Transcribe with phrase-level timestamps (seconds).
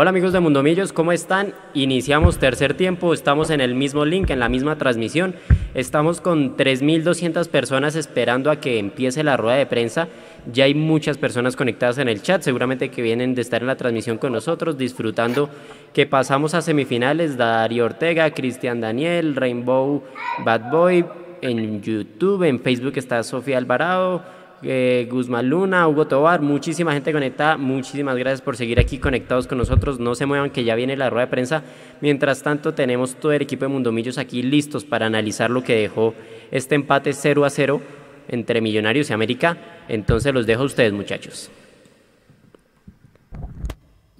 [0.00, 1.52] Hola amigos de Mundomillos, ¿cómo están?
[1.74, 5.34] Iniciamos tercer tiempo, estamos en el mismo link, en la misma transmisión.
[5.74, 10.08] Estamos con 3.200 personas esperando a que empiece la rueda de prensa.
[10.50, 13.76] Ya hay muchas personas conectadas en el chat, seguramente que vienen de estar en la
[13.76, 15.50] transmisión con nosotros, disfrutando
[15.92, 17.36] que pasamos a semifinales.
[17.36, 20.02] Darío Ortega, Cristian Daniel, Rainbow
[20.46, 21.04] Bad Boy,
[21.42, 27.56] en YouTube, en Facebook está Sofía Alvarado eh, Guzmán Luna, Hugo Tobar, muchísima gente conectada,
[27.56, 31.10] muchísimas gracias por seguir aquí conectados con nosotros, no se muevan que ya viene la
[31.10, 31.62] rueda de prensa,
[32.00, 36.14] mientras tanto tenemos todo el equipo de Mundomillos aquí listos para analizar lo que dejó
[36.50, 37.80] este empate 0 a 0
[38.28, 39.56] entre Millonarios y América,
[39.88, 41.50] entonces los dejo a ustedes muchachos.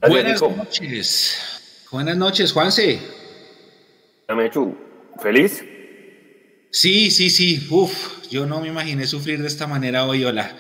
[0.00, 2.98] Buenas noches, buenas noches Juanse.
[5.20, 5.64] ¿Feliz?
[6.70, 10.56] Sí, sí, sí, uf, yo no me imaginé sufrir de esta manera hoy, hola.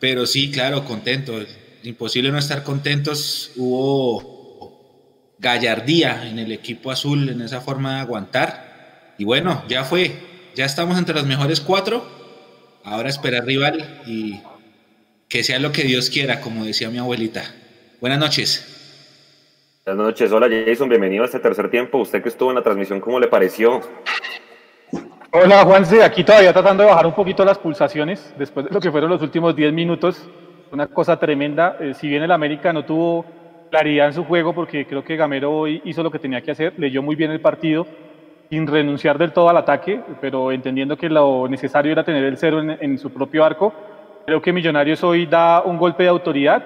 [0.00, 1.34] Pero sí, claro, contento.
[1.82, 3.52] Imposible no estar contentos.
[3.56, 9.14] Hubo gallardía en el equipo azul, en esa forma de aguantar.
[9.18, 10.12] Y bueno, ya fue.
[10.54, 12.08] Ya estamos entre los mejores cuatro.
[12.82, 14.40] Ahora esperar rival y
[15.28, 17.54] que sea lo que Dios quiera, como decía mi abuelita.
[18.00, 18.70] Buenas noches.
[19.84, 21.98] Buenas noches, hola Jason, bienvenido a este tercer tiempo.
[21.98, 23.82] Usted que estuvo en la transmisión, ¿cómo le pareció?
[25.36, 28.92] Hola Juanse, aquí todavía tratando de bajar un poquito las pulsaciones después de lo que
[28.92, 30.30] fueron los últimos 10 minutos.
[30.70, 31.76] Una cosa tremenda.
[31.80, 33.24] Eh, si bien el América no tuvo
[33.68, 36.74] claridad en su juego, porque creo que Gamero hoy hizo lo que tenía que hacer,
[36.76, 37.84] leyó muy bien el partido,
[38.48, 42.62] sin renunciar del todo al ataque, pero entendiendo que lo necesario era tener el cero
[42.62, 43.74] en, su propio arco.
[44.26, 46.64] Creo que Millonarios hoy da un golpe de autoridad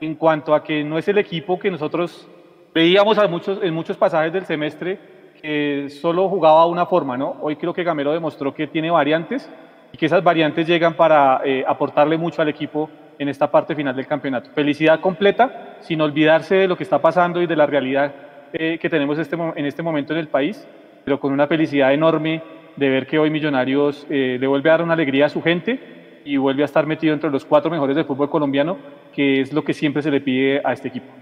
[0.00, 2.26] en cuanto a que no es el equipo que nosotros
[2.72, 5.11] veíamos en muchos pasajes del semestre
[5.42, 7.36] que solo jugaba una forma, ¿no?
[7.40, 9.50] Hoy creo que Gamero demostró que tiene variantes
[9.92, 12.88] y que esas variantes llegan para eh, aportarle mucho al equipo
[13.18, 14.50] en esta parte final del campeonato.
[14.54, 18.14] Felicidad completa, sin olvidarse de lo que está pasando y de la realidad
[18.52, 20.66] eh, que tenemos este, en este momento en el país,
[21.04, 22.40] pero con una felicidad enorme
[22.76, 26.20] de ver que hoy Millonarios eh, le vuelve a dar una alegría a su gente
[26.24, 28.78] y vuelve a estar metido entre los cuatro mejores del fútbol colombiano,
[29.12, 31.12] que es lo que siempre se le pide a este equipo.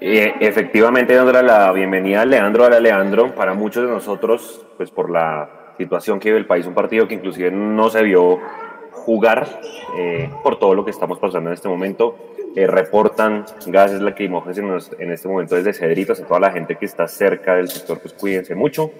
[0.00, 5.10] Eh, efectivamente, dándole la bienvenida a Leandro, a Leandro, para muchos de nosotros, pues por
[5.10, 8.40] la situación que vive el país, un partido que inclusive no se vio
[8.92, 9.46] jugar
[9.98, 12.16] eh, por todo lo que estamos pasando en este momento.
[12.56, 17.06] Eh, reportan gases lacrimógenos en este momento desde Cedritos, a toda la gente que está
[17.06, 18.90] cerca del sector, pues cuídense mucho.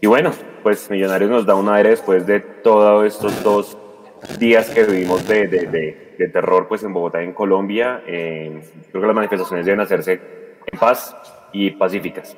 [0.00, 0.30] Y bueno,
[0.62, 3.76] pues Millonarios nos da un aire después de todos estos dos
[4.38, 8.02] días que vivimos de, de, de, terror pues en Bogotá, en Colombia.
[8.04, 10.20] creo que las manifestaciones deben hacerse
[10.66, 11.16] en paz
[11.52, 12.36] y pacíficas.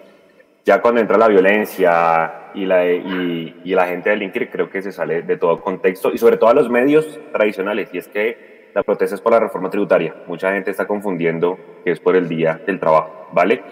[0.65, 4.93] Ya cuando entra la violencia y la, y, y la gente delinquir, creo que se
[4.93, 7.89] sale de todo contexto y sobre todo a los medios tradicionales.
[7.93, 10.15] Y es que la protesta es por la reforma tributaria.
[10.27, 13.63] Mucha gente está confundiendo que es por el día del trabajo, ¿vale?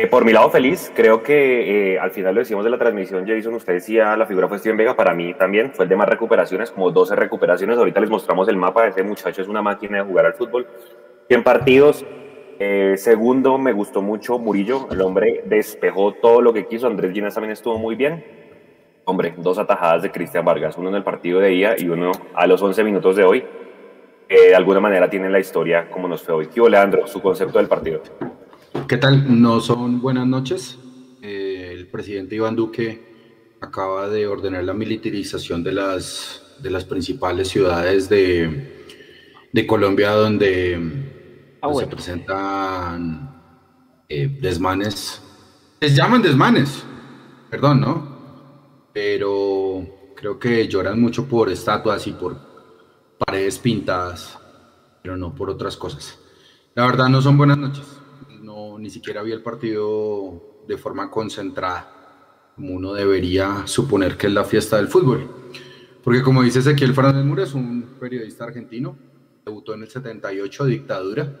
[0.00, 3.26] Eh, por mi lado feliz, creo que eh, al final lo decíamos de la transmisión,
[3.26, 6.08] Jason, usted decía la figura fue Steven Vega, para mí también fue el de más
[6.08, 10.04] recuperaciones, como 12 recuperaciones, ahorita les mostramos el mapa, ese muchacho es una máquina de
[10.04, 10.68] jugar al fútbol,
[11.26, 12.06] 100 partidos,
[12.60, 17.34] eh, segundo me gustó mucho Murillo, el hombre despejó todo lo que quiso, Andrés Ginas
[17.34, 18.24] también estuvo muy bien,
[19.04, 22.46] hombre, dos atajadas de Cristian Vargas, uno en el partido de día y uno a
[22.46, 23.44] los 11 minutos de hoy,
[24.28, 26.46] de alguna manera tienen la historia como nos fue hoy.
[26.46, 28.02] ¿Qué Leandro, su concepto del partido?
[28.86, 29.40] ¿Qué tal?
[29.40, 30.78] No son buenas noches.
[31.22, 37.48] Eh, el presidente Iván Duque acaba de ordenar la militarización de las, de las principales
[37.48, 38.86] ciudades de,
[39.52, 43.42] de Colombia donde ah, pues, se presentan
[44.08, 45.22] eh, desmanes.
[45.80, 46.84] Les llaman desmanes,
[47.50, 48.18] perdón, ¿no?
[48.92, 52.36] Pero creo que lloran mucho por estatuas y por
[53.18, 54.38] paredes pintadas,
[55.02, 56.18] pero no por otras cosas.
[56.74, 57.97] La verdad no son buenas noches
[58.78, 64.44] ni siquiera vi el partido de forma concentrada, como uno debería suponer que es la
[64.44, 65.28] fiesta del fútbol.
[66.02, 68.96] Porque como dice Ezequiel Fernández Mura, es un periodista argentino,
[69.44, 71.40] debutó en el 78, dictadura,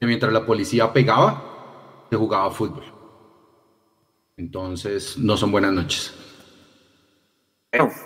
[0.00, 2.84] y mientras la policía pegaba, se jugaba fútbol.
[4.36, 6.14] Entonces, no son buenas noches.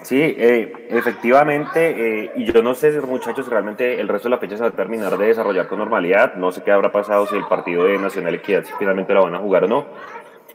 [0.03, 4.57] Sí, eh, efectivamente, eh, y yo no sé, muchachos, realmente el resto de la fecha
[4.57, 6.35] se va a terminar de desarrollar con normalidad.
[6.35, 9.39] No sé qué habrá pasado si el partido de Nacional Equidad finalmente lo van a
[9.39, 9.87] jugar o no.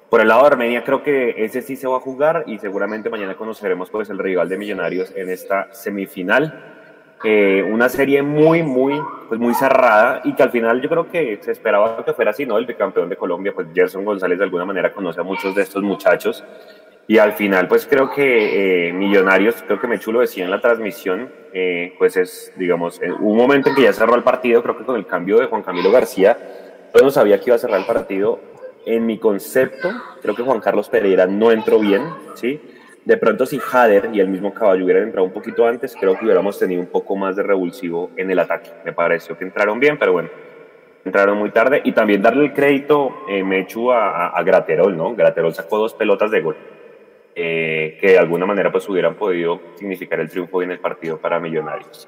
[0.10, 3.10] Por el lado de Armenia, creo que ese sí se va a jugar y seguramente
[3.10, 6.72] mañana conoceremos pues el rival de Millonarios en esta semifinal.
[7.24, 11.40] Eh, una serie muy, muy, pues muy cerrada y que al final yo creo que
[11.42, 12.58] se esperaba que fuera así, ¿no?
[12.58, 15.82] El bicampeón de Colombia, pues Gerson González de alguna manera conoce a muchos de estos
[15.82, 16.44] muchachos
[17.08, 20.62] Y al final, pues creo que eh, Millonarios, creo que Mechu lo decía en la
[20.62, 24.86] transmisión, eh, pues es, digamos, un momento en que ya cerró el partido, creo que
[24.86, 26.38] con el cambio de Juan Camilo García,
[26.94, 28.40] yo no sabía que iba a cerrar el partido.
[28.86, 29.90] En mi concepto,
[30.22, 32.04] creo que Juan Carlos Pereira no entró bien,
[32.36, 32.60] ¿sí?
[33.06, 36.24] De pronto, si Jader y el mismo Caballo hubieran entrado un poquito antes, creo que
[36.24, 38.70] hubiéramos tenido un poco más de revulsivo en el ataque.
[38.86, 40.30] Me pareció que entraron bien, pero bueno,
[41.04, 41.82] entraron muy tarde.
[41.84, 45.16] Y también darle el crédito, eh, Mechu, a, a, Graterol, ¿no?
[45.16, 46.56] Graterol sacó dos pelotas de gol,
[47.36, 51.40] eh, que de alguna manera pues hubieran podido significar el triunfo en el partido para
[51.40, 52.08] Millonarios.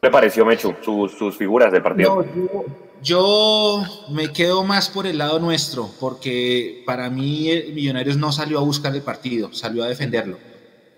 [0.00, 2.16] ¿Qué le pareció, Mechu, sus, sus figuras del partido?
[2.16, 2.64] No,
[3.02, 8.58] yo me quedo más por el lado nuestro, porque para mí eh, Millonarios no salió
[8.58, 10.38] a buscar el partido, salió a defenderlo.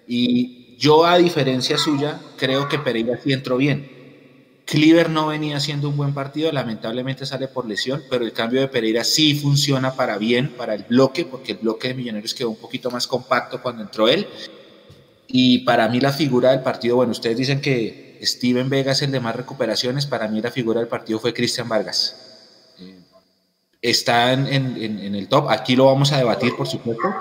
[0.07, 3.96] Y yo, a diferencia suya, creo que Pereira sí entró bien.
[4.67, 8.67] Cleaver no venía haciendo un buen partido, lamentablemente sale por lesión, pero el cambio de
[8.67, 12.57] Pereira sí funciona para bien, para el bloque, porque el bloque de Millonarios quedó un
[12.57, 14.27] poquito más compacto cuando entró él.
[15.29, 19.13] Y para mí la figura del partido, bueno, ustedes dicen que Steven Vega es el
[19.13, 22.75] de más recuperaciones, para mí la figura del partido fue Cristian Vargas.
[22.81, 22.99] Eh,
[23.81, 27.15] está en, en, el top, aquí lo vamos a debatir, por supuesto,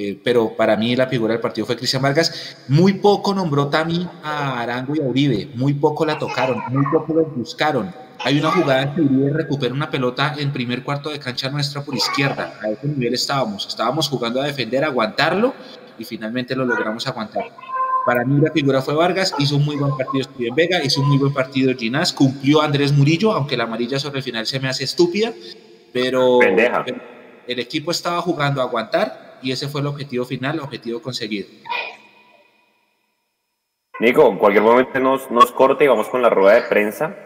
[0.00, 2.56] eh, pero para mí la figura del partido fue Cristian Vargas.
[2.68, 7.14] Muy poco nombró también a Arango y a Uribe, muy poco la tocaron, muy poco
[7.14, 7.92] lo buscaron.
[8.20, 11.82] Hay una jugada en que Uribe recupera una pelota en primer cuarto de cancha nuestra
[11.82, 12.54] por izquierda.
[12.62, 13.66] A ese nivel estábamos.
[13.66, 15.52] Estábamos jugando a defender, a aguantarlo
[15.98, 17.46] y finalmente lo logramos aguantar.
[18.06, 21.08] Para mí la figura fue Vargas, hizo un muy buen partido Steven Vega, hizo un
[21.08, 24.68] muy buen partido Ginás, cumplió Andrés Murillo, aunque la amarilla sobre el final se me
[24.68, 25.32] hace estúpida,
[25.92, 31.00] pero el equipo estaba jugando a aguantar y ese fue el objetivo final, el objetivo
[31.00, 31.48] conseguido.
[34.00, 37.16] Nico, en cualquier momento nos, nos corte y vamos con la rueda de prensa.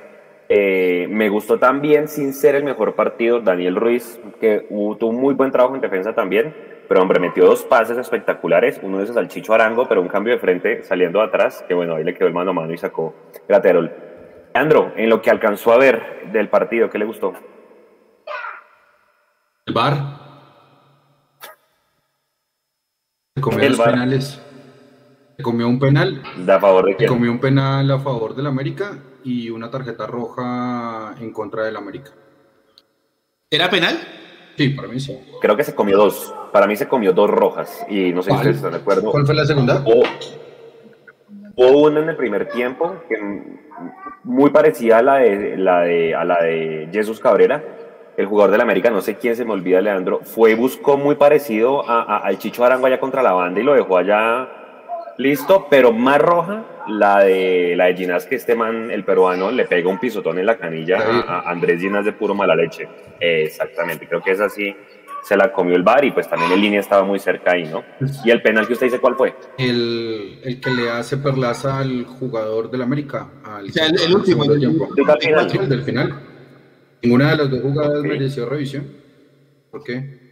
[0.49, 5.35] Eh, me gustó también, sin ser el mejor partido, Daniel Ruiz, que tuvo un muy
[5.35, 6.55] buen trabajo en defensa también
[6.93, 10.35] pero hombre, metió dos pases espectaculares, uno de esos al Chicho Arango, pero un cambio
[10.35, 13.15] de frente saliendo atrás, que bueno, ahí le quedó el mano a mano y sacó
[13.49, 13.91] Graterol.
[14.53, 17.33] Andro, en lo que alcanzó a ver del partido, ¿qué le gustó?
[19.65, 19.95] El bar.
[23.32, 24.41] Se comió los penales.
[25.37, 26.23] Se comió un penal.
[26.39, 30.07] ¿De a favor de Se comió un penal a favor del América y una tarjeta
[30.07, 32.11] roja en contra del América.
[33.51, 33.99] ¿Era penal?
[34.57, 35.19] Sí, para mí sí.
[35.41, 36.35] Creo que se comió dos.
[36.53, 37.85] Para mí se comió dos rojas.
[37.89, 39.11] Y no sé si ustedes están de acuerdo.
[39.11, 39.85] ¿Cuál fue la segunda?
[41.55, 43.17] Hubo una en el primer tiempo que
[44.25, 47.63] muy parecida a la de, la de, a la de Jesús Cabrera,
[48.17, 51.15] el jugador del América, no sé quién se me olvida, Leandro, fue y buscó muy
[51.15, 54.49] parecido a, al Chicho Arango allá contra la banda y lo dejó allá
[55.19, 59.65] listo, pero más roja la de la de Ginás, que este man, el peruano, le
[59.65, 62.89] pega un pisotón en la canilla a, Andrés Ginás de puro mala leche.
[63.21, 64.75] exactamente, creo que es así.
[65.23, 67.85] Se la comió el bar y pues también el línea estaba muy cerca ahí, ¿no?
[68.25, 69.37] ¿Y el penal que usted dice cuál fue?
[69.57, 73.29] El, el que le hace perlaza al jugador del América.
[73.45, 74.45] Al, el, último.
[74.45, 74.59] Del,
[75.21, 76.32] final, del final.
[77.03, 78.87] Ninguna de las dos jugadas mereció revisión.
[79.71, 80.23] ¿Por qué?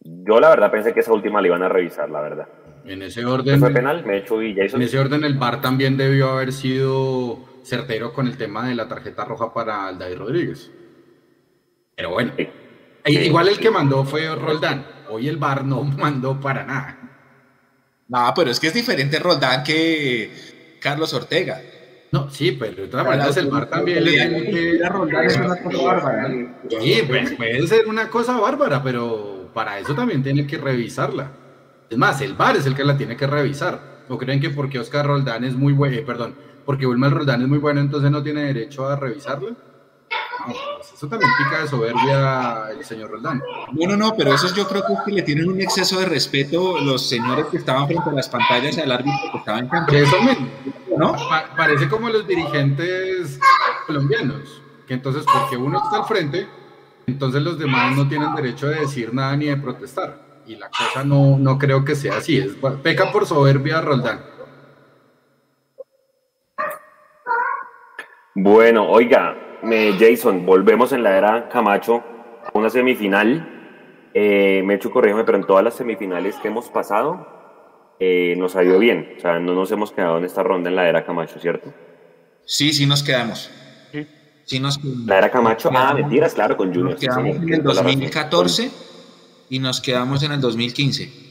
[0.00, 2.48] Yo la verdad pensé que esa última la iban a revisar, la verdad.
[2.84, 3.60] En ese orden.
[3.60, 4.04] ¿Fue penal?
[4.06, 8.38] Me hecho y En ese orden, el VAR también debió haber sido certero con el
[8.38, 10.70] tema de la tarjeta roja para Aldair Rodríguez.
[11.94, 12.32] Pero bueno.
[13.04, 14.86] Igual el que mandó fue Roldán.
[15.10, 16.98] Hoy el VAR no mandó para nada.
[18.08, 20.30] No, pero es que es diferente Roldán que
[20.80, 21.60] Carlos Ortega.
[22.10, 24.88] No, sí, pero de todas maneras el VAR también le tiene que.
[24.88, 26.28] Roldán es una cosa bárbara.
[26.80, 31.30] Sí, pues puede ser una cosa bárbara, pero para eso también tiene que revisarla.
[31.90, 33.98] Es más, el VAR es el que la tiene que revisar.
[34.08, 36.34] ¿O creen que porque Oscar Roldán es muy bueno, eh, perdón,
[36.64, 39.50] porque Wilmar Roldán es muy bueno, entonces no tiene derecho a revisarlo?
[39.50, 43.42] No, pues eso también pica de soberbia el señor Roldán.
[43.72, 46.06] No, no, no, pero eso yo creo que, es que le tienen un exceso de
[46.06, 49.92] respeto los señores que estaban frente a las pantallas al árbitro que estaba en campo.
[49.92, 50.16] eso
[50.98, 51.14] ¿no?
[51.56, 53.38] parece como los dirigentes
[53.86, 56.48] colombianos, que entonces porque uno está al frente,
[57.06, 61.04] entonces los demás no tienen derecho de decir nada ni de protestar y la cosa
[61.04, 62.38] no, no creo que sea así.
[62.38, 64.20] Es, peca por soberbia Roldán.
[68.34, 69.36] Bueno, oiga,
[69.98, 72.02] Jason, volvemos en la era Camacho
[72.44, 74.10] a una semifinal.
[74.14, 77.37] Eh, me he hecho corrígeme, pero en todas las semifinales que hemos pasado
[78.00, 79.14] eh, nos ha ido bien.
[79.16, 81.72] O sea, no nos hemos quedado en esta ronda en la era Camacho, ¿cierto?
[82.44, 83.50] Sí, sí nos quedamos.
[84.44, 86.92] Sí nos La era Camacho, ah, mentiras, claro, con Junior.
[86.92, 88.70] Nos quedamos en el 2014
[89.50, 91.28] y nos quedamos en el 2015.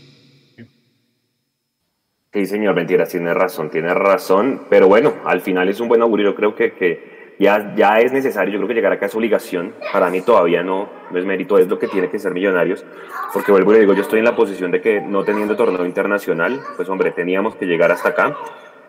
[2.34, 6.36] Sí, señor, mentiras, tiene razón, tiene razón, pero bueno, al final es un buen augurio,
[6.36, 10.10] creo que, que ya, ya es necesario, yo creo que llegar acá es obligación, para
[10.10, 12.86] mí todavía no, no es mérito, es lo que tiene que ser Millonarios,
[13.34, 15.86] porque vuelvo y le digo, yo estoy en la posición de que no teniendo torneo
[15.86, 18.36] internacional, pues hombre, teníamos que llegar hasta acá,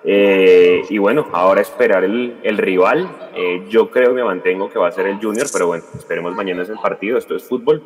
[0.05, 4.89] eh, y bueno, ahora esperar el, el rival, eh, yo creo me mantengo que va
[4.89, 7.83] a ser el Junior, pero bueno, esperemos mañana es el partido, esto es fútbol,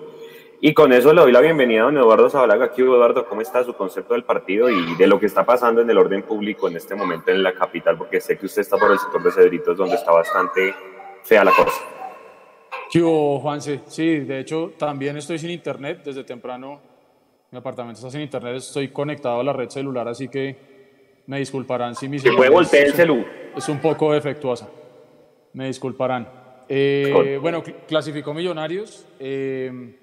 [0.64, 2.66] y con eso le doy la bienvenida a don Eduardo Zabalaga.
[2.66, 5.90] Aquí, Eduardo, ¿cómo está su concepto del partido y de lo que está pasando en
[5.90, 7.98] el orden público en este momento en la capital?
[7.98, 10.72] Porque sé que usted está por el sector de Cedritos, donde está bastante
[11.24, 11.80] fea la cosa.
[12.92, 13.80] ¿Qué hubo, Juanse?
[13.86, 16.02] Sí, de hecho, también estoy sin internet.
[16.04, 16.80] Desde temprano,
[17.50, 18.54] mi apartamento está sin internet.
[18.54, 20.56] Estoy conectado a la red celular, así que
[21.26, 23.24] me disculparán si mi ¿Se puede voltear el celu?
[23.56, 24.68] Es un poco defectuosa.
[25.54, 26.28] Me disculparán.
[26.68, 29.08] Eh, bueno, clasificó Millonarios.
[29.18, 29.98] Eh,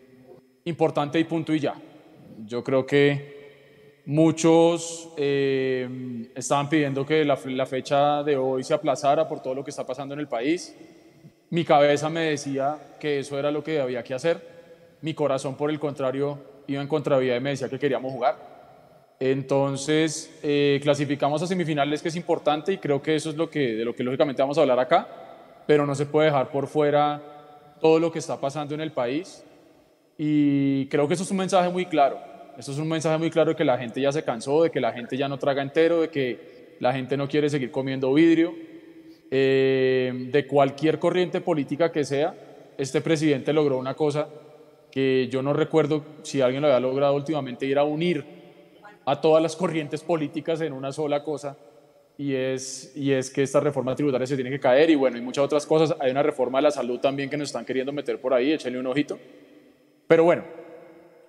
[0.69, 1.75] importante y punto y ya.
[2.45, 3.39] Yo creo que
[4.05, 9.69] muchos eh, estaban pidiendo que la, fecha de hoy se aplazara por todo lo que
[9.69, 10.75] está pasando en el país.
[11.49, 14.41] Mi cabeza me decía que eso era lo que había que hacer.
[15.01, 18.37] Mi corazón, por el contrario, iba en contravía y me decía que queríamos jugar.
[19.19, 23.75] Entonces, eh, clasificamos a semifinales, que es importante, y creo que eso es lo que,
[23.75, 25.07] de lo que lógicamente vamos a hablar acá,
[25.67, 27.21] pero no se puede dejar por fuera
[27.81, 29.43] todo lo que está pasando en el país
[30.21, 32.19] y creo que eso es un mensaje muy claro.
[32.57, 34.81] Eso es un mensaje muy claro de que la gente ya se cansó, de que
[34.81, 38.53] la gente ya no traga entero, de que la gente no quiere seguir comiendo vidrio.
[39.31, 42.35] Eh, de cualquier corriente política que sea,
[42.77, 44.27] este presidente logró una cosa
[44.91, 48.25] que yo no recuerdo si alguien lo había logrado últimamente, ir a unir
[49.05, 51.55] a todas las corrientes políticas en una sola cosa,
[52.17, 55.21] y es, y es que esta reforma tributaria se tiene que caer, y bueno, y
[55.21, 55.95] muchas otras cosas.
[55.99, 58.79] Hay una reforma de la salud también que nos están queriendo meter por ahí, échenle
[58.79, 59.17] un ojito.
[60.09, 60.43] Pero bueno,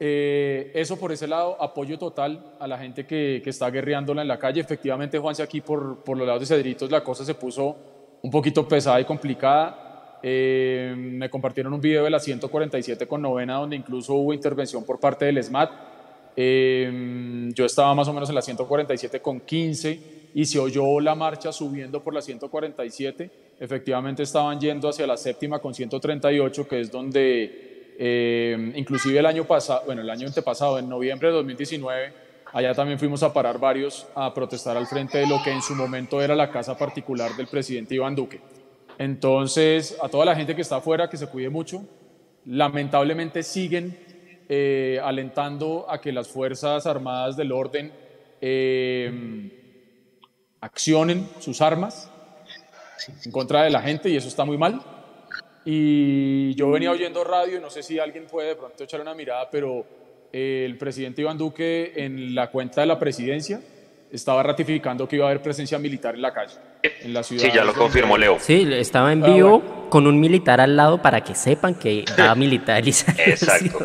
[0.01, 4.29] eh, eso por ese lado, apoyo total a la gente que, que, está guerreándola en
[4.29, 4.63] la calle.
[4.63, 7.77] Efectivamente, Juanse, aquí por, por los lados de Cedritos la cosa se puso
[8.23, 10.19] un poquito pesada y complicada.
[10.23, 14.99] Eh, me compartieron un video de la 147 con novena donde incluso hubo intervención por
[14.99, 15.71] parte del SMAT.
[16.35, 21.15] Eh, yo estaba más o menos en la 147 con 15 y se oyó la
[21.15, 23.31] marcha subiendo por la 147.
[23.61, 27.70] Efectivamente estaban yendo hacia la séptima con 138, que es donde
[28.03, 32.13] eh, inclusive el año pasado, bueno, el año antepasado, en noviembre de 2019,
[32.51, 35.75] allá también fuimos a parar varios a protestar al frente de lo que en su
[35.75, 38.41] momento era la casa particular del presidente Iván Duque.
[38.97, 41.85] Entonces, a toda la gente que está afuera, que se cuide mucho.
[42.47, 43.99] Lamentablemente siguen
[44.49, 47.93] eh, alentando a que las Fuerzas Armadas del orden
[48.41, 49.77] eh,
[50.59, 52.11] accionen sus armas
[53.27, 54.81] en contra de la gente y eso está muy mal.
[55.65, 59.15] Y yo venía oyendo radio, y no sé si alguien puede de pronto echar una
[59.15, 59.85] mirada, pero
[60.33, 63.61] el presidente Iván Duque en la cuenta de la presidencia
[64.13, 67.45] estaba ratificando que iba a haber presencia militar en la calle, en la ciudad.
[67.45, 68.39] Sí, ya lo confirmó Leo.
[68.41, 69.91] Sí, estaba en vivo ah, bueno.
[69.91, 73.15] con un militar al lado para que sepan que va a militarizar.
[73.27, 73.79] Exacto.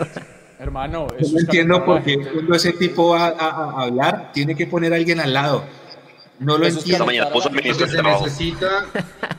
[0.58, 4.56] Hermano, eso no entiendo por qué cuando ese tipo va a, a, a, hablar tiene
[4.56, 5.66] que poner a alguien al lado.
[6.40, 7.06] No lo entiendo.
[7.06, 8.86] mañana puso el ministro porque se necesita,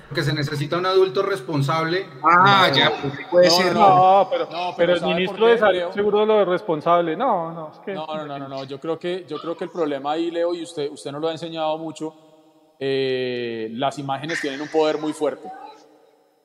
[0.09, 2.07] porque se necesita un adulto responsable.
[2.23, 3.75] Ah, ya, pues puede no, ser.
[3.75, 7.17] No, pero, no, pero, pero el ministro de Salud seguro lo responsable.
[7.17, 7.93] No, no, es que...
[7.93, 8.65] no, no, no, no, no.
[8.65, 11.29] Yo creo que yo creo que el problema ahí, Leo, y usted usted nos lo
[11.29, 12.15] ha enseñado mucho.
[12.79, 15.51] Eh, las imágenes tienen un poder muy fuerte.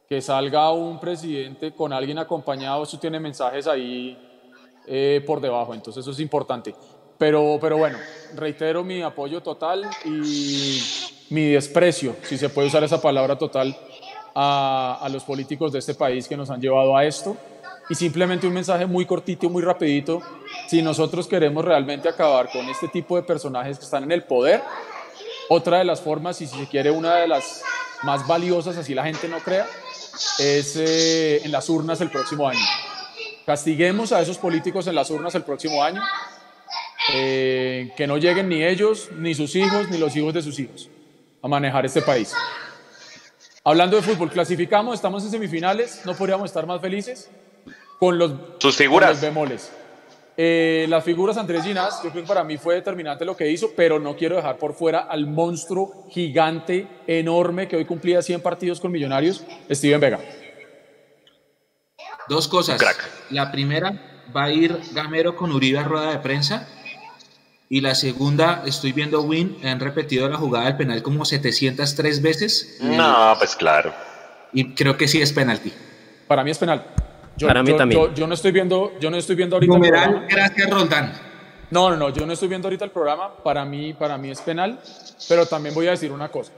[0.07, 4.17] Que salga un presidente con alguien acompañado, eso tiene mensajes ahí
[4.85, 5.73] eh, por debajo.
[5.73, 6.75] Entonces eso es importante.
[7.21, 7.99] Pero, pero bueno,
[8.33, 10.81] reitero mi apoyo total y
[11.29, 13.77] mi desprecio, si se puede usar esa palabra total,
[14.33, 17.37] a, a, los políticos de este país que nos han llevado a esto.
[17.91, 20.19] Y simplemente un mensaje muy cortito, muy rapidito.
[20.67, 24.63] Si nosotros queremos realmente acabar con este tipo de personajes que están en el poder,
[25.47, 27.61] otra de las formas, y si se quiere una de las
[28.01, 29.67] más valiosas, así la gente no crea,
[30.39, 32.65] es eh, en las urnas el próximo año.
[33.45, 36.01] Castiguemos a esos políticos en las urnas el próximo año
[37.09, 40.89] eh, que no lleguen ni ellos, ni sus hijos, ni los hijos de sus hijos
[41.41, 42.33] a manejar este país.
[43.63, 47.29] Hablando de fútbol, clasificamos, estamos en semifinales, no podríamos estar más felices
[47.99, 49.09] con los, sus figuras.
[49.09, 49.71] Con los bemoles.
[50.37, 53.71] Eh, las figuras Andrés Ginás, yo creo que para mí fue determinante lo que hizo,
[53.75, 58.79] pero no quiero dejar por fuera al monstruo gigante, enorme, que hoy cumplía 100 partidos
[58.79, 60.19] con Millonarios, Steven Vega.
[62.27, 62.81] Dos cosas.
[63.29, 66.67] La primera, va a ir Gamero con Uribe a rueda de prensa
[67.71, 72.77] y la segunda, estoy viendo Win, han repetido la jugada del penal como 703 veces.
[72.81, 73.93] No, pues claro.
[74.51, 75.71] Y creo que sí es penalti.
[76.27, 76.85] Para mí es penal.
[77.37, 78.01] Yo, Para mí yo, también.
[78.01, 79.73] Yo, yo, no estoy viendo, yo no estoy viendo ahorita.
[79.73, 81.13] Numeral, gracias Roldán.
[81.69, 83.37] No, no, no, yo no estoy viendo ahorita el programa.
[83.37, 84.77] Para mí, para mí es penal.
[85.29, 86.51] Pero también voy a decir una cosa.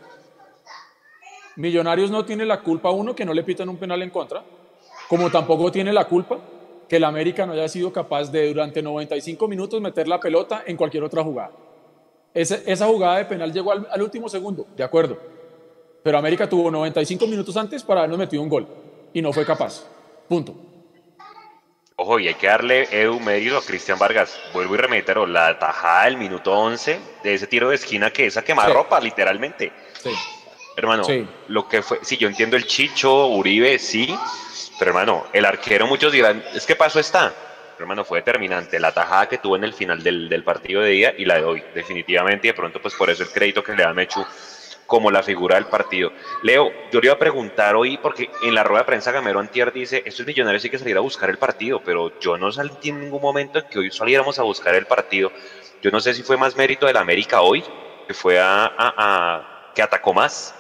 [1.58, 4.44] Millonarios no tiene la culpa, uno, que no le pitan un penal en contra,
[5.08, 6.40] como tampoco tiene la culpa
[6.94, 10.78] que el América no haya sido capaz de durante 95 minutos meter la pelota en
[10.78, 11.50] cualquier otra jugada.
[12.36, 15.18] Esa, esa jugada de penal llegó al, al, último segundo, de acuerdo.
[16.04, 18.68] Pero América tuvo 95 minutos antes para habernos metido un gol
[19.12, 19.88] y no fue capaz.
[20.30, 20.54] Punto.
[21.96, 24.40] Ojo, y hay que darle Edu mérito a Cristian Vargas.
[24.54, 28.38] Vuelvo y reitero, la tajada del minuto 11 de ese tiro de esquina que es
[28.38, 29.06] a quemarropa, sí.
[29.06, 29.74] literalmente.
[30.00, 30.12] Sí.
[30.78, 31.28] Hermano, sí.
[31.48, 34.16] lo que fue, sí, yo entiendo el Chicho, Uribe, sí,
[34.84, 37.34] pero hermano, el arquero, muchos dirán, es que paso está.
[37.72, 41.14] Pero, hermano, fue determinante la tajada que tuvo en el final del, partido de día
[41.18, 43.84] y la de hoy, definitivamente, y de pronto, pues por eso el crédito que le
[43.84, 44.26] da Mechu
[44.86, 46.12] como la figura del partido.
[46.42, 49.72] Leo, yo le iba a preguntar hoy, porque en la rueda de prensa Gamero Antier
[49.72, 53.00] dice, estos millonarios hay que salir a buscar el partido, pero yo no sentí en
[53.00, 55.32] ningún momento en que hoy saliéramos a buscar el partido.
[55.82, 57.64] Yo no sé si fue más mérito del América hoy,
[58.06, 60.54] que fue a que atacó más,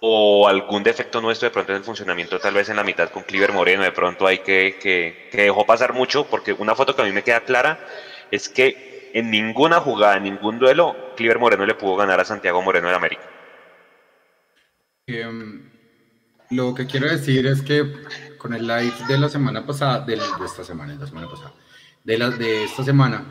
[0.00, 3.24] o algún defecto nuestro de pronto en el funcionamiento, tal vez en la mitad con
[3.24, 7.02] Cliver Moreno, de pronto hay que, que, que, dejó pasar mucho, porque una foto que
[7.02, 7.80] a mí me queda clara
[8.30, 12.62] es que en ninguna jugada, en ningún duelo, Cliver Moreno le pudo ganar a Santiago
[12.62, 13.22] Moreno de América.
[15.06, 15.26] Eh,
[16.50, 17.92] lo que quiero decir es que
[18.36, 21.52] con el live de la semana pasada, de, de esta semana, de la semana pasada,
[22.04, 23.24] de, la, de esta semana,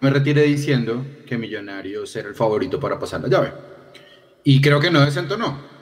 [0.00, 3.52] me retiré diciendo que Millonarios era el favorito para pasar la llave.
[4.44, 5.73] Y creo que no desentonó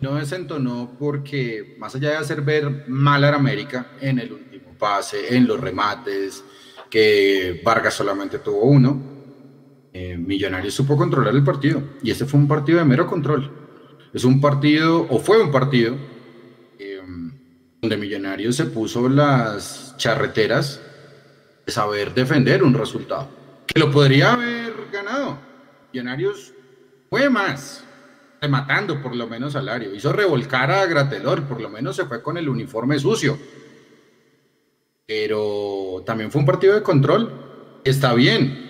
[0.00, 5.36] no desentonó porque más allá de hacer ver mal a América en el último pase,
[5.36, 6.44] en los remates,
[6.88, 9.00] que Vargas solamente tuvo uno,
[9.92, 13.50] eh, Millonarios supo controlar el partido y este fue un partido de mero control.
[14.12, 15.96] Es un partido, o fue un partido,
[16.78, 17.00] eh,
[17.80, 20.80] donde Millonarios se puso las charreteras
[21.66, 23.28] de saber defender un resultado,
[23.66, 25.38] que lo podría haber ganado.
[25.92, 26.54] Millonarios
[27.10, 27.84] fue más,
[28.40, 29.94] rematando por lo menos salario.
[29.94, 33.38] Hizo revolcar a Gratelor, por lo menos se fue con el uniforme sucio.
[35.06, 37.80] Pero también fue un partido de control.
[37.84, 38.66] Está bien.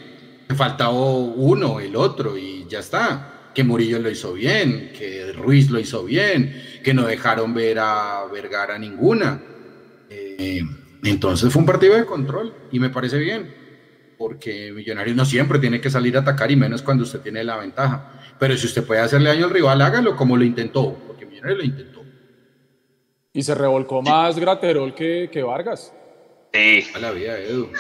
[0.57, 3.50] Faltaba uno, el otro, y ya está.
[3.54, 8.24] Que Murillo lo hizo bien, que Ruiz lo hizo bien, que no dejaron ver a
[8.33, 9.42] Vergara ninguna.
[10.09, 10.62] Eh,
[11.02, 13.52] entonces fue un partido de control y me parece bien,
[14.18, 17.57] porque Millonarios no siempre tiene que salir a atacar y menos cuando usted tiene la
[17.57, 18.12] ventaja.
[18.38, 21.64] Pero si usted puede hacerle daño al rival, hágalo como lo intentó, porque Millonarios lo
[21.64, 22.02] intentó.
[23.33, 25.94] Y se revolcó más Graterol que, que Vargas.
[26.52, 26.87] Sí.
[26.94, 27.70] A la vida, Edu.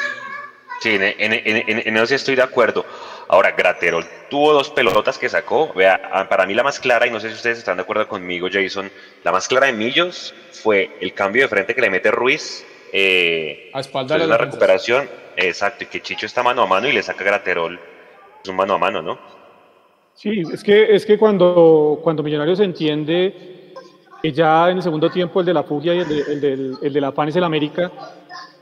[0.80, 2.86] Sí, en, en, en, en, eso sí estoy de acuerdo.
[3.28, 5.72] Ahora, Graterol tuvo dos pelotas que sacó.
[5.74, 8.48] Vea, para mí la más clara, y no sé si ustedes están de acuerdo conmigo,
[8.50, 8.90] Jason,
[9.24, 12.64] la más clara de Millos fue el cambio de frente que le mete Ruiz.
[12.92, 15.08] Eh, a espalda de la recuperación.
[15.40, 17.78] Exacto, y que Chicho está mano a mano y le saca Graterol.
[18.42, 19.18] Es un mano a mano, ¿no?
[20.14, 23.72] Sí, es que, es que cuando, cuando Millonarios entiende
[24.20, 26.52] que ya en el segundo tiempo el de la fugia y el de, el de,
[26.82, 27.92] el de la FAN es el América,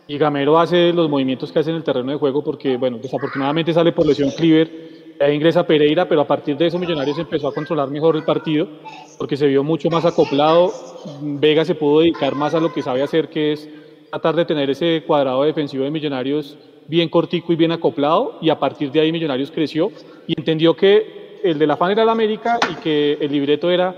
[0.07, 3.73] y Gamero hace los movimientos que hace en el terreno de juego, porque, bueno, desafortunadamente
[3.73, 7.55] sale por lesión Cliver, ahí ingresa Pereira, pero a partir de eso Millonarios empezó a
[7.55, 8.69] controlar mejor el partido,
[9.17, 10.75] porque se vio mucho más acoplado,
[11.23, 13.67] Vega se pudo dedicar más a lo que sabe hacer, que es
[14.11, 16.57] tratar de tener ese cuadrado defensivo de Millonarios
[16.89, 19.91] bien cortico y bien acoplado, y a partir de ahí Millonarios creció
[20.27, 23.95] y entendió que el de la fan era el América y que el libreto era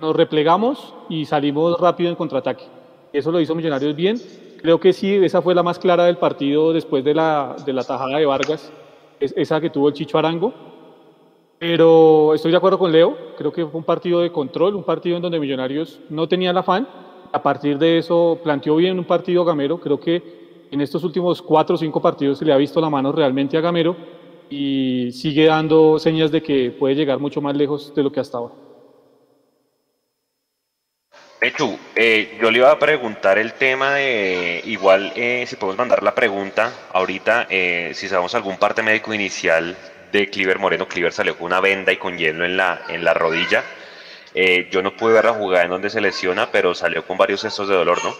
[0.00, 2.64] nos replegamos y salimos rápido en contraataque.
[3.12, 4.20] Eso lo hizo Millonarios bien.
[4.60, 7.84] Creo que sí, esa fue la más clara del partido después de la, de la
[7.84, 8.72] tajada de Vargas,
[9.18, 10.52] es, esa que tuvo el Chicho Arango.
[11.58, 15.16] Pero estoy de acuerdo con Leo, creo que fue un partido de control, un partido
[15.16, 16.88] en donde Millonarios no tenía la fan.
[17.32, 20.40] A partir de eso planteó bien un partido Gamero, creo que
[20.70, 23.60] en estos últimos cuatro o cinco partidos se le ha visto la mano realmente a
[23.60, 23.96] Gamero
[24.48, 28.38] y sigue dando señas de que puede llegar mucho más lejos de lo que hasta
[28.38, 28.54] ahora.
[31.38, 36.02] Pechu, eh, yo le iba a preguntar el tema de, igual eh, si podemos mandar
[36.02, 39.74] la pregunta ahorita, eh, si sabemos algún parte médico inicial
[40.12, 43.14] de Cliver Moreno, Cliver salió con una venda y con hielo en la, en la
[43.14, 43.64] rodilla,
[44.34, 47.40] eh, yo no pude ver la jugada en donde se lesiona, pero salió con varios
[47.40, 48.14] cestos de dolor, ¿no?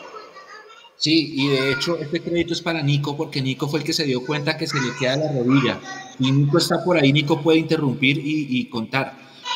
[0.96, 4.04] Sí, y de hecho este crédito es para Nico porque Nico fue el que se
[4.04, 5.78] dio cuenta que se le queda la rodilla.
[6.18, 9.14] Y Nico está por ahí, Nico puede interrumpir y, y contar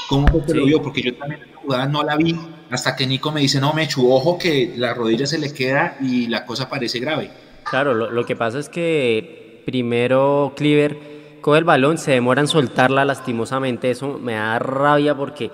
[0.09, 0.57] cómo fue que sí.
[0.57, 2.35] lo vio, porque yo también la jugada no la vi
[2.71, 5.99] hasta que Nico me dice, no, me echo ojo que la rodilla se le queda
[6.01, 7.31] y la cosa parece grave.
[7.65, 10.97] Claro, lo, lo que pasa es que primero Cliver
[11.41, 15.51] coge el balón, se demora en soltarla lastimosamente, eso me da rabia porque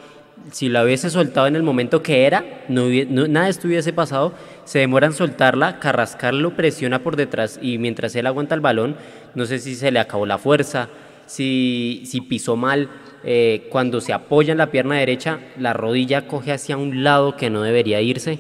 [0.51, 4.33] si la hubiese soltado en el momento que era, no, no nada estuviese pasado,
[4.65, 8.97] se demora en soltarla, Carrascal lo presiona por detrás y mientras él aguanta el balón,
[9.35, 10.89] no sé si se le acabó la fuerza,
[11.31, 12.89] si, pisó mal,
[13.23, 17.51] eh, cuando se apoya en la pierna derecha, la rodilla coge hacia un lado que
[17.51, 18.39] no debería irse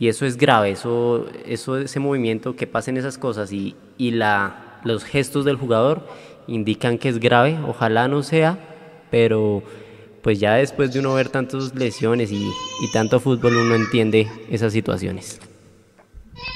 [0.00, 3.76] y eso es grave, eso, eso ese movimiento que pasen esas cosas y,
[4.84, 6.08] los gestos del jugador
[6.48, 8.58] indican que es grave, ojalá no sea,
[9.12, 9.62] pero
[10.22, 14.72] pues ya después de uno ver tantas lesiones y, y tanto fútbol uno entiende esas
[14.72, 15.40] situaciones.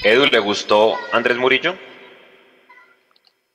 [0.03, 1.75] Edu, ¿le gustó Andrés Murillo?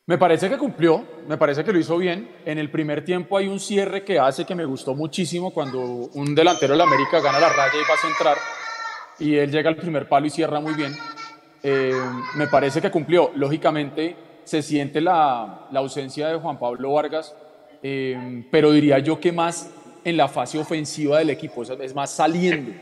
[0.07, 2.29] Me parece que cumplió, me parece que lo hizo bien.
[2.45, 6.35] En el primer tiempo hay un cierre que hace que me gustó muchísimo cuando un
[6.35, 8.37] delantero de la América gana la raya y va a centrar
[9.19, 10.97] y él llega al primer palo y cierra muy bien.
[11.63, 11.95] Eh,
[12.35, 13.31] me parece que cumplió.
[13.37, 17.35] Lógicamente se siente la, la ausencia de Juan Pablo Vargas,
[17.83, 19.71] eh, pero diría yo que más
[20.05, 22.73] en la fase ofensiva del equipo, es más saliendo,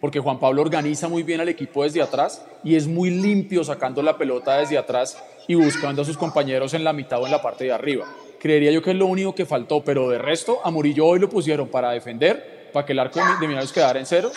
[0.00, 4.02] porque Juan Pablo organiza muy bien al equipo desde atrás y es muy limpio sacando
[4.02, 7.42] la pelota desde atrás y buscando a sus compañeros en la mitad o en la
[7.42, 8.06] parte de arriba.
[8.38, 11.28] Creería yo que es lo único que faltó, pero de resto a Murillo hoy lo
[11.28, 14.30] pusieron para defender, para que el arco de Millonarios quedara en cero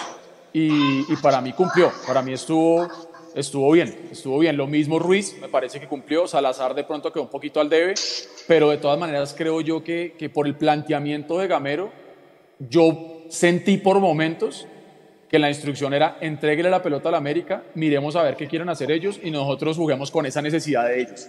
[0.52, 2.88] y, y, para mí cumplió, para mí estuvo,
[3.34, 4.58] estuvo bien, estuvo bien.
[4.58, 7.94] Lo mismo Ruiz, me parece que cumplió, Salazar de pronto quedó un poquito al debe,
[8.48, 11.92] pero de todas maneras creo yo que, que por el planteamiento de Gamero,
[12.60, 14.68] yo sentí por momentos
[15.30, 18.70] que la instrucción era entreguele la pelota a la América, miremos a ver qué quieren
[18.70, 21.28] hacer ellos y nosotros juguemos con esa necesidad de ellos.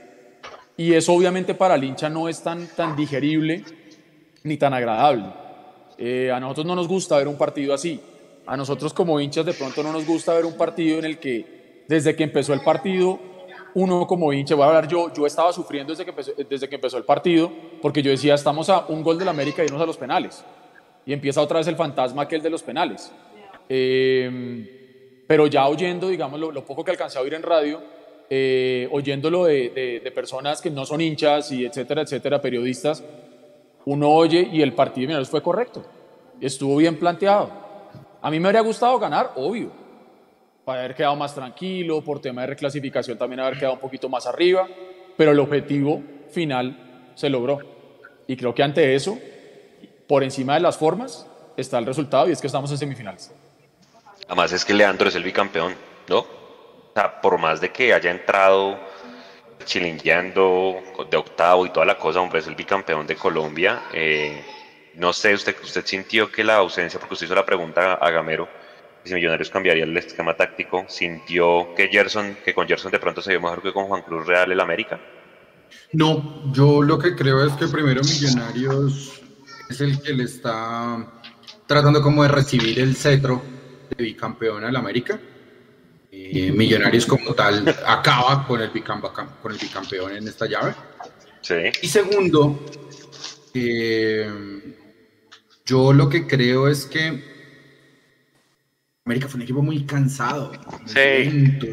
[0.76, 3.64] Y eso obviamente para el hincha no es tan, tan digerible
[4.42, 5.24] ni tan agradable.
[5.96, 8.00] Eh, a nosotros no nos gusta ver un partido así.
[8.46, 11.84] A nosotros como hinchas de pronto no nos gusta ver un partido en el que
[11.88, 13.18] desde que empezó el partido,
[13.74, 16.74] uno como hincha, voy a hablar yo, yo estaba sufriendo desde que empezó, desde que
[16.74, 19.80] empezó el partido porque yo decía, estamos a un gol de la América y irnos
[19.80, 20.44] a los penales.
[21.06, 23.12] Y empieza otra vez el fantasma que el de los penales.
[23.68, 27.80] Eh, pero ya oyendo, digamos, lo, poco que alcancé a oír en radio,
[28.28, 33.02] eh, oyéndolo de, personas que no son hinchas y etcétera, etcétera, periodistas,
[33.86, 35.84] uno oye y el partido de Millonarios fue correcto,
[36.40, 37.50] estuvo bien planteado.
[38.20, 39.70] A mí me habría gustado ganar, obvio,
[40.64, 44.26] para haber quedado más tranquilo, por tema de reclasificación también haber quedado un poquito más
[44.26, 44.66] arriba,
[45.16, 47.58] pero el objetivo final se logró.
[48.26, 49.18] Y creo que ante eso,
[50.06, 53.32] por encima de las formas, está el resultado y es que estamos en semifinales.
[54.26, 55.74] Además es que Leandro es el bicampeón,
[56.08, 56.18] ¿no?
[56.18, 58.78] O sea, por más de que haya entrado
[59.64, 63.82] chilingueando de octavo y toda la cosa, hombre, es el bicampeón de Colombia.
[63.92, 64.44] Eh,
[64.94, 68.48] no sé, usted, usted sintió que la ausencia, porque usted hizo la pregunta a Gamero,
[69.04, 73.30] si Millonarios cambiaría el esquema táctico, sintió que Gerson, que con Gerson de pronto se
[73.30, 75.00] vio mejor que con Juan Cruz Real el América.
[75.92, 79.23] No, yo lo que creo es que primero Millonarios
[79.68, 81.06] es el que le está
[81.66, 83.42] tratando como de recibir el cetro
[83.96, 85.18] de bicampeón al América.
[86.10, 90.74] Eh, Millonarios como tal acaba con el, con el bicampeón en esta llave.
[91.40, 91.54] Sí.
[91.82, 92.64] Y segundo,
[93.52, 94.76] eh,
[95.66, 97.34] yo lo que creo es que
[99.04, 100.52] América fue un equipo muy cansado,
[100.86, 100.94] Sí.
[100.94, 101.66] lento,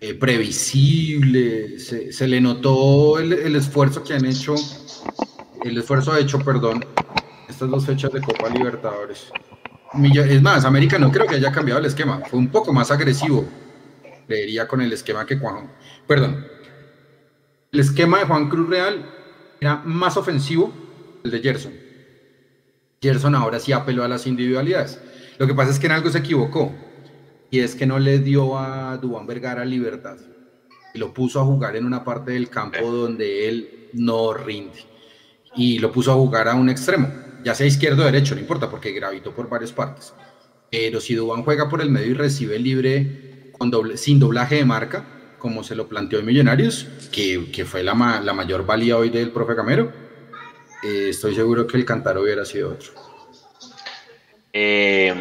[0.00, 4.54] eh, previsible, se, se le notó el, el esfuerzo que han hecho,
[5.64, 6.84] el esfuerzo hecho, perdón,
[7.48, 9.30] estas dos fechas de Copa Libertadores.
[10.14, 13.44] Es más, América no creo que haya cambiado el esquema, fue un poco más agresivo,
[14.26, 15.70] creería con el esquema que Juan,
[16.06, 16.46] perdón,
[17.72, 19.04] el esquema de Juan Cruz Real
[19.60, 20.72] era más ofensivo
[21.22, 21.72] que el de Gerson.
[23.02, 25.00] Gerson ahora sí apeló a las individualidades.
[25.38, 26.72] Lo que pasa es que en algo se equivocó
[27.50, 30.18] y es que no le dio a Dubán Vergara libertad
[30.92, 34.89] y lo puso a jugar en una parte del campo donde él no rinde
[35.54, 37.08] y lo puso a jugar a un extremo,
[37.44, 40.14] ya sea izquierdo o derecho, no importa porque gravitó por varias partes.
[40.70, 43.52] Pero si Dubán juega por el medio y recibe libre
[43.96, 45.04] sin doblaje de marca,
[45.38, 49.30] como se lo planteó en Millonarios, que, que fue la, la mayor valía hoy del
[49.30, 49.92] profe Gamero,
[50.82, 52.92] eh, estoy seguro que el cantar hubiera sido otro.
[54.52, 55.14] Eh,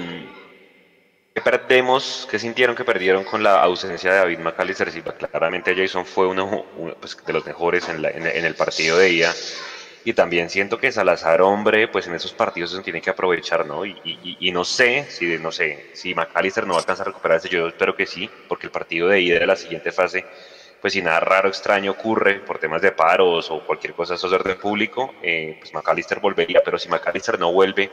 [1.33, 2.27] ¿Qué perdemos?
[2.29, 4.91] ¿Qué sintieron que perdieron con la ausencia de David McAllister?
[4.91, 6.65] Sí, claramente Jason fue uno,
[6.99, 9.33] pues, de los mejores en, el partido de ida.
[10.09, 13.85] Y también siento que Salazar, hombre, pues en esos partidos se tiene que aprovechar, ¿no?
[13.85, 17.47] Y, y- no sé si, no sé, si McAllister no va a alcanzar a recuperarse,
[17.47, 20.25] yo espero que sí, porque el partido de ida de la siguiente fase,
[20.79, 24.31] pues si nada raro, extraño ocurre por temas de paros o cualquier cosa de esos
[24.31, 27.91] de orden público, eh, pues McAllister volvería, pero si McAllister no vuelve,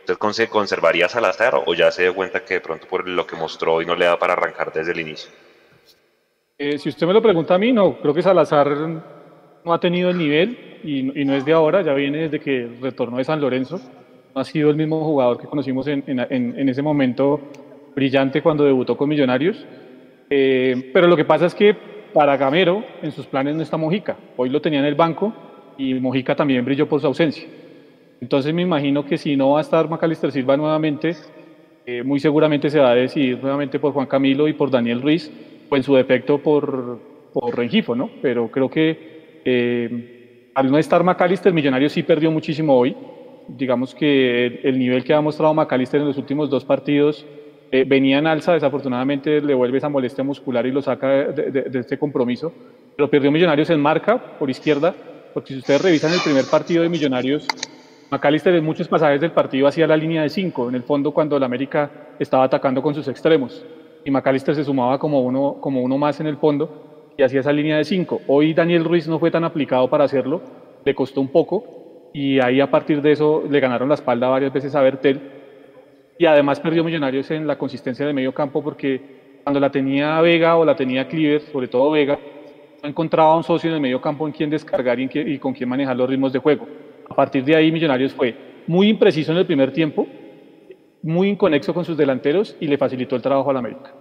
[0.00, 3.36] ¿Usted conse- conservaría Salazar o ya se dio cuenta que de pronto por lo que
[3.36, 5.32] mostró hoy no le da para arrancar desde el inicio?
[6.58, 8.68] Eh, si usted me lo pregunta a mí, no, creo que Salazar
[9.66, 12.68] no ha tenido el nivel y, y no es de ahora, ya viene desde que
[12.80, 13.80] retornó de San Lorenzo.
[14.34, 17.40] No ha sido el mismo jugador que conocimos en, en- en- ese momento
[17.94, 19.66] brillante cuando debutó con Millonarios.
[20.30, 21.74] Eh, pero lo que pasa es que
[22.12, 24.16] para Gamero en sus planes no está Mojica.
[24.36, 25.32] Hoy lo tenía en el banco
[25.76, 27.46] y Mojica también brilló por su ausencia.
[28.20, 31.16] Entonces me imagino que si no va a estar Macalister Silva nuevamente,
[31.84, 35.30] eh, muy seguramente se va a decidir nuevamente por Juan Camilo y por Daniel Ruiz,
[35.68, 36.98] o en su defecto por,
[37.32, 38.10] por Rengifo, ¿no?
[38.22, 39.15] Pero creo que
[39.48, 42.96] eh, al no estar Macalister, Millonarios sí perdió muchísimo hoy.
[43.46, 47.24] Digamos que el, nivel que ha mostrado Macalister en los últimos dos partidos
[47.70, 51.96] eh, venía en alza, desafortunadamente le vuelve esa molestia muscular y lo saca de, este
[51.96, 52.52] compromiso.
[52.96, 54.92] Pero perdió Millonarios en marca por izquierda,
[55.32, 57.46] porque si ustedes revisan el primer partido de Millonarios,
[58.10, 61.36] McAllister en muchos pasajes del partido hacía la línea de 5, en el fondo cuando
[61.36, 63.64] el América estaba atacando con sus extremos.
[64.04, 66.85] Y McAllister se sumaba como uno, como uno más en el fondo
[67.16, 68.22] y hacía esa línea de 5.
[68.26, 70.42] Hoy Daniel Ruiz no fue tan aplicado para hacerlo,
[70.84, 74.52] le costó un poco y ahí a partir de eso le ganaron la espalda varias
[74.52, 75.20] veces a Bertel
[76.18, 79.00] y además perdió Millonarios en la consistencia de medio campo porque
[79.44, 82.18] cuando la tenía Vega o la tenía Cliver, sobre todo Vega,
[82.82, 85.96] no encontraba un socio en el medio campo en quien descargar y, con quien manejar
[85.96, 86.66] los ritmos de juego.
[87.08, 88.34] A partir de ahí Millonarios fue
[88.66, 90.06] muy impreciso en el primer tiempo,
[91.02, 93.92] muy inconexo con sus delanteros y le facilitó el trabajo al América.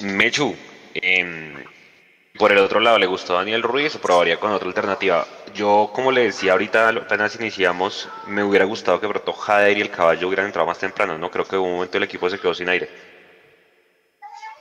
[0.00, 0.54] Mechu,
[0.94, 1.54] em,
[2.38, 5.26] por el otro lado, ¿le gustó Daniel Ruiz o probaría con otra alternativa?
[5.54, 9.90] Yo, como le decía ahorita, apenas iniciamos, me hubiera gustado que Broto Jader y el
[9.90, 11.30] caballo hubieran entrado más temprano, ¿no?
[11.30, 12.88] Creo que en un momento el equipo se quedó sin aire.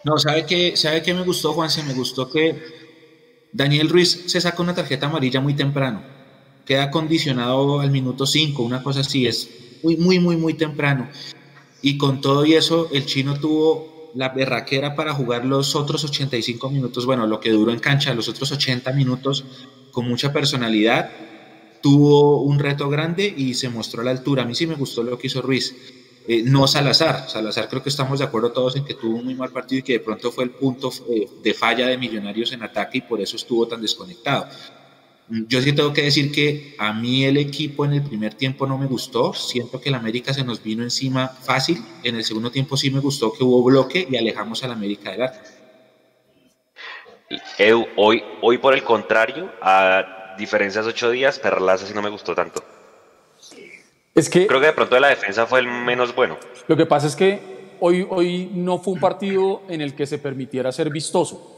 [0.03, 1.81] No, ¿sabe qué, ¿sabe qué me gustó, Juanse?
[1.81, 2.61] Me gustó que
[3.51, 6.03] Daniel Ruiz se saca una tarjeta amarilla muy temprano.
[6.65, 9.49] Queda condicionado al minuto 5, una cosa así, es
[9.81, 11.09] muy, muy, muy, muy temprano.
[11.81, 16.69] Y con todo y eso, el chino tuvo la berraquera para jugar los otros 85
[16.69, 19.45] minutos, bueno, lo que duró en cancha, los otros 80 minutos
[19.91, 21.11] con mucha personalidad,
[21.81, 24.43] tuvo un reto grande y se mostró a la altura.
[24.43, 25.75] A mí sí me gustó lo que hizo Ruiz.
[26.25, 29.35] Eh, no Salazar, Salazar creo que estamos de acuerdo todos en que tuvo un muy
[29.35, 32.63] mal partido y que de pronto fue el punto eh, de falla de Millonarios en
[32.63, 34.47] ataque y por eso estuvo tan desconectado.
[35.29, 38.77] Yo sí tengo que decir que a mí el equipo en el primer tiempo no
[38.77, 39.33] me gustó.
[39.33, 41.81] Siento que el América se nos vino encima fácil.
[42.03, 45.23] En el segundo tiempo sí me gustó que hubo bloque y alejamos al América del
[45.23, 45.39] arco.
[47.57, 52.35] Edu, hoy, hoy por el contrario, a diferencias ocho días, Perlaza sí no me gustó
[52.35, 52.63] tanto.
[54.13, 54.45] Es que.
[54.45, 56.37] Creo que de pronto de la defensa fue el menos bueno.
[56.67, 60.17] Lo que pasa es que hoy, hoy no fue un partido en el que se
[60.17, 61.52] permitiera ser vistoso.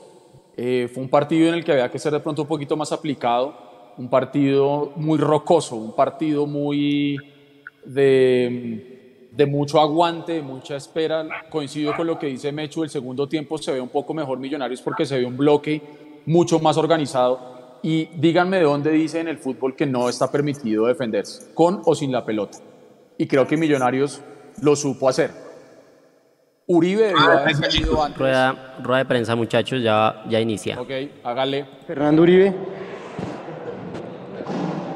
[0.57, 2.91] Eh, fue un partido en el que había que ser de pronto un poquito más
[2.91, 7.17] aplicado, un partido muy rocoso, un partido muy
[7.83, 11.27] de, de mucho aguante, de mucha espera.
[11.49, 14.81] Coincido con lo que dice Mechu, el segundo tiempo se ve un poco mejor Millonarios
[14.81, 15.81] porque se ve un bloque
[16.25, 17.55] mucho más organizado.
[17.83, 21.93] Y díganme de dónde dice en el fútbol que no está permitido defenderse, con o
[21.93, 22.57] sin la pelota.
[23.17, 24.21] Y creo que Millonarios
[24.61, 25.44] lo supo hacer.
[26.67, 27.45] Uribe ah,
[28.17, 30.81] Rueda, rueda, de prensa, muchachos, ya, ya inicia.
[30.81, 30.89] Ok,
[31.23, 31.63] hágale.
[31.85, 32.55] Fernando Uribe.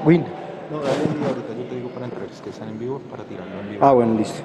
[0.04, 0.26] Win.
[0.72, 3.60] No, dale ahorita yo te digo para entrar, es que están en vivo, para tirarlo
[3.62, 3.86] en vivo.
[3.86, 4.42] Ah, bueno, listo.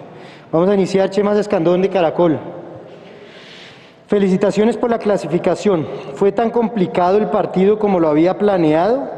[0.53, 2.39] Vamos a iniciar Chemas Escandón de Caracol.
[4.07, 5.87] Felicitaciones por la clasificación.
[6.17, 9.11] ¿Fue tan complicado el partido como lo había planeado?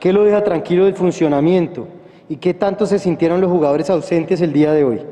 [0.00, 1.88] ¿Qué lo deja tranquilo del funcionamiento?
[2.26, 5.02] ¿Y qué tanto se sintieron los jugadores ausentes el día de hoy?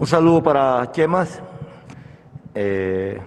[0.00, 1.42] Un saludo para Chemas.
[2.54, 3.18] Eh,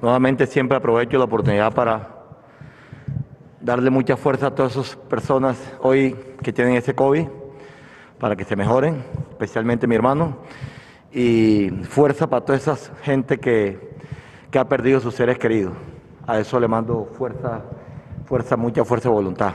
[0.00, 2.10] nuevamente siempre aprovecho la oportunidad para
[3.60, 6.14] darle mucha fuerza a todas esas personas hoy
[6.44, 7.26] que tienen ese COVID,
[8.20, 10.36] para que se mejoren, especialmente mi hermano,
[11.12, 13.96] y fuerza para toda esa gente que,
[14.52, 15.72] que ha perdido sus seres queridos.
[16.24, 17.62] A eso le mando fuerza,
[18.26, 19.54] fuerza, mucha fuerza de voluntad.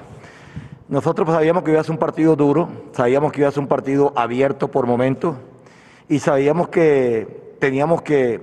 [0.89, 3.69] Nosotros sabíamos que iba a ser un partido duro, sabíamos que iba a ser un
[3.69, 5.37] partido abierto por momentos
[6.07, 8.39] y sabíamos que teníamos que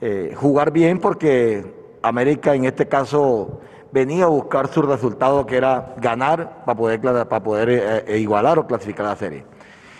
[0.00, 1.64] eh, jugar bien porque
[2.02, 3.60] América en este caso
[3.92, 8.58] venía a buscar su resultado que era ganar para poder, para poder eh, eh, igualar
[8.58, 9.44] o clasificar la serie.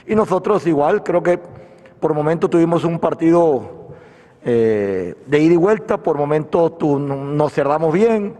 [0.06, 1.40] Y nosotros igual, creo que
[2.00, 3.74] por momento tuvimos un partido
[4.44, 8.36] de ida y vuelta, por momento nos cerramos bien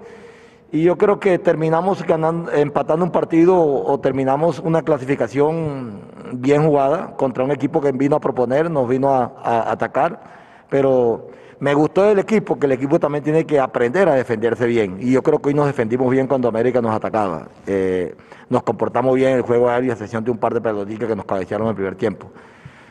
[0.72, 6.00] y yo creo que terminamos ganando, empatando un partido o terminamos una clasificación
[6.32, 10.20] bien jugada contra un equipo que vino a proponer, nos vino a, atacar,
[10.68, 11.28] pero
[11.60, 14.98] me gustó el equipo, que el equipo también tiene que aprender a defenderse bien.
[15.00, 17.46] Y yo creo que hoy nos defendimos bien cuando América nos atacaba.
[17.66, 18.14] Eh,
[18.50, 21.16] nos comportamos bien en el juego aéreo, a excepción de un par de pelotitas que
[21.16, 22.26] nos cabecearon en el primer tiempo.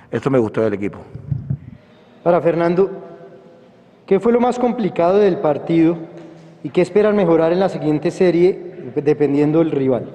[0.10, 1.00] Eso me gustó del equipo.
[2.24, 2.90] Para Fernando,
[4.06, 6.15] ¿qué fue lo más complicado del partido
[6.66, 8.60] y qué esperan mejorar en la siguiente serie
[8.96, 10.10] dependiendo del rival?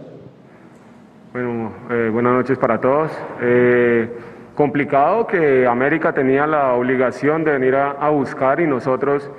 [1.33, 3.13] Bueno, eh, buenas noches para todos.
[3.41, 4.09] Eh,
[4.57, 9.31] complicado que América tenía la obligación de venir a, buscar y nosotros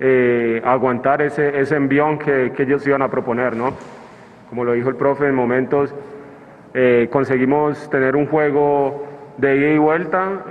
[0.00, 3.74] eh, aguantar ese, ese envión que, ellos iban a proponer, ¿no?
[4.48, 5.94] como lo dijo el profe, en momentos
[7.10, 9.04] conseguimos tener un juego
[9.36, 10.44] de ida y vuelta,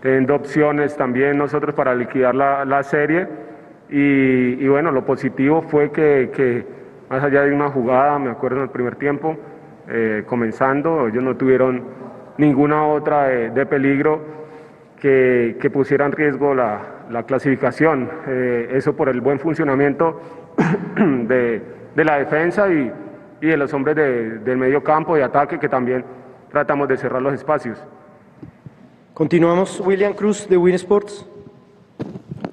[0.00, 3.28] teniendo opciones también nosotros para liquidar la, serie.
[3.94, 6.64] Y, bueno, lo positivo fue que,
[7.10, 9.36] más allá de una jugada, me acuerdo en el primer tiempo,
[9.86, 11.82] eh, comenzando, ellos no tuvieron
[12.38, 14.20] ninguna otra de, peligro
[14.98, 16.80] que, pusiera en riesgo la,
[17.26, 18.08] clasificación.
[18.26, 20.18] eso por el buen funcionamiento
[20.96, 21.60] de,
[21.94, 22.90] de la defensa y,
[23.40, 26.02] de los hombres del medio campo, de ataque, que también
[26.50, 27.78] tratamos de cerrar los espacios.
[29.12, 31.26] Continuamos, William Cruz de Win Sports.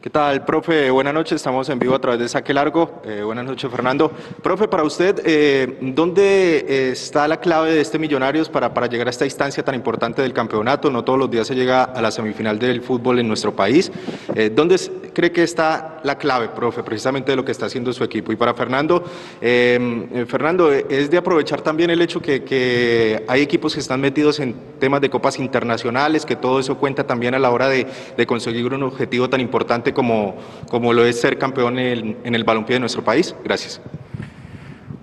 [0.02, 0.90] ¿Qué tal, profe?
[0.92, 3.02] Buenas noches, estamos en vivo a través de Saque Largo.
[3.04, 4.10] Eh, buenas noches, Fernando.
[4.42, 9.10] Profe, para usted, eh, ¿dónde está la clave de este Millonarios para, para llegar a
[9.10, 10.90] esta instancia tan importante del campeonato?
[10.90, 13.92] No todos los días se llega a la semifinal del fútbol en nuestro país.
[14.36, 14.80] Eh, ¿Dónde
[15.14, 18.32] cree que está la clave, profe, precisamente de lo que está haciendo su equipo?
[18.32, 19.04] Y para Fernando,
[19.42, 24.56] Fernando, es de aprovechar también el hecho que, que, hay equipos que están metidos en
[24.80, 27.86] temas de copas internacionales, que todo eso cuenta también a la hora de,
[28.16, 30.36] de conseguir un objetivo tan importante como,
[30.70, 33.36] como lo es ser campeón en, el balompié de nuestro país.
[33.44, 33.82] Gracias.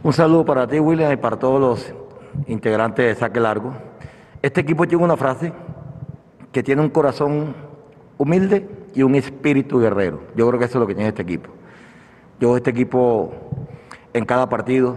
[0.03, 1.94] Un saludo para ti, William, y para todos los
[2.46, 3.72] integrantes de Saque Largo.
[4.42, 5.53] Este equipo tiene una frase
[6.53, 7.55] que tiene un corazón
[8.18, 10.20] humilde y un espíritu guerrero.
[10.37, 11.51] Yo creo que eso es lo que tiene este equipo.
[12.40, 13.33] Yo este equipo
[14.12, 14.96] en cada partido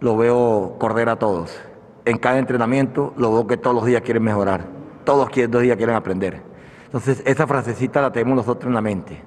[0.00, 1.58] lo veo correr a todos.
[2.04, 4.66] En cada entrenamiento lo veo que todos los días quieren mejorar.
[5.04, 6.49] Todos los días quieren aprender.
[6.90, 9.22] Entonces, esa frasecita la tenemos nosotros en la mente.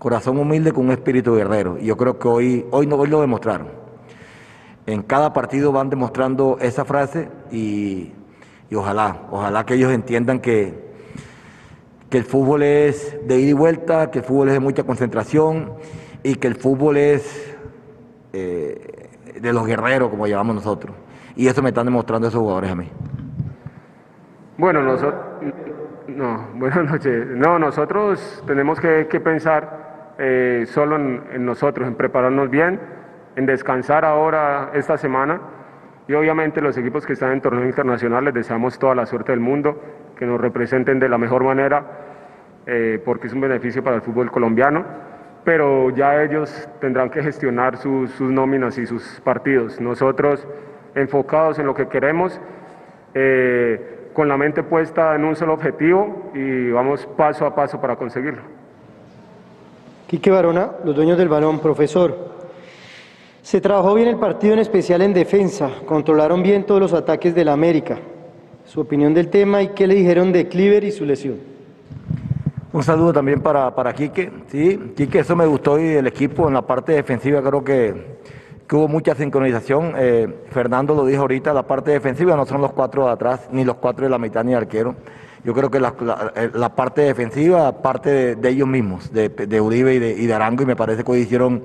[0.00, 1.78] Corazón humilde con un espíritu guerrero.
[1.78, 3.68] Y yo creo que hoy, hoy, hoy lo demostraron.
[4.84, 8.12] En cada partido van demostrando esa frase y,
[8.74, 10.74] ojalá, ojalá que ellos entiendan que,
[12.10, 15.74] que el fútbol es de ida y vuelta, que el fútbol es de mucha concentración
[16.24, 17.56] y que el fútbol es
[18.32, 19.08] eh,
[19.40, 20.96] de los guerreros, como llamamos nosotros.
[21.36, 22.88] Y eso me están demostrando esos jugadores a mí.
[24.56, 25.14] Bueno, nosotros
[26.08, 27.26] no, buenas noches.
[27.28, 32.80] No, nosotros tenemos que, pensar eh, solo en, nosotros, en prepararnos bien,
[33.36, 35.40] en descansar ahora esta semana
[36.08, 39.40] y obviamente los equipos que están en torneo internacional les deseamos toda la suerte del
[39.40, 39.80] mundo,
[40.16, 41.84] que nos representen de la mejor manera,
[42.66, 44.84] eh, porque es un beneficio para el fútbol colombiano,
[45.44, 49.80] pero ya ellos tendrán que gestionar sus, nóminas y sus partidos.
[49.80, 50.48] Nosotros
[50.94, 52.40] enfocados en lo que queremos.
[53.14, 57.94] Eh, con la mente puesta en un solo objetivo y vamos paso a paso para
[57.94, 58.42] conseguirlo.
[60.08, 62.16] Quique Barona, los dueños del balón, profesor.
[63.42, 65.70] Se trabajó bien el partido, en especial en defensa.
[65.86, 67.96] Controlaron bien todos los ataques del América.
[68.66, 71.36] Su opinión del tema y qué le dijeron de Cliver y su lesión.
[72.72, 74.32] Un saludo también para, para Quique.
[74.48, 77.94] Sí, Quique, eso me gustó y el equipo en la parte defensiva creo que
[78.68, 79.94] que hubo mucha sincronización.
[79.96, 83.64] Eh, Fernando lo dijo ahorita, la parte defensiva no son los cuatro de atrás, ni
[83.64, 84.94] los cuatro de la mitad, ni el arquero.
[85.42, 85.94] Yo creo que la,
[86.36, 91.02] eh, parte defensiva, parte de, ellos mismos, de, Uribe y de, Arango, y me parece
[91.02, 91.62] que hoy hicieron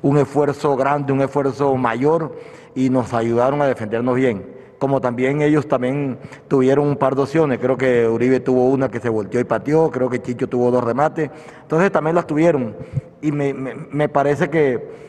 [0.00, 2.36] un esfuerzo grande, un esfuerzo mayor,
[2.74, 4.56] y nos ayudaron a defendernos bien.
[4.78, 9.00] Como también ellos también tuvieron un par de opciones, creo que Uribe tuvo una que
[9.00, 11.30] se volteó y pateó, creo que Chicho tuvo dos remates,
[11.62, 12.76] entonces también las tuvieron.
[13.20, 15.07] Y me, me parece que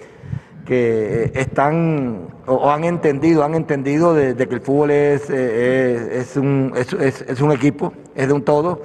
[0.69, 6.73] que están o han entendido, han entendido de, que el fútbol es, eh, es, un,
[6.75, 8.79] es, un, equipo, es de un todo,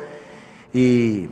[0.73, 1.29] y,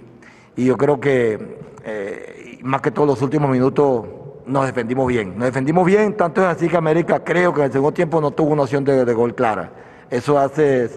[0.54, 4.04] yo creo que eh, más que todos los últimos minutos
[4.44, 5.38] nos defendimos bien.
[5.38, 8.32] Nos defendimos bien, tanto es así que América creo que en el segundo tiempo no
[8.32, 9.72] tuvo una opción de, de gol clara.
[10.10, 10.90] Eso hace,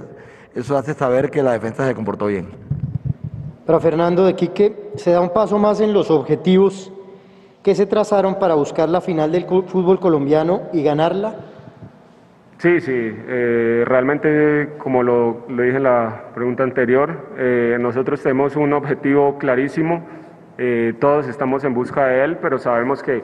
[0.53, 2.49] eso hace saber que la defensa se comportó bien.
[3.65, 6.91] Para Fernando de Quique, se da un paso más en los objetivos
[7.65, 11.33] ¿Qué se trazaron para buscar la final del fútbol colombiano y ganarla?
[12.59, 18.71] Sí, sí, eh, realmente como lo, dije en la pregunta anterior, eh, nosotros tenemos un
[18.73, 20.05] objetivo clarísimo,
[20.59, 23.23] eh, todos estamos en busca de él, pero sabemos que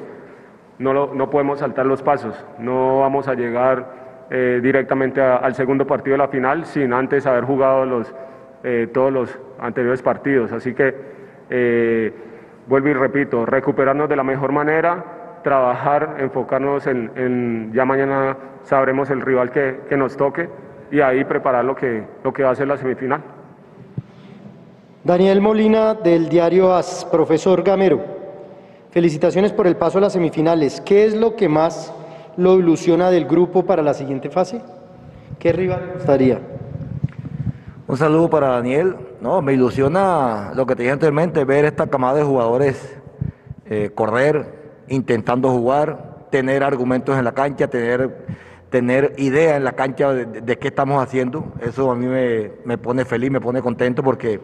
[0.80, 6.18] no, no podemos saltar los pasos, no vamos a llegar directamente al segundo partido de
[6.20, 8.16] la final sin antes haber jugado los,
[8.94, 12.31] todos los anteriores partidos, así que
[12.72, 19.20] vuelvo y repito, recuperarnos de la mejor manera, trabajar, enfocarnos en, ya mañana sabremos el
[19.20, 20.48] rival que, nos toque
[20.90, 23.22] y ahí preparar lo que, lo que va a ser la semifinal.
[25.04, 28.00] Daniel Molina del diario AS, profesor Gamero,
[28.92, 30.80] felicitaciones por el paso a las semifinales.
[30.80, 31.94] ¿Qué es lo que más
[32.38, 34.62] lo ilusiona del grupo para la siguiente fase?
[35.40, 36.40] ¿Qué rival gustaría?
[37.92, 38.96] Un saludo para Daniel.
[39.20, 42.98] No, me ilusiona lo que te dije anteriormente, ver esta camada de jugadores
[43.66, 48.28] eh, correr, intentando jugar, tener argumentos en la cancha, tener,
[48.70, 51.52] tener idea en la cancha de, qué estamos haciendo.
[51.60, 54.40] Eso a mí me, me, pone feliz, me pone contento porque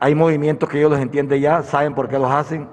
[0.00, 2.66] hay movimientos que ellos los entienden ya, saben por qué los hacen.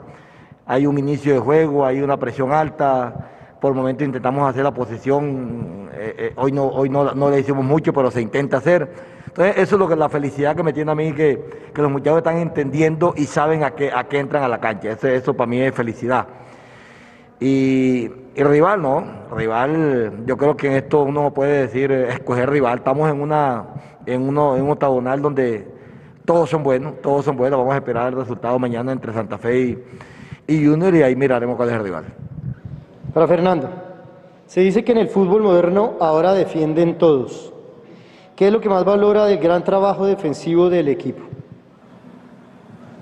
[0.65, 3.57] Hay un inicio de juego, hay una presión alta.
[3.59, 7.65] Por momentos intentamos hacer la posición, eh, eh, hoy, no, hoy no, no le hicimos
[7.65, 9.18] mucho, pero se intenta hacer.
[9.29, 11.91] Entonces, eso es lo que la felicidad que me tiene a mí, que, que los
[11.91, 14.89] muchachos están entendiendo y saben a qué, a qué entran a la cancha.
[14.89, 16.27] Eso, eso para mí es felicidad.
[17.39, 19.03] Y, rival, ¿no?
[19.31, 22.79] Rival, yo creo que en esto uno puede decir, eh, escoger rival.
[22.79, 23.65] Estamos en, una,
[24.05, 25.67] en, uno, en un octagonal donde
[26.25, 27.59] todos son buenos, todos son buenos.
[27.59, 29.83] Vamos a esperar el resultado mañana entre Santa Fe y,
[30.47, 32.05] y Junior y ahí miraremos cuál es el rival.
[33.13, 33.69] Para Fernando,
[34.47, 37.53] se dice que en el fútbol moderno ahora defienden todos.
[38.39, 41.25] ¿Qué es lo que más valora del gran trabajo defensivo del equipo?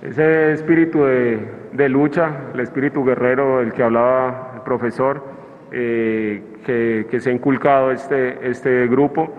[0.02, 5.24] Ese espíritu de, lucha, el espíritu guerrero del que hablaba el profesor,
[5.72, 9.32] eh, que, se ha inculcado este, este grupo,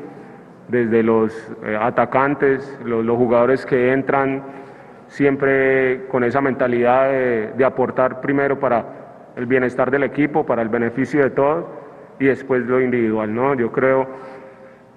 [0.68, 1.34] desde los
[1.64, 4.44] eh, atacantes, los, jugadores que entran
[5.08, 10.68] siempre con esa mentalidad de, de, aportar primero para el bienestar del equipo, para el
[10.68, 11.64] beneficio de todos
[12.20, 13.34] y después lo individual.
[13.34, 13.54] ¿no?
[13.54, 14.37] Yo creo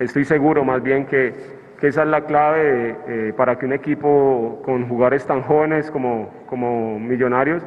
[0.02, 4.88] estoy seguro más bien que, esa es la clave eh, para que un equipo con
[4.88, 7.64] jugadores tan jóvenes como, millonarios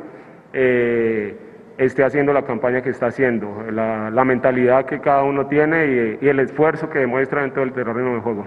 [0.52, 1.36] eh,
[1.78, 6.38] esté haciendo la campaña que está haciendo, la, mentalidad que cada uno tiene y, el
[6.38, 8.46] esfuerzo que demuestra dentro del terreno de juego.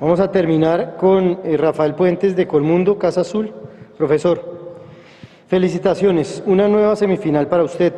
[0.00, 3.52] Vamos a terminar con eh, Rafael Puentes de Colmundo, Casa Azul.
[3.96, 4.40] Profesor,
[5.46, 7.92] felicitaciones, una nueva semifinal para usted.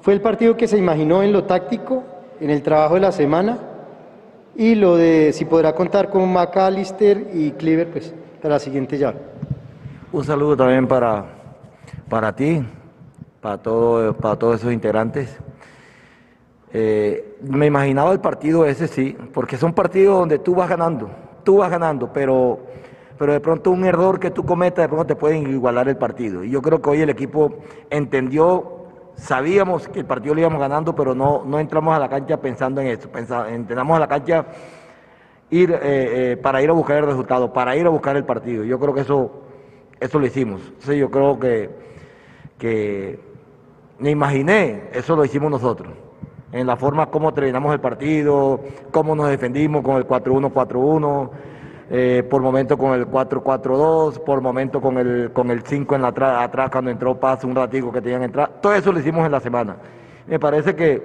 [0.00, 2.04] ¿Fue el partido que se imaginó en lo táctico,
[2.40, 3.58] en el trabajo de la semana?
[4.56, 9.18] Y lo de si podrá contar con McAllister y Cleaver, pues para la siguiente llave.
[10.12, 11.24] Un saludo también para,
[12.08, 12.62] para ti,
[13.40, 15.38] para, todo, para todos esos integrantes.
[16.72, 21.10] Eh, me imaginaba el partido ese, sí, porque son partidos donde tú vas ganando,
[21.42, 22.60] tú vas ganando, pero,
[23.18, 26.44] pero de pronto un error que tú cometas, de pronto te pueden igualar el partido.
[26.44, 28.79] Y yo creo que hoy el equipo entendió
[29.20, 32.80] Sabíamos que el partido lo íbamos ganando, pero no, no entramos a la cancha pensando
[32.80, 33.10] en eso.
[33.48, 34.46] entramos a la cancha
[35.50, 38.64] ir, eh, eh, para ir a buscar el resultado, para ir a buscar el partido.
[38.64, 39.30] Yo creo que eso,
[40.00, 40.62] eso lo hicimos.
[40.78, 41.70] Sí, yo creo que,
[42.58, 43.20] que
[43.98, 45.92] me imaginé, eso lo hicimos nosotros.
[46.52, 48.60] En la forma como terminamos el partido,
[48.90, 51.30] cómo nos defendimos con el 4-1-4-1
[51.92, 56.08] eh, por momento con el 4-4-2, por momento con el, con el 5 en la
[56.08, 58.48] atrás cuando entró Paz, un ratico que tenían entrada.
[58.60, 59.76] Todo eso lo hicimos en la semana.
[60.28, 61.02] Me parece que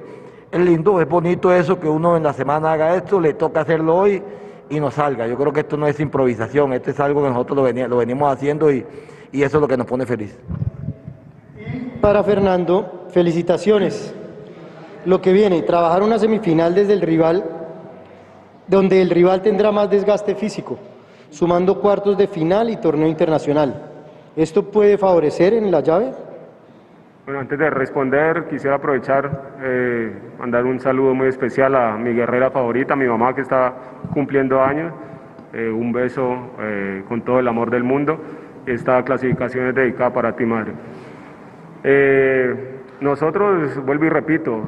[0.51, 3.95] es lindo, es bonito eso que uno en la semana haga esto, le toca hacerlo
[3.95, 4.21] hoy
[4.69, 5.25] y nos salga.
[5.25, 8.31] Yo creo que esto no es improvisación, esto es algo que nosotros lo, lo venimos
[8.31, 8.85] haciendo y,
[9.31, 10.37] y eso es lo que nos pone feliz.
[11.99, 14.13] Para Fernando, felicitaciones.
[15.05, 17.64] Lo que viene, trabajar una semifinal desde el rival
[18.67, 20.77] donde el rival tendrá más desgaste físico,
[21.29, 23.91] sumando cuartos de final y torneo internacional.
[24.35, 26.11] ¿Esto puede favorecer en la llave?
[27.25, 32.51] Bueno, antes de responder, quisiera aprovechar, eh, mandar un saludo muy especial a mi guerrera
[32.51, 33.73] favorita, mi mamá que está
[34.13, 34.93] cumpliendo años.
[35.53, 38.19] Eh, un beso eh, con todo el amor del mundo.
[38.65, 40.73] Esta clasificación es dedicada para ti, madre.
[42.99, 44.61] nosotros, vuelvo y repito,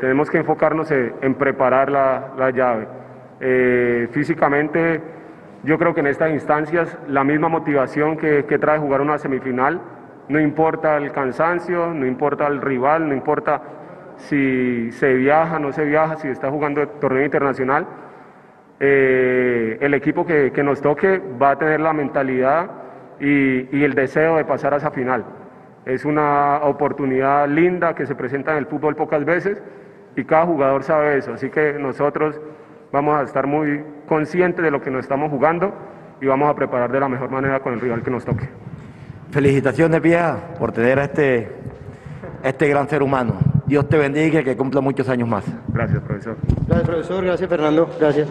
[0.00, 2.86] tenemos que enfocarnos en, preparar la llave.
[3.44, 5.00] Eh, físicamente,
[5.64, 9.80] yo creo que en estas instancias la misma motivación que, trae jugar una semifinal,
[10.28, 13.60] no importa el cansancio, no importa el rival, no importa
[14.16, 17.84] si se viaja, no se viaja, si está jugando torneo internacional,
[18.78, 22.70] eh, el equipo que, nos toque va a tener la mentalidad
[23.18, 25.24] y, y, el deseo de pasar a esa final.
[25.84, 29.60] Es una oportunidad linda que se presenta en el fútbol pocas veces
[30.14, 32.40] y cada jugador sabe eso, así que nosotros
[32.92, 35.72] vamos a estar muy conscientes de lo que nos estamos jugando
[36.20, 38.48] y vamos a preparar de la mejor manera con el rival que nos toque.
[39.30, 41.50] Felicitaciones, vieja, por tener a este,
[42.44, 43.38] este gran ser humano.
[43.66, 45.44] Dios te bendiga y que cumpla muchos años más.
[45.68, 46.36] Gracias, profesor.
[46.66, 47.24] Gracias, profesor.
[47.24, 47.90] Gracias, Fernando.
[47.98, 48.28] Gracias.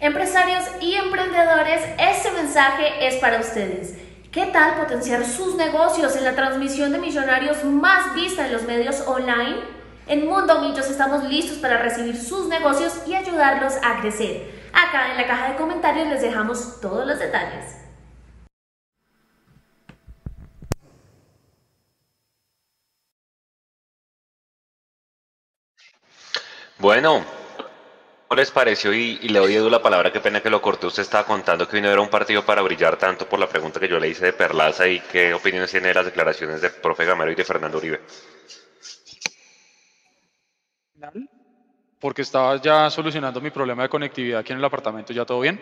[0.00, 3.96] Empresarios y emprendedores, este mensaje es para ustedes.
[4.32, 9.06] ¿Qué tal potenciar sus negocios en la transmisión de millonarios más vista en los medios
[9.06, 9.60] online?
[10.06, 14.50] En Mundo Millos estamos listos para recibir sus negocios y ayudarlos a crecer.
[14.72, 17.76] Acá en la caja de comentarios les dejamos todos los detalles.
[26.78, 27.22] Bueno,
[28.34, 28.92] les pareció?
[28.92, 30.86] Y, le doy Edu la palabra, qué pena que lo corté.
[30.86, 33.80] Usted estaba contando que hoy no era un partido para brillar tanto por la pregunta
[33.80, 37.04] que yo le hice de Perlaza y qué opiniones tiene de las declaraciones de profe
[37.04, 38.00] Gamero y de Fernando Uribe.
[41.98, 45.60] Porque estaba ya solucionando mi problema de conectividad aquí en el apartamento, ya todo bien.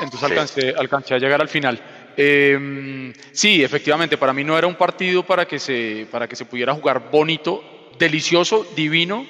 [0.00, 1.80] Entonces alcancé, alcancé a llegar al final.
[2.16, 6.46] Em, sí, efectivamente, para mí no era un partido para que, se, para que se
[6.46, 7.62] pudiera jugar bonito,
[7.98, 9.26] delicioso, divino,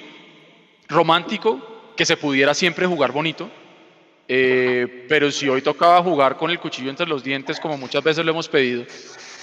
[0.88, 3.50] romántico, que se pudiera siempre jugar bonito.
[4.28, 8.24] Eh, pero si hoy tocaba jugar con el cuchillo entre los dientes, como muchas veces
[8.24, 8.84] lo hemos pedido,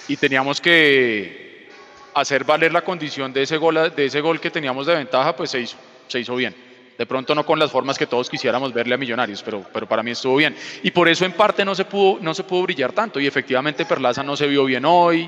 [0.07, 1.69] y teníamos que
[2.13, 5.51] hacer valer la condición de ese gol, de ese gol que teníamos de ventaja, pues
[5.51, 5.77] se hizo,
[6.07, 6.53] se hizo bien.
[6.97, 10.03] De pronto no con las formas que todos quisiéramos verle a Millonarios, pero, pero para
[10.03, 10.55] mí estuvo bien.
[10.83, 13.19] Y por eso en parte no se pudo, no se pudo brillar tanto.
[13.19, 15.27] Y efectivamente Perlaza no se vio bien hoy.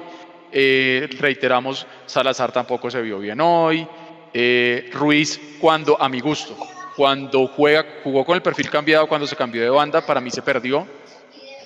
[0.51, 3.87] Eh, reiteramos, Salazar tampoco se vio bien hoy.
[4.31, 6.55] Eh, Ruiz, cuando a mi gusto,
[6.95, 10.41] cuando juega, jugó con el perfil cambiado, cuando se cambió de banda, para mí se
[10.41, 10.87] perdió.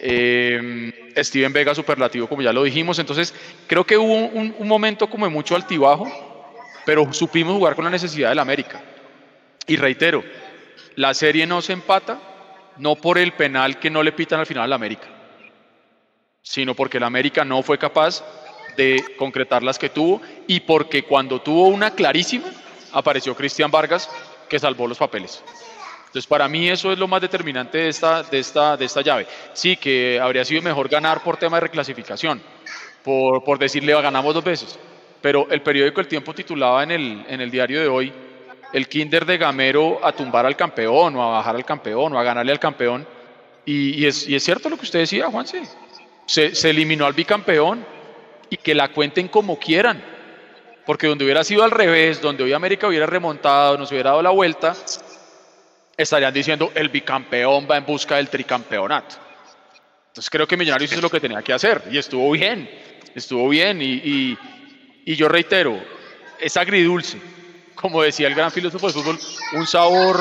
[0.02, 3.00] Eh, Steven Vega superlativo, como ya lo dijimos.
[3.00, 3.34] Entonces,
[3.68, 6.08] creo que hubo un, momento como de mucho altibajo,
[6.86, 8.82] pero supimos jugar con la necesidad del América.
[9.68, 10.24] Y reitero,
[10.96, 12.20] la serie no se empata,
[12.78, 15.08] no por el penal que no le pitan al final al América,
[16.42, 18.24] sino porque el América no fue capaz
[18.78, 22.48] de concretar las que tuvo y porque cuando tuvo una clarísima,
[22.94, 24.10] apareció Cristian Vargas
[24.50, 25.44] que salvó los papeles.
[26.00, 29.28] Entonces, para mí eso es lo más determinante de esta, de esta, de esta llave.
[29.54, 32.42] Sí, que habría sido mejor ganar por tema de reclasificación,
[33.04, 34.80] por, por decirle ganamos dos veces.
[35.22, 38.14] Pero el periódico El Tiempo titulaba en el, en el diario de hoy
[38.74, 42.24] el Kinder de Gamero a tumbar al campeón o a bajar al campeón o a
[42.24, 43.06] ganarle al campeón.
[43.66, 45.62] Y, es, y es, cierto lo que usted decía, Juanse.
[46.26, 47.86] Se, se eliminó al bicampeón
[48.50, 50.02] y que la cuenten como quieran
[50.90, 54.32] porque donde hubiera sido al revés, donde hoy América hubiera remontado, nos hubiera dado la
[54.32, 54.76] vuelta,
[55.96, 59.18] estarían diciendo el bicampeón va en busca del tricampeonato.
[60.08, 62.68] Entonces creo que Millonarios hizo lo que tenía que hacer y estuvo bien,
[63.14, 64.36] estuvo bien y,
[65.06, 65.80] yo reitero,
[66.40, 67.22] es agridulce,
[67.76, 69.20] como decía el gran filósofo del fútbol,
[69.54, 70.20] un sabor,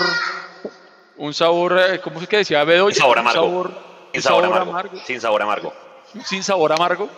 [1.17, 2.89] un sabor, eh, ¿cómo es que decía Bedoya?
[2.89, 4.11] Un sabor amargo.
[4.13, 5.03] sin sabor, amargo.
[5.07, 5.73] Sin sabor amargo.
[6.27, 7.09] Sin sabor amargo.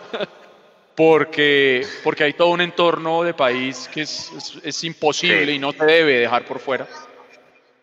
[0.95, 5.85] Porque, porque hay todo un entorno de país que es, es, imposible y no te
[5.85, 6.87] debe dejar por fuera.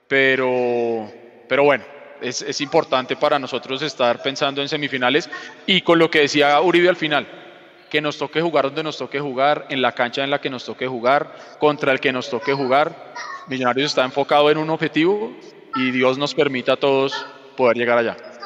[0.07, 1.11] Pero,
[1.49, 1.85] pero bueno,
[2.21, 5.29] es, es, importante para nosotros estar pensando en semifinales
[5.67, 7.27] y con lo que decía Uribe al final,
[7.91, 10.65] que nos toque jugar donde nos toque jugar, en la cancha en la que nos
[10.65, 13.15] toque jugar, contra el que nos toque jugar.
[13.47, 15.33] Millonarios está enfocado en un objetivo
[15.75, 18.38] y Dios nos permita a todos poder llegar allá.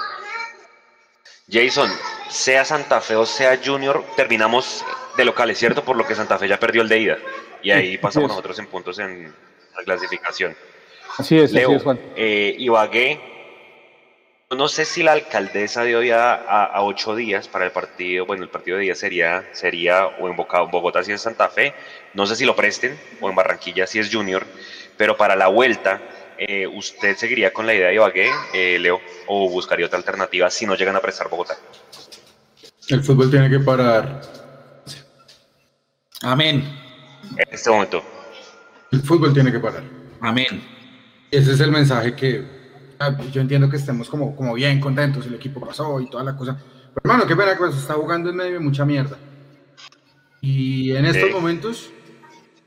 [1.53, 1.91] Jason,
[2.29, 4.85] sea Santa Fe o sea Junior, terminamos
[5.17, 5.85] de locales, ¿cierto?
[5.85, 7.19] Por lo que Santa Fe ya perdió el de ida.
[7.63, 9.33] Y ahí pasamos nosotros en puntos en
[9.77, 10.57] la clasificación.
[11.19, 12.01] Así es, Leo, así es, Juan.
[12.17, 13.21] Eh, Ibagué,
[14.57, 18.49] no sé si la alcaldesa dio ya a, ocho días para el partido, bueno, el
[18.49, 21.75] partido de día sería, sería o en Bogotá si es Santa Fe,
[22.15, 24.47] no sé si lo presten, o en Barranquilla si es Junior,
[24.97, 26.01] pero para la vuelta
[26.49, 30.67] eh, ¿usted seguiría con la idea de Ibagué, eh, Leo, o buscaría otra alternativa si
[30.67, 31.57] no llegan a prestar Bogotá?
[32.89, 34.21] El fútbol tiene que parar.
[36.23, 36.65] Amén.
[37.37, 38.03] En este momento.
[38.91, 39.85] El fútbol tiene que parar.
[40.21, 40.65] Amén.
[41.31, 42.45] Ese es el mensaje que
[42.99, 46.37] ah, yo entiendo que estemos como, como bien contentos, el equipo pasó y toda la
[46.37, 46.59] cosa.
[46.59, 49.17] Pero hermano, qué pena que se está jugando en medio de mucha mierda.
[50.41, 51.91] Y en estos momentos,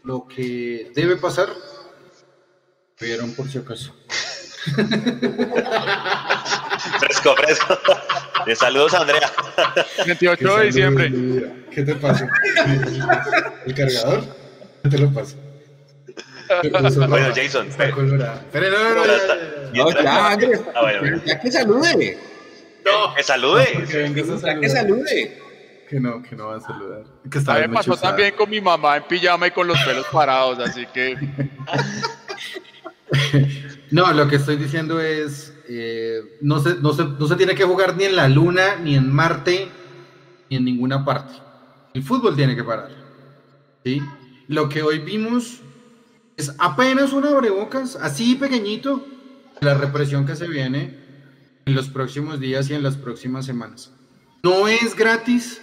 [0.03, 1.49] lo que debe pasar
[3.00, 3.93] Vieron por si acaso.
[7.00, 7.78] fresco, fresco.
[8.46, 9.32] De saludos Andrea.
[10.06, 11.12] 28 de diciembre.
[11.72, 12.30] ¿Qué te pasa?
[13.66, 14.24] ¿El cargador?
[14.84, 15.36] ¿Qué te lo pasa?
[17.10, 17.68] Bueno, Jason.
[17.68, 18.39] Está colorado.
[18.52, 19.14] Pero no, no, no.
[19.74, 20.62] No, ya, Andrés.
[20.74, 21.22] Ah, bueno.
[21.26, 22.18] Ya que salude.
[22.86, 23.14] No.
[23.14, 23.66] Que salude.
[23.88, 25.41] Ya que salude.
[25.89, 27.04] Que no, que no va a saludar.
[27.30, 29.80] Que está a mí me pasó también con mi mamá en pijama y con los
[29.84, 31.18] pelos parados, así que.
[33.91, 37.63] No, lo que estoy diciendo es, eh, no, se, no, se, no se tiene que
[37.63, 39.69] jugar ni en la Luna, ni en Marte,
[40.49, 41.33] ni en ninguna parte.
[41.93, 42.89] El fútbol tiene que parar.
[43.83, 44.01] ¿sí?
[44.47, 45.61] Lo que hoy vimos
[46.36, 49.05] es apenas un abrebocas, así pequeñito,
[49.61, 50.97] la represión que se viene
[51.65, 53.93] en los próximos días y en las próximas semanas.
[54.43, 55.61] No es gratis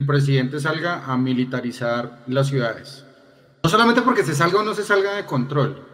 [0.00, 3.04] el presidente salga a militarizar las ciudades.
[3.62, 5.93] No solamente porque se salga o no se salga de control,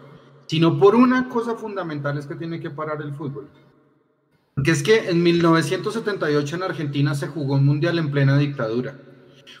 [0.51, 3.47] sino por una cosa fundamental es que tiene que parar el fútbol.
[4.53, 8.99] Porque es que en 1978 en Argentina se jugó un mundial en plena dictadura.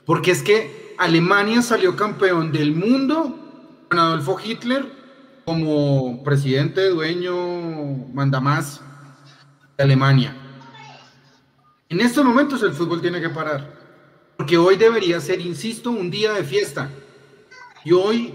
[0.05, 3.33] Porque es que Alemania salió campeón del mundo
[3.87, 4.85] con Adolfo Hitler
[5.45, 7.37] como presidente, dueño,
[8.13, 8.81] mandamás
[9.77, 10.35] de Alemania.
[11.87, 13.79] En estos momentos el fútbol tiene que parar,
[14.35, 16.89] porque hoy debería ser, insisto, un día de fiesta.
[17.85, 18.33] Y hoy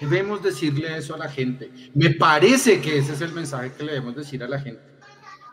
[0.00, 1.70] debemos decirle eso a la gente.
[1.94, 4.80] Me parece que ese es el mensaje que le debemos decir a la gente.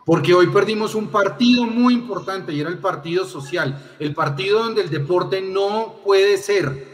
[0.06, 4.82] Porque hoy perdimos un partido muy importante y era el partido social, el partido donde
[4.82, 6.88] el deporte no puede ser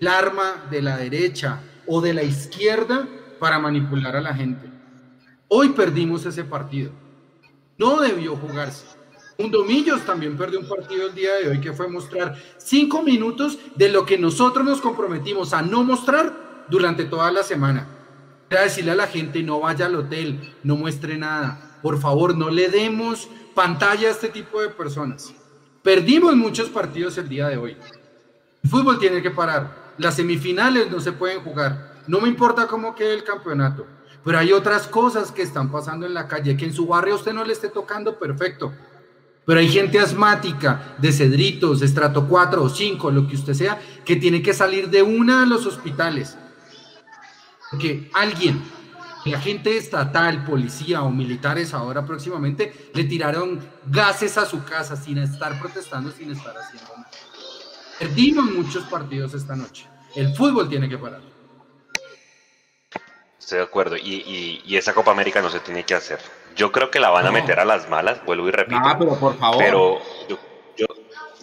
[0.00, 3.06] el arma de la derecha o de la izquierda
[3.38, 4.70] para manipular a la gente.
[5.48, 6.92] Hoy perdimos ese partido.
[7.76, 8.86] No debió jugarse.
[9.38, 13.58] Un Domillos también perdió un partido el día de hoy que fue mostrar cinco minutos
[13.74, 17.86] de lo que nosotros nos comprometimos a no mostrar durante toda la semana.
[18.48, 21.78] Era decirle a la gente no vaya al hotel, no muestre nada.
[21.82, 25.34] Por favor, no le demos pantalla a este tipo de personas.
[25.82, 27.76] Perdimos muchos partidos el día de hoy.
[28.62, 29.94] El fútbol tiene que parar.
[29.98, 32.02] Las semifinales no se pueden jugar.
[32.06, 33.86] No me importa cómo quede el campeonato.
[34.24, 37.32] Pero hay otras cosas que están pasando en la calle, que en su barrio usted
[37.32, 38.72] no le esté tocando, perfecto.
[39.44, 43.80] Pero hay gente asmática, de cedritos, de estrato 4 o 5, lo que usted sea,
[44.04, 46.36] que tiene que salir de una a los hospitales.
[47.70, 48.62] Porque alguien,
[49.24, 55.18] la gente estatal, policía o militares ahora próximamente, le tiraron gases a su casa sin
[55.18, 57.10] estar protestando, sin estar haciendo nada.
[57.98, 59.86] Perdimos muchos partidos esta noche.
[60.14, 61.20] El fútbol tiene que parar.
[63.38, 63.96] Estoy de acuerdo.
[63.96, 66.18] Y, esa Copa América no se tiene que hacer.
[66.56, 68.80] Yo creo que la van a meter a las malas, vuelvo y repito.
[68.82, 69.58] Ah, pero por favor.
[69.58, 70.02] Pero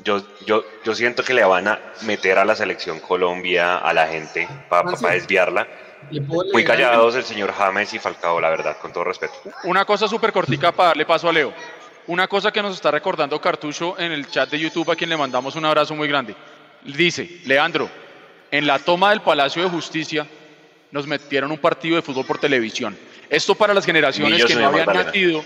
[0.04, 4.08] yo, yo, yo, siento que le van a meter a la selección Colombia, a la
[4.08, 5.68] gente, para desviarla.
[6.12, 9.34] Muy callados el señor James y Falcao, la verdad, con todo respeto.
[9.64, 11.54] Una cosa súper cortica para darle paso a Leo.
[12.08, 15.18] Una cosa que nos está recordando Cartucho en el chat de YouTube, a quien le
[15.18, 16.36] mandamos un abrazo muy grande.
[16.84, 17.90] Dice, Leandro,
[18.52, 20.28] en la toma del Palacio de Justicia,
[20.92, 22.98] nos metieron un partido de fútbol por televisión.
[23.30, 25.44] Esto para las generaciones que no habían nacido,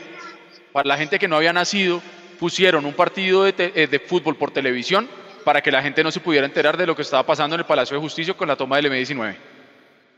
[0.73, 2.01] para la gente que no había nacido,
[2.39, 5.07] pusieron un partido eh, de, fútbol por televisión
[5.43, 7.65] para que la gente no se pudiera enterar de lo que estaba pasando en el
[7.65, 9.35] Palacio de Justicia con la toma del M19.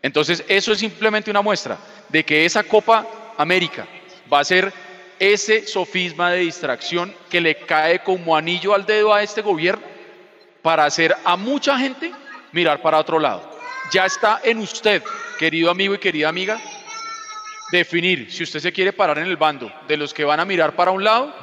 [0.01, 1.77] Entonces, eso es simplemente una muestra
[2.07, 3.05] de que esa Copa
[3.37, 3.87] América
[4.31, 4.71] va a ser
[5.19, 9.85] ese sofisma de distracción que le cae como anillo al dedo a este gobierno
[10.61, 12.11] para hacer a mucha gente
[12.51, 13.59] mirar para otro lado.
[13.91, 15.03] Ya está en usted,
[15.37, 16.59] querido amigo y querida amiga,
[17.71, 20.75] definir si usted se quiere parar en el bando de los que van a mirar
[20.75, 21.33] para un lado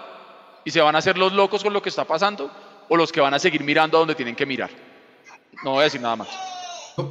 [0.64, 2.50] y se van a hacer los locos con lo que está pasando
[2.88, 4.70] o los que van a seguir mirando a donde tienen que mirar.
[5.62, 6.55] No voy a decir nada más.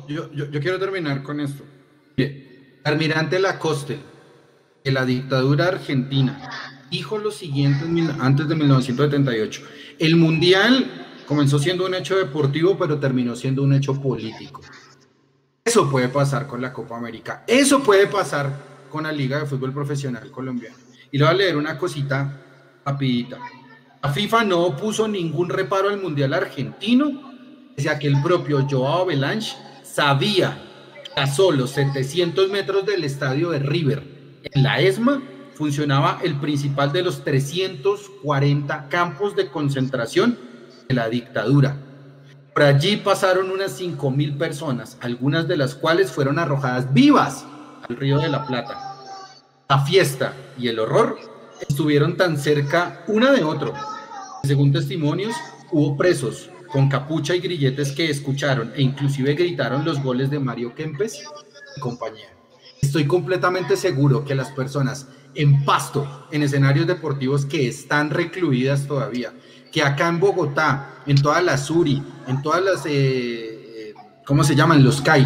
[0.07, 1.63] Yo, quiero terminar con esto.
[2.83, 3.99] Almirante Lacoste,
[4.83, 7.85] de la dictadura argentina, dijo lo siguiente
[8.19, 9.61] antes de 1978.
[9.99, 14.61] El Mundial comenzó siendo un hecho deportivo, pero terminó siendo un hecho político.
[15.63, 17.43] Eso puede pasar con la Copa América.
[17.47, 18.51] Eso puede pasar
[18.89, 20.75] con la Liga de Fútbol Profesional Colombiana.
[21.11, 22.41] Y le voy a leer una cosita
[22.85, 23.39] rapidita.
[24.01, 27.33] La FIFA no puso ningún reparo al Mundial argentino,
[27.77, 29.55] ya que el propio Joao Belange
[29.95, 30.57] sabía
[31.03, 34.03] que a solo 700 metros del estadio de River,
[34.43, 35.21] en la ESMA,
[35.55, 40.37] funcionaba el principal de los 340 campos de concentración
[40.87, 41.77] de la dictadura
[42.55, 47.45] por allí pasaron unas 5.000 personas, algunas de las cuales fueron arrojadas vivas
[47.89, 48.95] al río de la Plata.
[49.67, 51.17] La fiesta y el horror
[51.67, 53.73] estuvieron tan cerca una de otro.
[54.45, 55.35] Según testimonios,
[55.73, 60.75] hubo presos con capucha y grilletes que escucharon e inclusive gritaron los goles de Mario
[60.75, 61.23] Kempes
[61.77, 62.27] y compañía.
[62.81, 69.31] Estoy completamente seguro que las personas en pasto, en escenarios deportivos que están recluidas todavía,
[69.71, 73.93] que acá en Bogotá, en todas las URI, en todas las, eh,
[74.25, 74.83] ¿cómo se llaman?
[74.83, 75.25] Los CAI,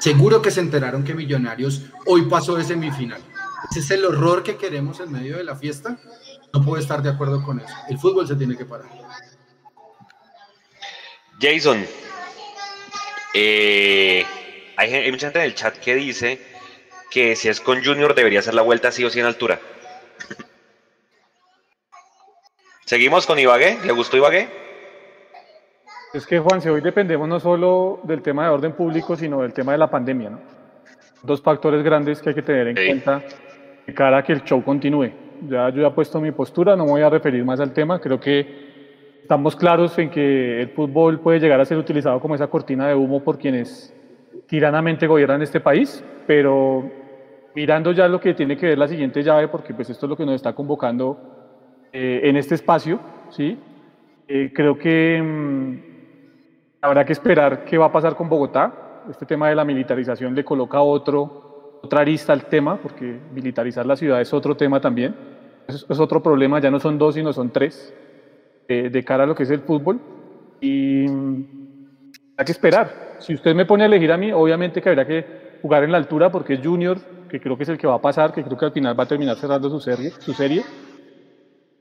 [0.00, 3.20] seguro que se enteraron que Millonarios hoy pasó de semifinal.
[3.70, 6.00] Ese es el horror que queremos en medio de la fiesta.
[6.52, 7.74] No puedo estar de acuerdo con eso.
[7.88, 8.88] El fútbol se tiene que parar.
[11.40, 11.86] Jason,
[13.34, 14.24] eh,
[14.76, 16.38] hay, hay, mucha gente en el chat que dice
[17.10, 19.58] que si es con Junior debería ser la vuelta sí o sí en altura.
[22.84, 23.78] Seguimos con Ibagué.
[23.84, 24.48] ¿Le gustó Ibagué?
[26.12, 29.52] Es que, Juan, si hoy dependemos no solo del tema de orden público, sino del
[29.52, 30.40] tema de la pandemia, ¿no?
[31.22, 33.22] Dos factores grandes que hay que tener en cuenta
[33.86, 35.12] de cara a que el show continúe.
[35.48, 38.00] Ya yo ya he puesto mi postura, no me voy a referir más al tema.
[38.00, 38.69] Creo que
[39.22, 42.94] estamos claros en que el fútbol puede llegar a ser utilizado como esa cortina de
[42.94, 43.94] humo por quienes
[44.46, 46.90] tiranamente gobiernan este país, pero
[47.54, 50.16] mirando ya lo que tiene que ver la siguiente llave, porque pues esto es lo
[50.16, 51.18] que nos está convocando
[51.92, 53.00] eh, en este espacio,
[53.30, 53.58] ¿sí?
[54.26, 55.78] Eh, creo que mm,
[56.80, 59.02] habrá que esperar qué va a pasar con Bogotá.
[59.10, 63.96] Este tema de la militarización le coloca otro otra arista al tema, porque militarizar la
[63.96, 65.14] ciudad es otro tema también.
[65.66, 67.94] Es, es otro problema, ya no son dos, sino son tres,
[68.74, 70.00] de cara a lo que es el fútbol.
[70.60, 73.16] Y hay que esperar.
[73.18, 75.98] Si usted me pone a elegir a mí, obviamente que habrá que jugar en la
[75.98, 76.98] altura, porque es Junior,
[77.28, 79.04] que creo que es el que va a pasar, que creo que al final va
[79.04, 80.10] a terminar cerrando su serie.
[80.18, 80.62] Su serie.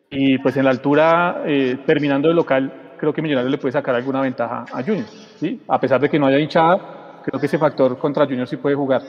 [0.09, 3.95] Y pues en la altura, eh, terminando de local, creo que Millonarios le puede sacar
[3.95, 5.05] alguna ventaja a Junior.
[5.39, 5.61] ¿sí?
[5.67, 8.75] A pesar de que no haya hinchada, creo que ese factor contra Junior sí puede
[8.75, 9.01] jugar.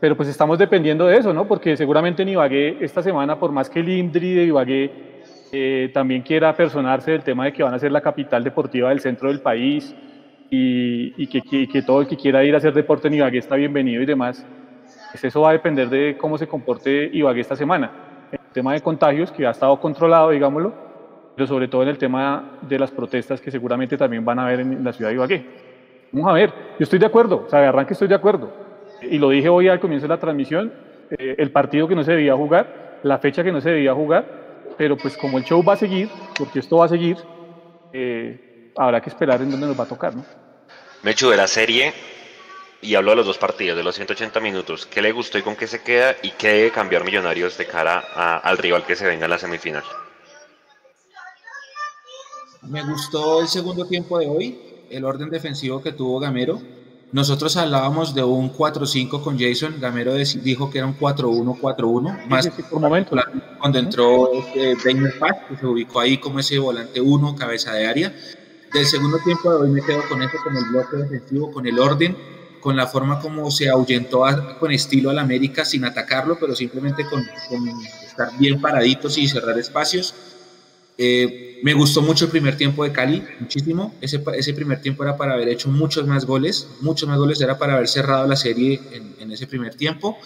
[0.00, 1.46] Pero pues estamos dependiendo de eso, ¿no?
[1.46, 5.17] Porque seguramente en Ibagué esta semana, por más que el INDRI de Ibagué
[5.52, 9.00] eh, también quiera personarse del tema de que van a ser la capital deportiva del
[9.00, 9.94] centro del país
[10.50, 13.38] y, y que, que, que, todo el que quiera ir a hacer deporte en Ibagué
[13.38, 14.46] está bienvenido y demás,
[15.10, 17.90] pues eso va a depender de cómo se comporte Ibagué esta semana.
[18.32, 20.72] El tema de contagios, que ha estado controlado, digámoslo,
[21.34, 24.60] pero sobre todo en el tema de las protestas que seguramente también van a haber
[24.60, 25.46] en la ciudad de Ibagué.
[26.12, 28.68] Vamos a ver, yo estoy de acuerdo, o sea, de arranque estoy de acuerdo
[29.02, 30.72] y lo dije hoy al comienzo de la transmisión,
[31.10, 34.24] eh, el partido que no se debía jugar, la fecha que no se debía jugar,
[34.78, 36.08] pero pues como el show va a seguir,
[36.38, 37.18] porque esto va a seguir,
[37.92, 40.24] eh, habrá que esperar en dónde nos va a tocar, ¿no?
[41.02, 41.92] Mechu, de la serie,
[42.80, 45.56] y hablo de los dos partidos, de los 180 minutos, ¿qué le gustó y con
[45.56, 49.04] qué se queda y qué debe cambiar Millonarios de cara a, al rival que se
[49.04, 49.84] venga en la semifinal?
[52.62, 54.60] Me gustó el segundo tiempo de hoy,
[54.90, 56.60] el orden defensivo que tuvo Gamero,
[57.10, 62.48] nosotros hablábamos de un 4-5 con Jason, Gamero dijo que era un 4-1, 4-1, más
[62.48, 63.16] por momento.
[63.58, 68.14] cuando entró este Paz, que se ubicó ahí como ese volante 1, cabeza de área.
[68.74, 71.78] Del segundo tiempo de hoy me quedo con eso, con el bloque defensivo, con el
[71.78, 72.14] orden,
[72.60, 77.06] con la forma como se ahuyentó a, con estilo al América sin atacarlo, pero simplemente
[77.08, 77.68] con, con
[78.06, 80.14] estar bien paraditos y cerrar espacios.
[81.00, 83.94] Eh, me gustó mucho el primer tiempo de Cali, muchísimo.
[84.00, 87.56] Ese, ese primer tiempo era para haber hecho muchos más goles, muchos más goles, era
[87.56, 90.18] para haber cerrado la serie en, ese primer tiempo.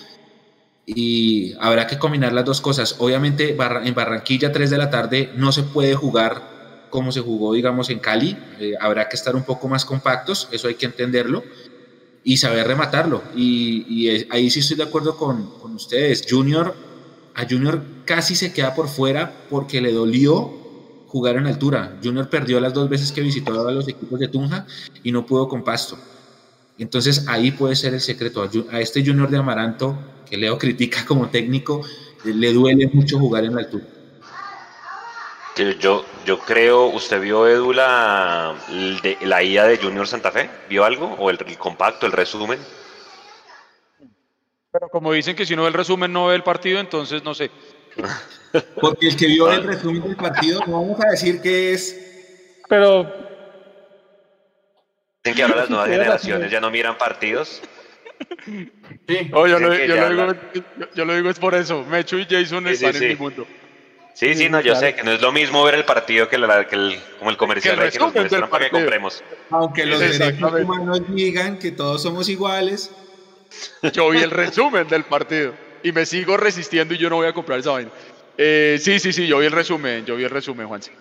[0.86, 2.96] Y habrá que combinar las dos cosas.
[2.98, 7.90] Obviamente en Barranquilla 3 de la tarde no se puede jugar como se jugó, digamos,
[7.90, 8.36] en Cali.
[8.58, 11.42] Eh, habrá que estar un poco más compactos, eso hay que entenderlo,
[12.24, 13.22] y saber rematarlo.
[13.34, 16.24] Y, y ahí sí estoy de acuerdo con, con ustedes.
[16.28, 16.74] Junior,
[17.34, 20.61] a Junior casi se queda por fuera porque le dolió
[21.12, 21.98] jugar en altura.
[22.02, 24.64] Junior perdió las dos veces que visitó a los equipos de Tunja
[25.02, 25.98] y no pudo con Pasto.
[26.78, 28.48] Entonces ahí puede ser el secreto.
[28.70, 29.94] A este Junior de Amaranto,
[30.28, 31.82] que Leo critica como técnico,
[32.24, 33.84] le duele mucho jugar en la altura.
[35.78, 38.56] Yo, yo creo, ¿usted vio, Edu, la,
[39.20, 40.48] la ida de Junior Santa Fe?
[40.70, 41.14] ¿Vio algo?
[41.18, 42.58] ¿O el, el compacto, el resumen?
[44.72, 47.34] Pero como dicen que si no ve el resumen no ve el partido, entonces no
[47.34, 47.50] sé.
[48.80, 51.98] Porque el que vio el resumen del partido, no vamos a decir que es.
[52.68, 53.04] Pero.
[55.24, 57.62] Dicen que ahora las nuevas generaciones ya no miran partidos.
[59.08, 59.30] Sí.
[59.32, 61.84] Oh, yo, lo, yo, lo digo, yo, yo, lo, digo, es por eso.
[61.84, 63.08] Mecho y Jason sí, están sí, en sí.
[63.08, 63.46] mi mundo.
[64.14, 66.66] Sí, sí, no, yo sé que no es lo mismo ver el partido que, la,
[66.66, 69.22] que el, como el comercial Que el que nos muestran para que compremos.
[69.50, 72.90] Aunque los derechos humanos digan que todos somos iguales.
[73.92, 77.32] Yo vi el resumen del partido y me sigo resistiendo y yo no voy a
[77.32, 77.90] comprar esa vaina.
[78.36, 80.92] Eh, sí, sí, sí, yo vi el resumen, yo vi el resumen, Juanse.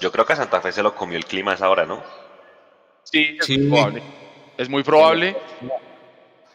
[0.00, 2.02] Yo creo que a Santa Fe se lo comió el clima a esa hora, ¿no?
[3.04, 3.58] Sí, es Sí.
[3.58, 4.02] muy probable.
[4.56, 5.36] Es muy probable.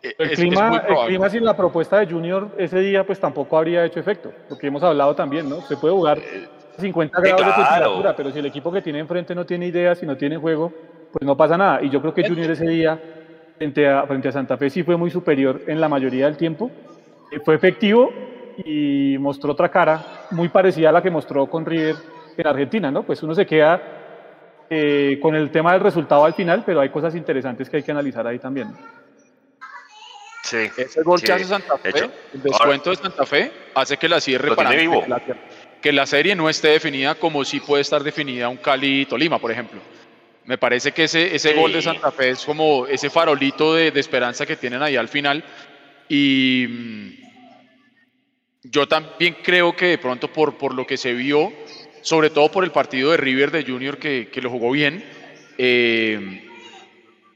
[0.01, 3.05] Eh, El es- es clima, muy el clima sin la propuesta de Junior ese día
[3.05, 5.61] pues tampoco habría hecho efecto, porque hemos hablado también, ¿no?
[5.61, 6.19] Se puede jugar
[6.77, 7.65] 50 sí, grados de claro.
[7.73, 10.71] temperatura, pero si el equipo que tiene enfrente no tiene ideas y no tiene juego,
[11.11, 11.81] pues no pasa nada.
[11.83, 12.97] Y yo creo que Junior ese día
[13.57, 16.71] frente a, frente a Santa Fe sí fue muy superior en la mayoría del tiempo.
[17.31, 18.09] Eh, Fue efectivo
[18.66, 21.95] y mostró otra cara muy parecida a la que mostró con River
[22.38, 23.03] en Argentina, ¿no?
[23.03, 23.82] Pues uno se queda
[24.70, 27.91] eh, con el tema del resultado al final, pero hay cosas interesantes que hay que
[27.91, 28.68] analizar ahí también.
[30.43, 30.70] Sí.
[30.78, 33.97] Ese gol sí, que hace Santa de Fe, hecho, el descuento de Santa Fe, hace
[33.97, 35.03] que la cierre para vivo.
[35.03, 35.22] que la,
[35.82, 39.80] que la serie no esté definida como si puede estar definida un Cali-Tolima, por ejemplo.
[40.45, 41.60] Me parece que ese, ese Sí.
[41.60, 45.07] gol de Santa Fe es como ese farolito de, de esperanza que tienen ahí al
[45.07, 45.43] final.
[46.07, 47.18] Y mm,
[48.64, 51.51] yo también creo que de pronto por, por lo que se vio,
[52.01, 55.03] sobre todo por el partido de River de Junior que, que lo jugó bien,
[55.57, 56.43] eh,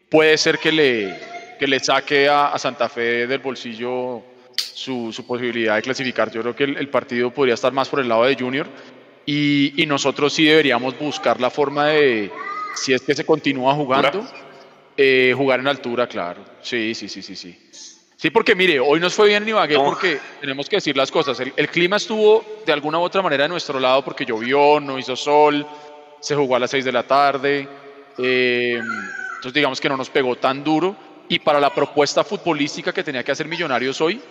[0.10, 1.18] puede ser que le,
[1.60, 4.24] que le saque a, a Santa Fe del bolsillo
[4.56, 6.32] su, su posibilidad de clasificar.
[6.32, 8.68] Yo creo que el, el partido podría estar más por el lado de Junior
[9.26, 12.32] y, y nosotros sí deberíamos buscar la forma de,
[12.76, 14.28] si es que se continúa jugando,
[14.98, 16.44] eh, jugar en altura, claro.
[16.62, 17.58] Sí, sí, sí, sí, sí.
[18.24, 19.84] Sí, porque mire, hoy nos fue bien en Ibagué No.
[19.84, 21.38] porque tenemos que decir las cosas.
[21.42, 24.98] El, el clima estuvo de alguna u otra manera de nuestro lado porque llovió, no
[24.98, 25.68] hizo sol,
[26.22, 27.68] se jugó a las 6 de la tarde.
[28.18, 30.96] eh, entonces digamos que no nos pegó tan duro.
[31.28, 34.22] y para la propuesta futbolística que tenía que hacer Millonarios hoy,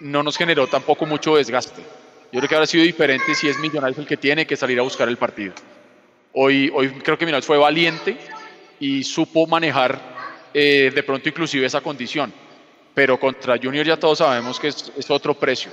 [0.00, 1.80] no nos generó tampoco mucho desgaste.
[2.30, 4.82] Yo creo que habrá sido diferente si es Millonarios el que tiene que salir a
[4.82, 5.54] buscar el partido.
[6.34, 8.18] Hoy, hoy creo que Millonarios fue valiente
[8.78, 9.98] y supo manejar
[10.52, 12.46] eh, de pronto inclusive esa condición.
[12.98, 15.70] Pero contra Junior ya todos sabemos que es, es otro precio.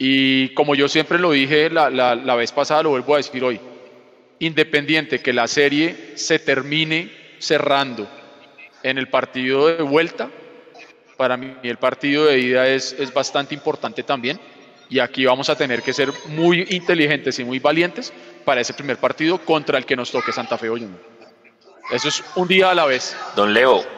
[0.00, 3.44] Y como yo siempre lo dije la, la, la vez pasada, lo vuelvo a decir
[3.44, 3.60] hoy,
[4.40, 7.08] independiente que la serie se termine
[7.38, 8.08] cerrando
[8.82, 10.28] en el partido de vuelta,
[11.16, 14.40] para mí el partido de ida es, es bastante importante también.
[14.90, 18.12] Y aquí vamos a tener que ser muy inteligentes y muy valientes
[18.44, 20.84] para ese primer partido contra el que nos toque Santa Fe hoy.
[21.92, 23.16] Eso es un día a la vez.
[23.36, 23.93] Don Leo,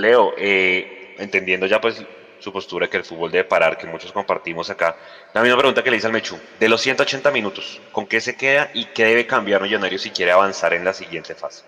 [0.00, 2.04] Leo, eh, entendiendo ya pues
[2.44, 4.96] su postura que el fútbol debe parar, que muchos compartimos acá.
[5.32, 8.36] La misma pregunta que le hice al Mechu, de los 180 minutos, ¿con qué se
[8.36, 11.64] queda y qué debe cambiar Millonarios si quiere avanzar en la siguiente fase?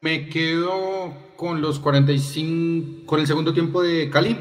[0.00, 4.38] Me quedo con los 45, con el segundo tiempo de Cali,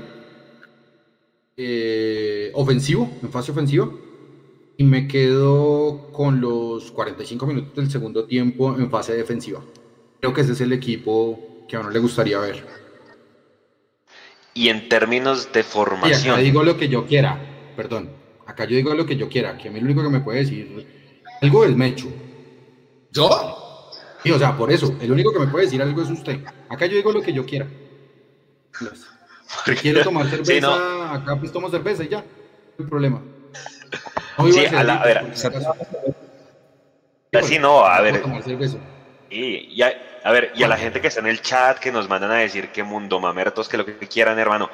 [1.57, 3.89] eh, ofensivo, en fase ofensiva,
[4.77, 9.61] y me quedo con los 45 minutos del segundo tiempo en fase defensiva.
[10.19, 12.64] Creo que ese es el equipo que a uno le gustaría ver.
[14.53, 16.22] Y en términos de formación.
[16.26, 17.38] Y acá digo lo que yo quiera,
[17.76, 18.09] perdón.
[18.45, 20.39] Acá yo digo lo que yo quiera, que a mí lo único que me puede
[20.39, 20.86] decir
[21.41, 22.07] algo es Mecho.
[23.11, 23.89] ¿Yo?
[24.24, 26.39] Sí, o sea, por eso, el único que me puede decir algo es usted.
[26.70, 27.68] Acá yo digo lo que yo quiera.
[29.66, 31.03] Si quiero tomar cerveza, Sí, no.
[31.03, 32.20] acá pues tomo cerveza y ya.
[32.20, 33.22] No hay problema.
[34.51, 35.34] Sí, a la- a ver,
[37.34, 38.22] Así no, a ver.
[39.30, 39.41] Y,
[39.76, 39.82] y
[40.24, 42.36] a, ver, y a la gente que está en el chat que nos mandan a
[42.36, 44.69] decir que mundo mamertos, que lo que quieran, hermano.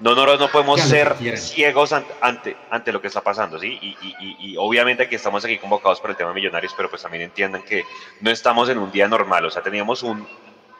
[0.00, 3.78] No, no, no podemos ser ciegos ante, ante, ante lo que está pasando, ¿sí?
[3.82, 6.88] Y, y- y- y obviamente que estamos aquí convocados por el tema de millonarios, pero
[6.88, 7.84] pues también entiendan que
[8.20, 10.24] no estamos en un día normal, o sea, teníamos un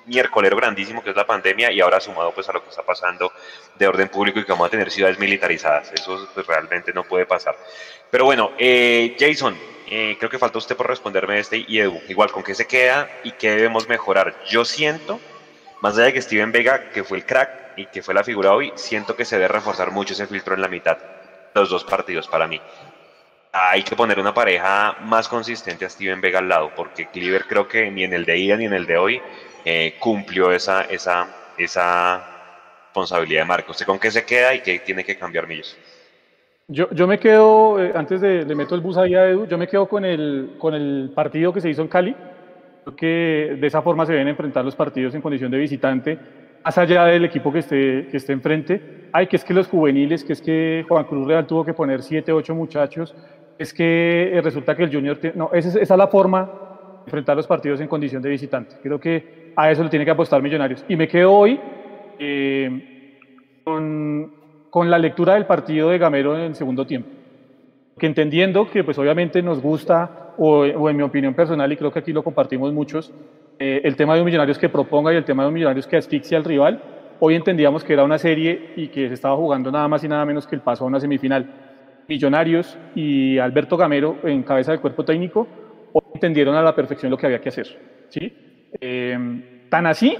[0.06, 3.30] miércolero grandísimo que es la pandemia y ahora sumado pues a lo que está pasando
[3.76, 7.26] de orden público y que vamos a tener ciudades militarizadas, eso pues, realmente no puede
[7.26, 7.56] pasar.
[8.10, 9.58] Pero bueno, eh, Jason,
[9.90, 13.08] eh, creo que falta usted por responderme este y Edu, igual con qué se queda
[13.24, 14.34] y qué debemos mejorar.
[14.46, 15.20] Yo siento,
[15.80, 18.52] más allá de que Steven Vega, que fue el crack y que fue la figura
[18.52, 20.98] hoy, siento que se debe reforzar mucho ese filtro en la mitad,
[21.54, 22.60] los dos partidos para mí.
[23.52, 27.66] Hay que poner una pareja más consistente a Steven Vega al lado, porque Cleaver creo
[27.66, 29.22] que ni en el de ida ni en el de hoy
[29.64, 32.38] eh, cumplió esa, esa, esa
[32.86, 33.70] responsabilidad de marca.
[33.70, 35.76] ¿Usted con qué se queda y qué tiene que cambiar Millos?
[36.70, 39.56] Yo, yo me quedo, eh, antes de le meto el bus ahí a Edu, yo
[39.56, 42.14] me quedo con el, con el partido que se hizo en Cali.
[42.84, 46.20] Creo que de esa forma se deben enfrentar los partidos en condición de visitante,
[46.64, 48.84] más allá del equipo que esté, que esté enfrente.
[49.12, 52.02] Ay, que es que los juveniles, que es que Juan Cruz Real tuvo que poner
[52.02, 53.16] siete, ocho muchachos,
[53.58, 55.18] es que eh, resulta que el Junior...
[55.18, 58.30] te- no, esa es, esa es la forma de enfrentar los partidos en condición de
[58.30, 58.76] visitante.
[58.82, 60.84] Creo que a eso le tiene que apostar Millonarios.
[60.88, 61.62] Y me quedo hoy
[62.18, 62.70] eh,
[63.64, 64.32] con,
[64.78, 67.08] con la lectura del partido de Gamero en el segundo tiempo.
[67.98, 71.90] Que entendiendo que pues obviamente nos gusta, o, o en mi opinión personal, y creo
[71.90, 73.12] que aquí lo compartimos muchos,
[73.58, 75.96] eh, el tema de un Millonarios que proponga y el tema de un Millonarios que
[75.96, 76.80] asfixia al rival,
[77.18, 80.24] hoy entendíamos que era una serie y que se estaba jugando nada más y nada
[80.24, 81.44] menos que el paso a una semifinal.
[82.06, 85.48] Millonarios y Alberto Gamero en cabeza del cuerpo técnico
[85.92, 87.66] hoy entendieron a la perfección lo que había que hacer.
[88.10, 88.32] ¿sí?
[88.80, 90.16] Eh, tan así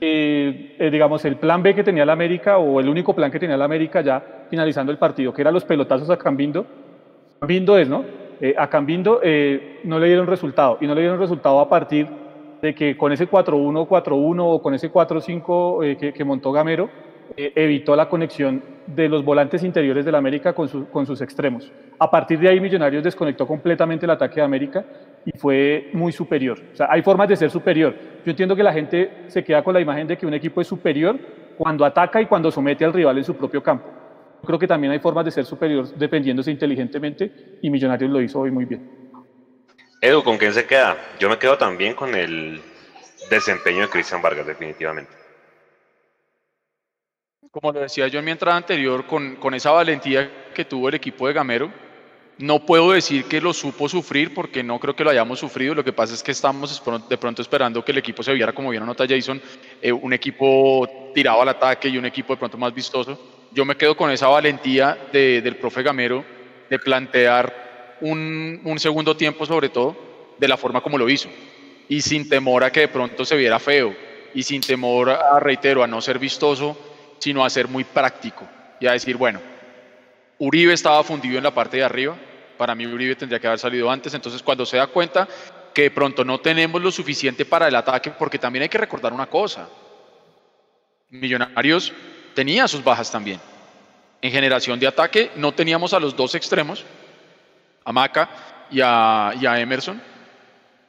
[0.00, 3.38] eh, eh, digamos, el plan B que tenía la América o el único plan que
[3.38, 6.66] tenía la América ya finalizando el partido, que era los pelotazos a Cambindo.
[7.40, 8.04] Cambindo es, ¿no?
[8.40, 12.06] Eh, a Cambindo eh, no le dieron resultado y no le dieron resultado a partir
[12.60, 16.88] de que con ese 4-1, 4-1 o con ese 4-5 eh, que, que montó Gamero,
[17.36, 21.20] eh, evitó la conexión de los volantes interiores de la América con, su- con sus
[21.20, 21.70] extremos.
[21.98, 24.84] A partir de ahí Millonarios desconectó completamente el ataque de América
[25.26, 26.58] y fue muy superior.
[26.72, 27.94] O sea, hay formas de ser superior.
[28.24, 30.68] Yo entiendo que la gente se queda con la imagen de que un equipo es
[30.68, 31.18] superior
[31.58, 33.86] cuando ataca y cuando somete al rival en su propio campo.
[34.40, 38.38] Yo creo que también hay formas de ser superior dependiéndose inteligentemente y Millonarios lo hizo
[38.38, 38.88] hoy muy bien.
[40.00, 40.96] Edu, ¿con quién se queda?
[41.18, 42.60] Yo me quedo también con el
[43.28, 45.10] desempeño de Cristian Vargas, definitivamente.
[47.50, 50.94] Como lo decía yo en mi entrada anterior, con, con esa valentía que tuvo el
[50.94, 51.85] equipo de Gamero,
[52.38, 55.74] no puedo decir que lo supo sufrir porque no creo que lo hayamos sufrido.
[55.74, 58.70] Lo que pasa es que estamos de pronto esperando que el equipo se viera como
[58.70, 59.40] bien anota Jason,
[59.80, 63.18] eh, un equipo tirado al ataque y un equipo de pronto más vistoso.
[63.52, 66.24] Yo me quedo con esa valentía de- del profe Gamero
[66.68, 69.96] de plantear un, un segundo tiempo sobre todo
[70.36, 71.30] de la forma como lo hizo
[71.88, 73.94] y sin temor a que de pronto se viera feo
[74.34, 76.76] y sin temor a, reitero, a no ser vistoso,
[77.18, 78.46] sino a ser muy práctico
[78.78, 79.40] y a decir, bueno,
[80.38, 82.16] Uribe estaba fundido en la parte de arriba,
[82.56, 85.28] para mí Uribe tendría que haber salido antes, entonces cuando se da cuenta
[85.72, 89.12] que de pronto no tenemos lo suficiente para el ataque, porque también hay que recordar
[89.12, 89.68] una cosa.
[91.10, 91.92] Millonarios
[92.34, 93.40] tenía sus bajas también.
[94.22, 96.84] En generación de ataque no teníamos a los dos extremos,
[97.84, 98.30] a Maca
[98.70, 100.00] y a, Emerson,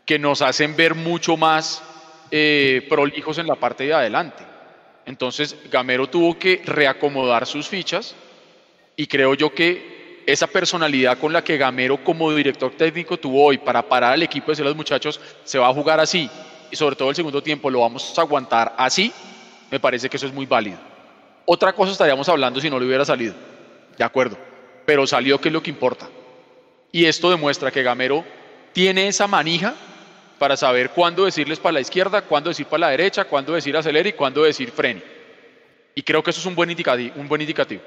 [0.05, 1.83] que nos hacen ver mucho más
[2.31, 4.43] eh, prolijos en la parte de adelante.
[5.05, 8.15] Entonces Gamero tuvo que reacomodar sus fichas
[8.97, 13.59] y creo yo que esa personalidad con la que Gamero como director técnico tuvo hoy
[13.59, 16.29] para parar al equipo y decirle a los muchachos, se va a jugar así
[16.69, 19.13] y sobre todo el segundo tiempo lo vamos a aguantar así,
[19.71, 20.79] me parece que eso es muy válido.
[21.45, 23.35] Otra cosa estaríamos hablando si no le hubiera salido,
[23.97, 24.37] de acuerdo,
[24.85, 26.09] pero salió que es lo que importa.
[26.91, 28.25] Y esto demuestra que Gamero
[28.73, 29.75] tiene esa manija
[30.39, 34.09] para saber cuándo decirles para la izquierda, cuándo decir para la derecha, cuándo decir acelere
[34.09, 35.03] y cuándo decir frene.
[35.95, 37.13] Y creo que eso es un buen indicativo.
[37.15, 37.81] Un buen indicativo.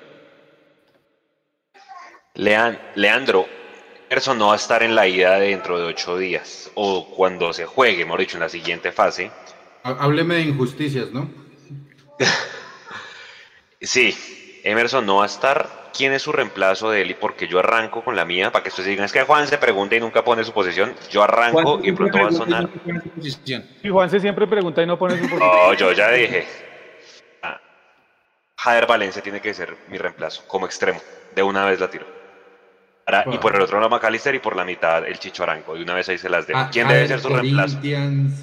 [2.35, 3.47] Leandro,
[4.09, 7.67] Emerson no va a estar en la ida dentro de ocho días o cuando se
[7.67, 9.31] juegue, hemos dicho, en la siguiente fase.
[9.83, 11.31] Hábleme de injusticias, ¿no?
[13.81, 14.17] sí,
[14.65, 18.03] Emerson no va a estar quién es su reemplazo de él y porque yo arranco
[18.03, 20.45] con la mía, para que ustedes digan, es que Juan se pregunta y nunca pone
[20.45, 22.69] su posición, yo arranco y pronto va a sonar.
[23.83, 25.49] Y Juan se siempre pregunta y no pone su posición.
[25.49, 26.47] No, yo ya dije.
[27.43, 27.61] Ah,
[28.57, 31.01] Jader Valencia tiene que ser mi reemplazo, como extremo,
[31.35, 32.20] de una vez la tiro.
[33.33, 35.95] Y por el otro lado McAllister y por la mitad el Chicho Aranco, de una
[35.95, 36.59] vez ahí se las dejo.
[36.59, 37.79] Ah, ¿Quién debe ser su reemplazo?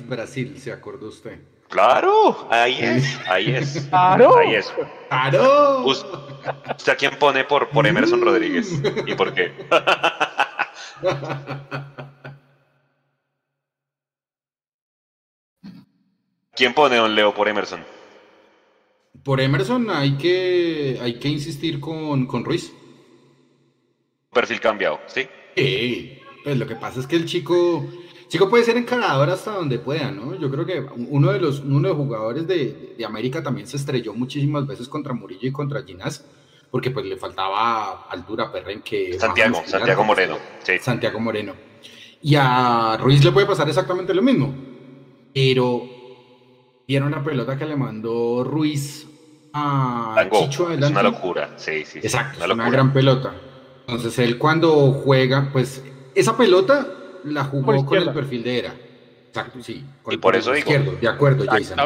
[0.08, 1.40] Brasil, ¿se acordó usted?
[1.70, 3.88] Claro, ahí es, ahí es.
[3.90, 4.38] Claro.
[4.38, 4.74] Ahí es.
[5.10, 5.86] Claro.
[5.86, 8.82] ¿Usted a quién pone por, por Emerson Rodríguez?
[9.06, 9.54] ¿Y por qué?
[16.56, 17.82] ¿Quién pone Don Leo por Emerson?
[19.24, 22.74] Por Emerson hay que, hay que insistir con, con Ruiz.
[24.38, 25.28] Perfil cambiado, ¿sí?
[25.56, 26.20] Sí.
[26.44, 27.86] Pues lo que pasa es que el chico
[28.28, 30.36] Chico puede ser encarador hasta donde pueda, ¿no?
[30.36, 33.78] Yo creo que uno de los, uno de los jugadores de, de, América también se
[33.78, 36.26] estrelló muchísimas veces contra Murillo y contra Ginás,
[36.70, 39.18] porque pues le faltaba altura, perrenque.
[39.18, 40.38] Santiago, Santiago Moreno.
[40.62, 40.74] Sí.
[40.80, 41.54] Santiago Moreno.
[42.22, 44.54] Y a Ruiz le puede pasar exactamente lo mismo.
[45.34, 45.84] Pero
[46.86, 49.08] vieron la pelota que le mandó Ruiz
[49.54, 50.86] a Chicho adelante.
[50.88, 52.00] Es una locura, sí, sí.
[52.00, 53.34] Exacto, una, una gran pelota.
[53.88, 55.82] Entonces él cuando juega, pues
[56.14, 56.88] esa pelota
[57.24, 58.76] la jugó con el perfil de era.
[59.28, 59.84] Exacto, sí.
[60.10, 60.70] y por eso digo.
[60.70, 61.78] Izquierdo, de acuerdo, Jason.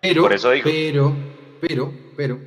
[0.00, 0.64] Pero, por eso digo.
[0.64, 1.12] pero,
[1.60, 2.38] pero, pero,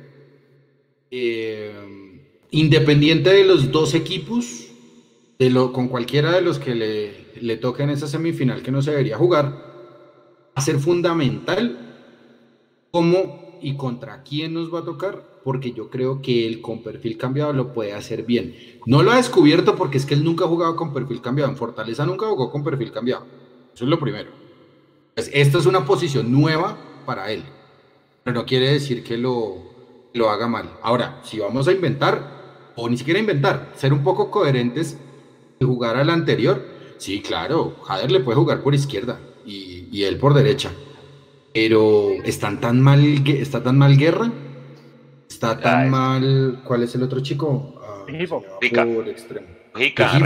[1.10, 2.18] eh,
[2.50, 4.68] independiente de los dos equipos,
[5.38, 8.80] de lo, con cualquiera de los que le, le toque en esa semifinal que no
[8.80, 11.78] se debería jugar, va a ser fundamental
[12.90, 17.18] cómo y contra quién nos va a tocar porque yo creo que él con perfil
[17.18, 18.56] cambiado lo puede hacer bien.
[18.86, 21.50] No lo ha descubierto porque es que él nunca ha jugado con perfil cambiado.
[21.50, 23.26] En Fortaleza nunca jugó con perfil cambiado.
[23.74, 24.30] Eso es lo primero.
[25.14, 27.44] Pues esta es una posición nueva para él.
[28.24, 29.56] Pero no quiere decir que lo,
[30.14, 30.70] lo haga mal.
[30.82, 34.96] Ahora, si vamos a inventar, o ni siquiera inventar, ser un poco coherentes
[35.60, 36.64] y jugar al anterior,
[36.96, 40.72] sí, claro, Jader le puede jugar por izquierda y, y él por derecha.
[41.52, 44.32] Pero están tan mal, está tan mal guerra
[45.34, 46.62] Está tan mal.
[46.64, 47.74] ¿Cuál es el otro chico?
[47.82, 48.86] Ah, Mojica.
[49.74, 50.20] Mojica,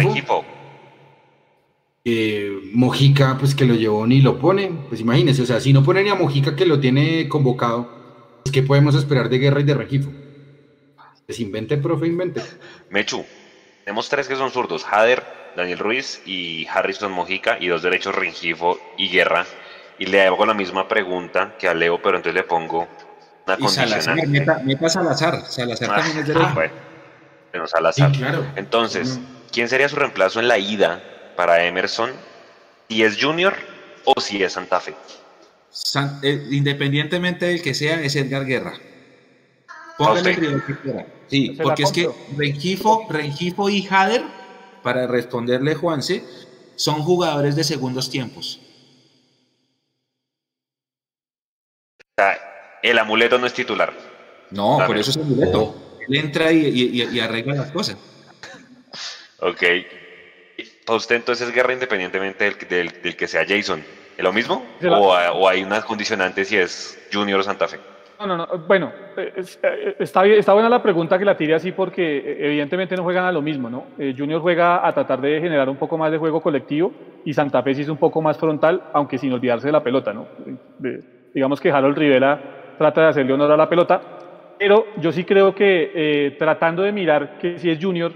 [2.04, 4.70] eh, Mojica, pues que lo llevó ni lo pone.
[4.88, 7.88] Pues imagínense, o sea, si no pone ni a Mojica que lo tiene convocado,
[8.44, 10.10] pues ¿qué podemos esperar de Guerra y de Regifo?
[11.26, 12.42] Pues invente, profe, invente.
[12.90, 13.24] Mechu,
[13.84, 15.22] tenemos tres que son zurdos: Jader,
[15.56, 19.46] Daniel Ruiz y Harrison Mojica, y dos derechos, Rengifo y Guerra.
[19.98, 22.86] Y le hago la misma pregunta que a Leo, pero entonces le pongo
[23.58, 25.46] y Salazar, meta, Salazar.
[25.46, 26.46] Salazar también es derecho.
[26.46, 26.70] Ah,
[27.52, 28.12] bueno, Salazar.
[28.56, 29.18] Entonces,
[29.52, 31.02] ¿quién sería su reemplazo en la ida
[31.36, 32.10] para Emerson?
[32.88, 33.54] ¿Si es Junior
[34.04, 34.94] o si es Santa Fe?
[36.22, 38.74] Eh, independientemente del que sea, es Edgar Guerra.
[39.96, 41.06] Póngale el que quiera.
[41.28, 44.22] Sí, porque es que Rengifo, Rengifo y Jader,
[44.82, 46.24] para responderle Juanse,
[46.76, 48.60] son jugadores de segundos tiempos.
[52.82, 53.92] El amuleto no es titular.
[54.50, 55.74] No, por eso es amuleto.
[56.08, 57.96] Él entra y, arregla las cosas.
[59.40, 59.62] Ok.
[60.86, 63.84] Para usted entonces es guerra independientemente del, que sea Jason.
[64.16, 64.64] ¿Es lo mismo?
[64.90, 67.78] O, hay unas condicionantes si es Junior o Santa Fe?
[68.18, 68.46] No, no, no.
[68.66, 69.32] Bueno, eh,
[70.00, 73.30] está, está buena la pregunta que la tire así porque eh, evidentemente no juegan a
[73.30, 73.84] lo mismo, ¿no?
[73.96, 76.92] Eh, Junior juega a tratar de generar un poco más de juego colectivo
[77.24, 80.12] y Santa Fe sí es un poco más frontal, aunque sin olvidarse de la pelota,
[80.12, 80.26] ¿no?
[81.34, 84.00] digamos que Harold Rivera trata de hacerle honor a la pelota,
[84.58, 88.12] pero yo sí creo que eh, tratando de mirar que si es Junior,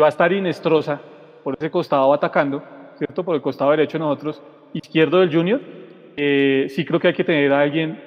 [0.00, 1.00] va a estar Inestrosa
[1.42, 2.62] por ese costado atacando,
[2.98, 3.24] ¿cierto?
[3.24, 4.42] Por el costado derecho nosotros,
[4.72, 5.60] izquierdo del Junior.
[6.16, 7.98] Eh, sí creo que hay que tener a alguien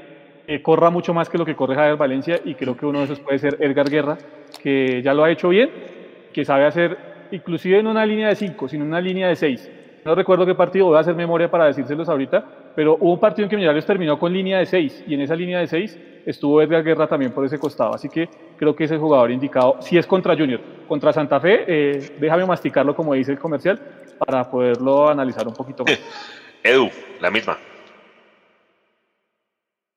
[0.45, 3.05] que corra mucho más que lo que corre Javier Valencia y creo que uno de
[3.05, 4.17] esos puede ser Edgar Guerra,
[4.61, 5.69] que ya lo ha hecho bien,
[6.33, 6.97] que sabe hacer,
[7.31, 9.71] inclusive en una línea de 5, sino en una línea de 6.
[10.05, 12.45] No recuerdo qué partido, voy a hacer memoria para decírselos ahorita,
[12.75, 15.35] pero hubo un partido en que Millonarios terminó con línea de 6 y en esa
[15.35, 17.93] línea de 6 estuvo Edgar Guerra también por ese costado.
[17.93, 19.77] Así que creo que es el jugador indicado.
[19.81, 23.79] Si es contra Junior, contra Santa Fe, eh, déjame masticarlo como dice el comercial
[24.17, 25.99] para poderlo analizar un poquito más.
[26.63, 27.57] Edu, la misma.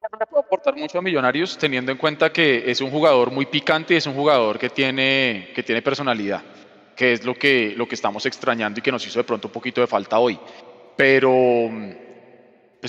[0.03, 3.95] No puedo aportar mucho a Millonarios teniendo en cuenta que es un jugador muy picante
[3.95, 6.43] y es un jugador que tiene, que tiene personalidad,
[6.95, 9.53] que es lo que, lo que estamos extrañando y que nos hizo de pronto un
[9.53, 10.39] poquito de falta hoy.
[10.97, 12.06] Pero pues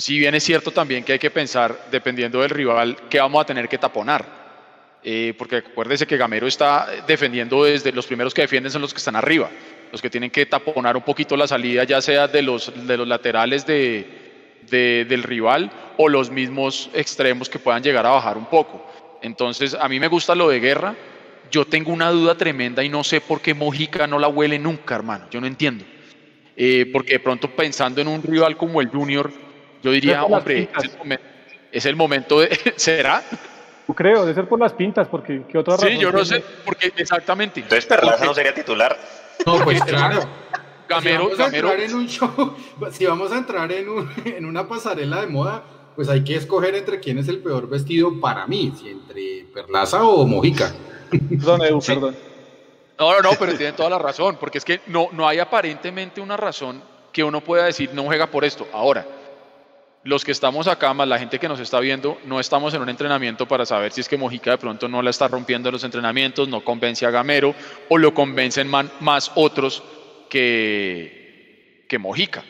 [0.00, 3.46] si bien es cierto también que hay que pensar, dependiendo del rival, que vamos a
[3.46, 4.38] tener que taponar.
[5.02, 8.98] Eh, porque acuérdese que Gamero está defendiendo desde los primeros que defienden son los que
[8.98, 9.48] están arriba,
[9.92, 13.06] los que tienen que taponar un poquito la salida, ya sea de los, de los
[13.06, 14.06] laterales de,
[14.68, 18.84] del rival o los mismos extremos que puedan llegar a bajar un poco.
[19.22, 20.94] Entonces, a mí me gusta lo de guerra.
[21.50, 24.96] Yo tengo una duda tremenda y no sé por qué Mojica no la huele nunca,
[24.96, 25.26] hermano.
[25.30, 25.84] Yo no entiendo.
[26.56, 29.30] Eh, porque de pronto pensando en un rival como el Junior,
[29.82, 30.68] yo diría, hombre,
[31.70, 32.48] es el, momento, de...
[32.76, 33.22] ¿Será?
[33.94, 35.88] Creo, de ser por las pintas, porque ¿qué otra razón?
[35.88, 37.60] Sí, yo no sé, porque exactamente.
[37.60, 38.98] Entonces Perlaza no sería titular.
[39.46, 40.28] No, pues claro.
[40.88, 42.56] Gamero, si vamos a entrar en un show,
[42.90, 45.62] si vamos a entrar en, un, en una pasarela de moda,
[45.96, 50.04] pues hay que escoger entre quién es el peor vestido para mí, si entre Perlaza
[50.04, 50.72] o Mojica.
[51.10, 52.16] Perdón, Edu, perdón.
[52.98, 56.20] No, no, no, pero tienen toda la razón, porque es que no, no hay aparentemente
[56.20, 58.66] una razón que uno pueda decir no juega por esto.
[58.72, 59.06] Ahora,
[60.08, 62.88] los que estamos acá, más la gente que nos está viendo, no estamos en un
[62.88, 65.84] entrenamiento para saber si es que Mojica de pronto no la está rompiendo en los
[65.84, 67.54] entrenamientos, no convence a Gamero
[67.90, 69.82] o lo convencen más otros
[70.30, 72.42] que, que Mojica.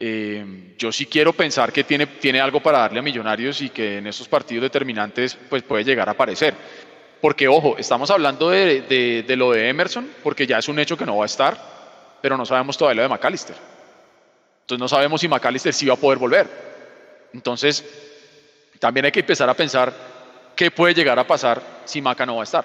[0.00, 3.98] Eh, yo sí quiero pensar que tiene, tiene algo para darle a Millonarios y que
[3.98, 6.54] en esos partidos determinantes pues puede llegar a aparecer.
[7.20, 10.96] Porque, ojo, estamos hablando de, de, de lo de Emerson, porque ya es un hecho
[10.96, 11.58] que no va a estar,
[12.22, 13.56] pero no sabemos todavía lo de McAllister.
[14.62, 16.75] Entonces no sabemos si McAllister sí va a poder volver.
[17.36, 17.84] Entonces,
[18.80, 19.92] también hay que empezar a pensar
[20.56, 22.64] qué puede llegar a pasar si Maca no va a estar.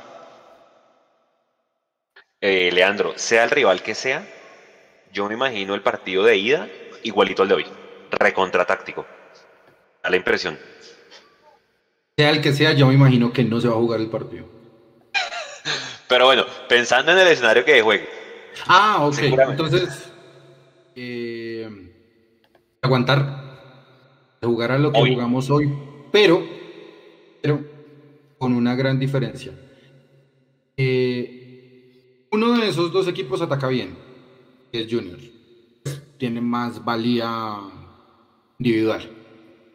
[2.40, 4.26] Eh, Leandro, sea el rival que sea,
[5.12, 6.70] yo me imagino el partido de ida
[7.04, 7.66] igualito al de hoy,
[8.12, 9.06] recontratáctico.
[10.02, 10.58] Da la impresión.
[12.18, 14.46] Sea el que sea, yo me imagino que no se va a jugar el partido.
[16.08, 18.08] Pero bueno, pensando en el escenario que juegue.
[18.68, 19.18] Ah, ok.
[19.20, 20.12] Entonces,
[20.96, 21.70] eh,
[22.82, 23.51] aguantar
[24.48, 25.72] jugar a lo que jugamos hoy,
[26.12, 26.44] pero,
[27.42, 27.64] pero
[28.38, 29.54] con una gran diferencia.
[30.78, 33.96] Eh, uno de esos dos equipos ataca bien,
[34.72, 35.20] que es Junior.
[36.18, 37.60] Tiene más valía
[38.58, 39.10] individual.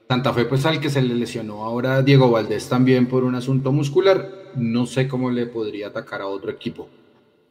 [0.08, 3.72] Santa Fe, pues al que se le lesionó ahora Diego Valdés también por un asunto
[3.72, 6.88] muscular, no sé cómo le podría atacar a otro equipo.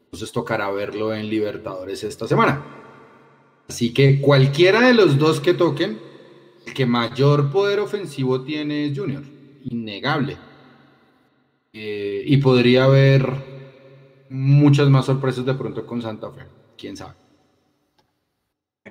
[0.05, 2.63] Entonces tocará verlo en Libertadores esta semana.
[3.67, 5.99] Así que cualquiera de los dos que toquen,
[6.65, 9.23] el que mayor poder ofensivo tiene es Junior,
[9.63, 10.37] innegable.
[11.73, 13.27] Eh, y podría haber
[14.29, 16.43] muchas más sorpresas de pronto con Santa Fe,
[16.77, 17.13] quién sabe.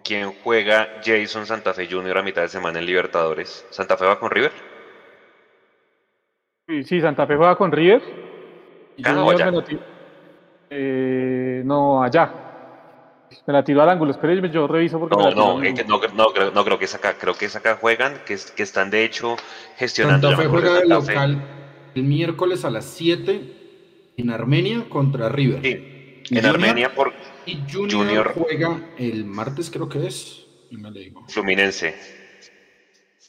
[0.02, 3.66] ¿Quién juega Jason Santa Fe Junior a mitad de semana en Libertadores?
[3.70, 4.52] ¿Santa Fe va con River?
[6.66, 8.02] Sí, Santa Fe juega con River.
[8.98, 9.52] ¿Acá allá?
[10.70, 12.43] Eh, no, allá.
[13.46, 15.64] Me la tiró al ángulo, espérenme, yo reviso porque no, me la tiró no, al
[15.66, 16.00] eh, ángulo.
[16.08, 18.50] no, no, creo, no creo que es acá, creo que es acá juegan, que, es-
[18.50, 19.36] que están de hecho
[19.76, 20.86] gestionando Santa Fe juega de Fe.
[20.88, 21.42] local
[21.94, 25.60] el miércoles a las 7 en Armenia contra River.
[25.62, 25.68] Sí,
[26.30, 27.12] Y en Junior- Armenia por
[27.46, 28.32] Y Junior, Junior.
[28.34, 30.44] juega el martes, creo que es.
[30.70, 31.24] Y me le digo.
[31.28, 31.94] Fluminense.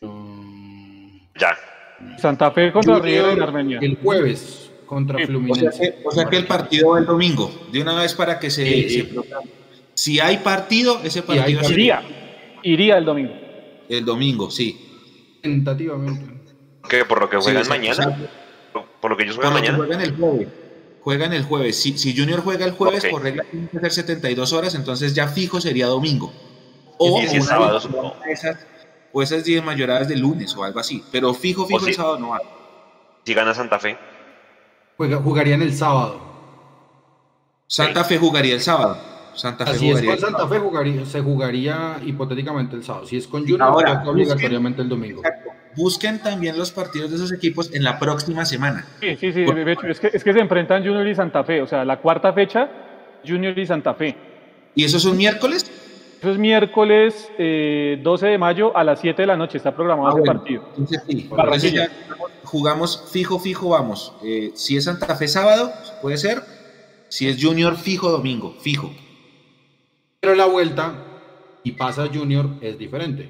[0.01, 1.57] Mm, Ya.
[2.17, 3.79] Santa Fe contra Junior River en Armenia.
[3.81, 5.79] El jueves contra Sí, O sea, Fluminense.
[5.79, 8.65] que, o sea que el partido va el domingo, de una vez para que se,
[8.65, 8.89] Sí.
[8.89, 9.49] se programe.
[9.95, 11.61] Si hay partido, ese partido.
[11.69, 12.03] Iría,
[12.63, 13.33] iría el domingo.
[13.89, 15.39] el domingo, sí.
[15.41, 16.35] Tentativamente.
[16.89, 18.29] Que por lo que juegan mañana, o sea,
[19.01, 19.77] por, lo que ellos juegan mañana.
[19.77, 20.47] juegan el jueves.
[21.01, 21.81] Juegan el jueves.
[21.81, 25.27] Si, si Junior juega el jueves, por regla tiene que ser 72 horas, entonces ya
[25.27, 26.33] fijo sería domingo.
[26.97, 28.15] O, Y si es una sábado, de- supongo.
[28.29, 28.65] esas,
[29.13, 31.03] o esas 10 mayoradas de lunes o algo así.
[31.11, 32.41] Pero fijo, fijo si- el sábado no hay.
[33.23, 33.97] Si gana Santa Fe,
[34.97, 36.19] Juega, jugarían el sábado.
[37.67, 38.97] Santa Fe jugaría el sábado.
[39.35, 40.47] Santa Fe Así es jugaría con el Santa.
[40.47, 43.05] Fe, jugaría, se jugaría hipotéticamente el sábado.
[43.05, 45.21] Si es con Junior, Ahora, toca obligatoriamente el domingo.
[45.23, 45.51] Exacto.
[45.75, 48.85] Busquen también los partidos de esos equipos en la próxima semana.
[49.01, 49.43] Sí, sí, sí.
[49.43, 51.61] de hecho, es, que, es que se enfrentan Junior y Santa Fe.
[51.61, 52.69] O sea, la cuarta fecha,
[53.27, 54.15] Junior y Santa Fe.
[54.73, 55.69] ¿Y eso es un miércoles?
[56.19, 60.09] Eso es miércoles 12 eh, de mayo a las 7 de la noche, está programado
[60.09, 60.63] ah, ese partido.
[62.43, 64.13] jugamos fijo, fijo, vamos.
[64.23, 65.71] Eh, si es Santa Fe sábado,
[66.01, 66.41] puede ser.
[67.09, 68.91] Si es Junior, fijo domingo, fijo.
[70.25, 70.91] Pero la vuelta
[71.61, 73.29] y pasa Junior es diferente.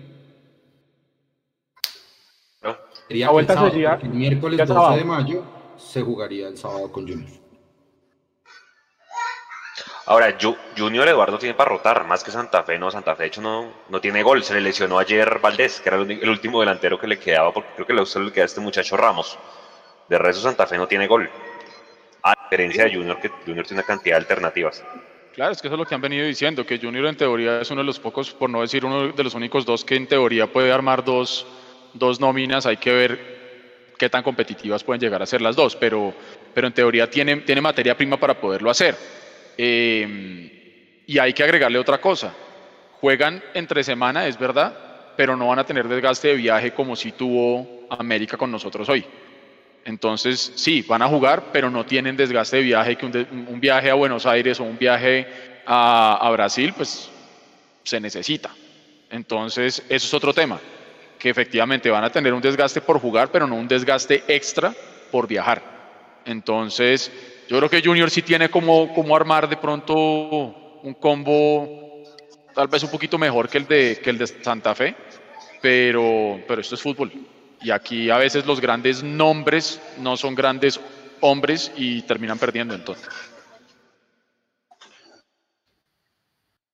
[3.10, 5.44] la vuelta sería el miércoles 12 de mayo
[5.76, 7.30] se jugaría el sábado con Junior.
[10.06, 10.38] Ahora,
[10.78, 13.74] Junior Eduardo tiene para rotar, más que Santa Fe, no, Santa Fe de hecho no,
[13.90, 17.20] no tiene gol, se le lesionó ayer Valdés, que era el, último delantero que le
[17.20, 19.38] quedaba, porque creo que le, solo le queda a este muchacho Ramos.
[20.08, 21.30] De resto Santa Fe no tiene gol,
[22.24, 24.82] a diferencia de Junior, que Junior tiene una cantidad de alternativas.
[25.36, 27.70] Claro, es que eso es lo que han venido diciendo, que Junior en teoría es
[27.70, 30.48] uno de los pocos, por no decir uno de los únicos dos que en teoría
[30.48, 31.46] puede armar dos,
[31.94, 33.36] dos nóminas, hay que ver
[33.98, 36.14] qué tan competitivas pueden llegar a ser las dos, pero,
[36.54, 38.96] pero en teoría tiene, tiene materia prima para poderlo hacer.
[39.58, 40.50] Em,
[41.06, 42.34] y hay que agregarle otra cosa.
[43.02, 47.12] Juegan entre semana, es verdad, pero no van a tener desgaste de viaje como si
[47.12, 49.06] tuvo América con nosotros hoy.
[49.86, 53.94] Entonces, sí, van a jugar, pero no tienen desgaste de viaje, que un, viaje a
[53.94, 55.28] Buenos Aires o un viaje
[55.66, 57.10] a, a, Brasil, pues
[57.84, 58.50] se necesita.
[59.12, 60.60] Entonces, eso es otro tema,
[61.20, 64.74] que efectivamente van a tener un desgaste por jugar, pero no un desgaste extra
[65.12, 65.62] por viajar.
[66.26, 67.12] Entonces,
[67.48, 69.94] yo creo que Junior sí tiene como, como armar de pronto
[70.82, 72.04] un combo
[72.56, 74.96] tal vez un poquito mejor que el de, que el de Santa Fe,
[75.62, 77.12] pero, pero esto es fútbol.
[77.62, 80.80] Y aquí a veces los grandes nombres no son grandes
[81.22, 83.10] hombres y terminan perdiendo entonces.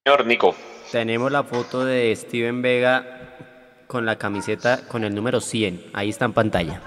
[0.03, 0.55] Señor Nico.
[0.91, 5.91] Tenemos la foto de Steven Vega con la camiseta con el número 100.
[5.93, 6.81] Ahí está en pantalla.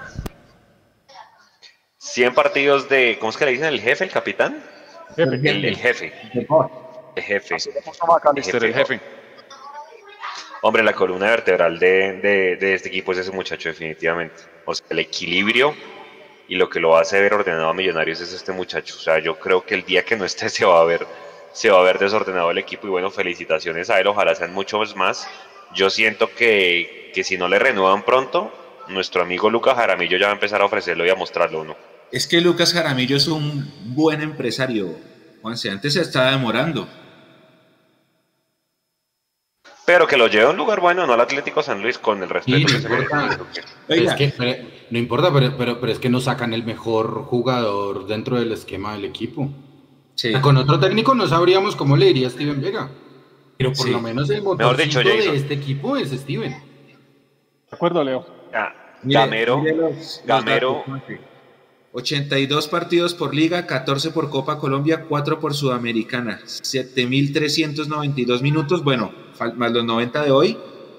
[1.97, 3.67] 100 partidos de, ¿cómo es que le dicen?
[3.67, 4.63] ¿El jefe, el capitán?
[5.17, 5.67] El, jefe.
[5.67, 6.13] El jefe.
[7.15, 7.55] El jefe.
[7.55, 9.01] El jefe.
[10.67, 14.33] Hombre, la columna vertebral de, de, este equipo es ese muchacho, definitivamente.
[14.65, 15.75] O sea, el equilibrio
[16.47, 18.95] y lo que lo hace ver ordenado a Millonarios es este muchacho.
[18.97, 21.05] O sea, yo creo que el día que no esté se va a ver,
[21.53, 22.87] se va a ver desordenado el equipo.
[22.87, 25.27] Y bueno, felicitaciones a él, ojalá sean muchos más.
[25.75, 28.51] Yo siento que, que si no le renuevan pronto,
[28.87, 31.77] nuestro amigo Lucas Jaramillo ya va a empezar a ofrecerlo y a mostrarlo, ¿no?
[32.11, 34.97] Es que Lucas Jaramillo es un buen empresario,
[35.43, 35.69] Juanse.
[35.69, 36.89] Antes se estaba demorando.
[39.85, 42.29] Pero que lo lleve a un lugar bueno, no al Atlético San Luis, con el
[42.29, 42.89] respeto que se
[44.39, 44.63] merece.
[44.89, 49.05] no importa, pero, pero, es que no sacan el mejor jugador dentro del esquema del
[49.05, 49.49] equipo.
[50.41, 52.89] Con otro técnico no sabríamos cómo le iría a Steven Vega.
[53.57, 56.51] Pero por lo menos el motor de este equipo es Steven.
[56.51, 56.57] De
[57.71, 58.25] acuerdo, Leo.
[58.53, 59.61] Ah, Gamero,
[60.25, 60.83] Gamero,
[61.91, 69.24] 82 partidos por liga, 14 por Copa Colombia, 4 por Sudamericana, 7.392 minutos, bueno,
[69.55, 70.57] más los 90 de hoy,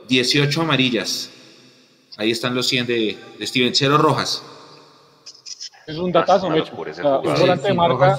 [0.09, 1.31] 18 amarillas.
[2.17, 4.43] Ahí están los 100 de, Steven Cero Rojas.
[5.87, 6.75] Es un datazo, Mecho.
[6.75, 8.19] un volante de marca.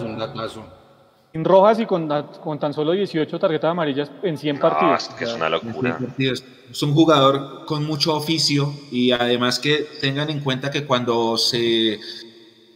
[1.34, 2.08] En Rojas y con,
[2.42, 5.10] con, tan solo 18 tarjetas amarillas en 100 partidos.
[5.20, 6.00] es una locura.
[6.18, 12.00] Es un jugador con mucho oficio y además que tengan en cuenta que cuando se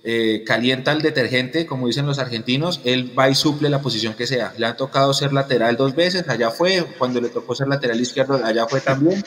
[0.04, 4.26] eh, calienta el detergente, como dicen los argentinos, él va y suple la posición que
[4.26, 4.54] sea.
[4.58, 8.44] Le ha tocado ser lateral dos veces, allá fue, cuando le tocó ser lateral izquierdo,
[8.44, 9.24] allá fue también.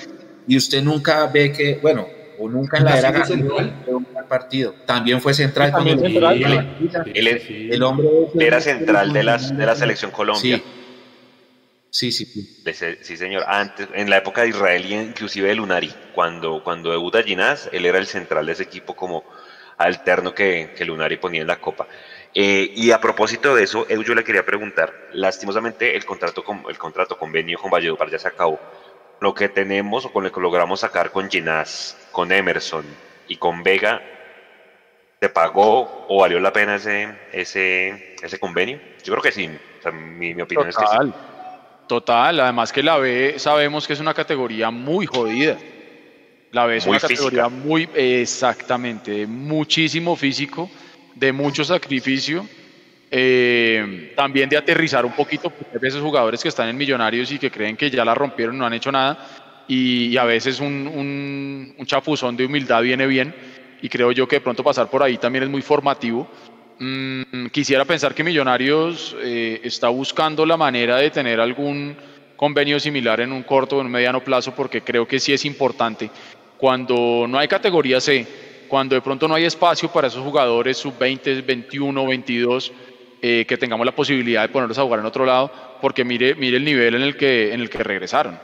[0.48, 2.06] Y usted nunca ve que, bueno,
[2.38, 4.74] o nunca en la era central un partido.
[4.84, 5.70] También fue central.
[5.70, 8.08] También el, hombre
[8.40, 10.56] era central de, las, de la selección Colombia.
[10.56, 12.10] Sí.
[12.10, 13.16] Sí, sí.
[13.16, 13.44] señor.
[13.46, 17.86] Antes, en la época de Israel y inclusive de Lunari, cuando, cuando debuta Ginás, él
[17.86, 19.22] era el central de ese equipo como
[19.78, 21.86] alterno que, que Lunari ponía en la Copa.
[22.34, 26.76] Eh, y a propósito de eso, yo le quería preguntar, lastimosamente el contrato, con, el
[26.76, 28.58] contrato convenio con Valledupar ya se acabó.
[29.20, 32.84] Lo que tenemos o con lo que logramos sacar con Ginás, con Emerson
[33.28, 34.02] y con Vega,
[35.20, 38.80] ¿te pagó o valió la pena ese, ese, ese convenio?
[39.04, 39.48] Yo creo que sí,
[39.92, 41.12] mi, opinión es que sí.
[41.86, 45.56] Total, además que la B sabemos que es una categoría muy jodida.
[46.54, 50.70] La B es una categoría muy, exactamente, muchísimo físico,
[51.12, 52.46] de mucho sacrificio,
[53.10, 57.40] eh, también de aterrizar un poquito, porque hay veces jugadores que están en Millonarios y
[57.40, 61.86] que creen que ya la rompieron, no han hecho nada, y, a veces un, un,
[61.86, 63.34] chapuzón de humildad viene bien,
[63.82, 66.30] y creo yo que de pronto pasar por ahí también es muy formativo.
[66.78, 71.96] Mm, quisiera pensar que Millonarios eh, está buscando la manera de tener algún
[72.36, 75.44] convenio similar en un corto o en un mediano plazo, porque creo que sí es
[75.44, 76.10] importante
[76.64, 78.26] cuando no hay categoría C,
[78.68, 82.72] cuando de pronto no hay espacio para esos jugadores sub-20, 21, 22,
[83.20, 86.56] eh, que tengamos la posibilidad de ponerlos a jugar en otro lado, porque mire, mire
[86.56, 88.38] el nivel en el, que, en el que regresaron.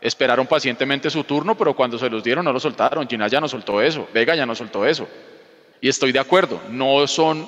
[0.00, 3.06] Esperaron pacientemente su turno, pero cuando se los dieron no lo soltaron.
[3.06, 5.06] Gina ya no soltó eso, Vega ya no soltó eso.
[5.82, 7.46] Y estoy de acuerdo, no son,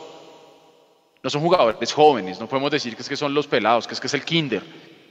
[1.22, 4.00] no son jugadores jóvenes, no podemos decir que es que son los pelados, que es
[4.00, 4.62] que es el kinder.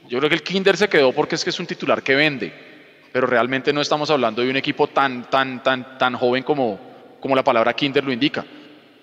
[0.08, 2.69] Yo creo que el kinder se quedó porque es que es un titular que vende,
[3.12, 6.80] pero realmente no estamos hablando de un equipo tan, tan, tan, tan joven como,
[7.20, 8.46] como la palabra kinder lo indica.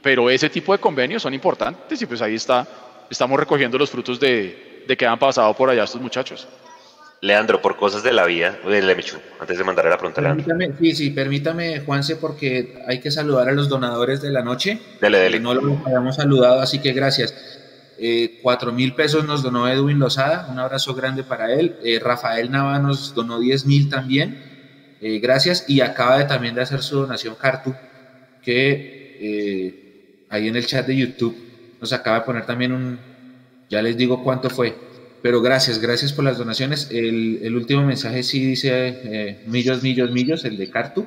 [0.02, 2.66] Pero ese tipo de convenios son importantes y pues ahí está,
[3.10, 6.46] estamos recogiendo los frutos de, de que han pasado por allá estos muchachos.
[7.22, 8.58] Leandro, por cosas de la vida,
[9.40, 10.56] antes de mandarle la pregunta a Leandro.
[10.78, 14.78] Sí, sí, permítame, Juanse, porque hay que saludar a los donadores de la noche.
[15.00, 15.40] Dele, dele.
[15.40, 17.34] No los habíamos saludado, así que gracias.
[17.98, 21.76] Eh, cuatro mil pesos nos donó Edwin Lozada, un abrazo grande para él.
[21.82, 25.64] Eh, Rafael Nava nos donó diez mil también, eh, gracias.
[25.68, 27.74] Y acaba de, también de hacer su donación Cartu,
[28.42, 31.36] que ahí en el chat de YouTube
[31.80, 32.98] nos acaba de poner también un,
[33.70, 34.76] ya les digo cuánto fue,
[35.22, 36.88] pero gracias, gracias por las donaciones.
[36.90, 41.06] El, último mensaje sí dice millos, millos, millos, el de Cartu.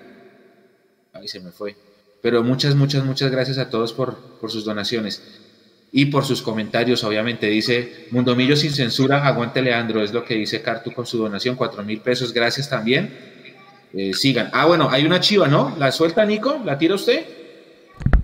[1.14, 1.76] Ahí se me fue.
[2.22, 5.49] Pero muchas, muchas, muchas gracias a todos por, por sus donaciones
[5.92, 7.04] y por sus comentarios.
[7.04, 11.18] Obviamente dice Mundo Millo sin censura, aguante Leandro, es lo que dice Cartu con su
[11.18, 12.34] donación, cuatro mil pesos.
[12.34, 13.14] Gracias también.
[13.94, 14.50] Eh, sigan.
[14.54, 15.76] Ah, bueno, hay una chiva, ¿no?
[15.80, 16.62] ¿La suelta, Nico?
[16.64, 17.26] ¿La tira usted?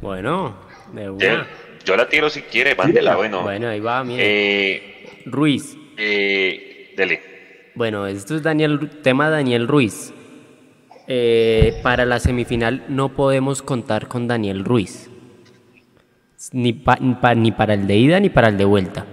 [0.01, 0.55] Bueno,
[0.93, 1.43] de
[1.83, 3.43] yo la tiro si quiere, vándela, bueno.
[3.43, 5.21] Bueno, ahí va, mire.
[5.25, 5.77] Ruiz.
[5.97, 7.21] Eh, dele.
[7.75, 10.11] Bueno, esto es Daniel, tema Daniel Ruiz.
[11.07, 15.09] Eh, para la semifinal no podemos contar con Daniel Ruiz.
[16.51, 16.83] Ni,
[17.35, 19.05] ni para el de ida ni para el de vuelta.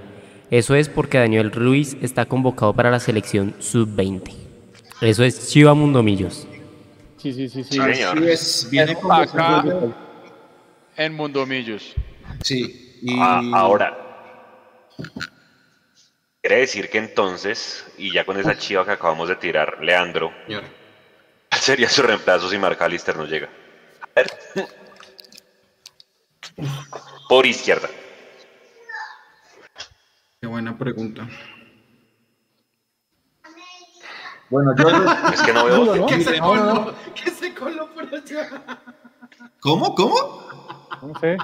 [0.50, 4.34] Eso es porque Daniel Ruiz está convocado para la selección sub-20.
[5.00, 6.46] Eso es Chiva Mundomillos.
[7.16, 7.78] Sí, sí, sí, sí.
[8.26, 9.64] es, viene acá
[10.96, 11.94] en Mundomillos.
[12.42, 13.00] Sí.
[13.18, 13.96] Ah, ahora,
[16.40, 20.32] quiere decir que entonces, y ya con esa chiva que acabamos de tirar, Leandro,
[21.50, 23.48] sería su reemplazo si Marc Alister no llega?
[24.02, 24.30] A ver.
[27.28, 27.88] Por izquierda.
[30.40, 31.28] Qué buena pregunta.
[34.50, 34.88] Bueno, yo
[35.32, 36.06] es que no veo.
[36.06, 36.94] ¿Qué se coló?
[37.14, 38.50] ¿Qué se coló por allá?
[39.60, 39.94] ¿Cómo?
[39.94, 40.14] ¿Cómo?
[41.00, 41.36] No sé.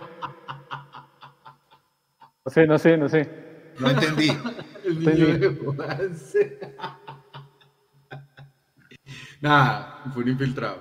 [2.45, 3.73] No sé, no sé, no sé.
[3.79, 4.37] No entendí.
[4.85, 5.77] El niño
[9.41, 10.81] Nada, fue un infiltrado.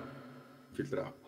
[0.71, 1.26] Infiltrado.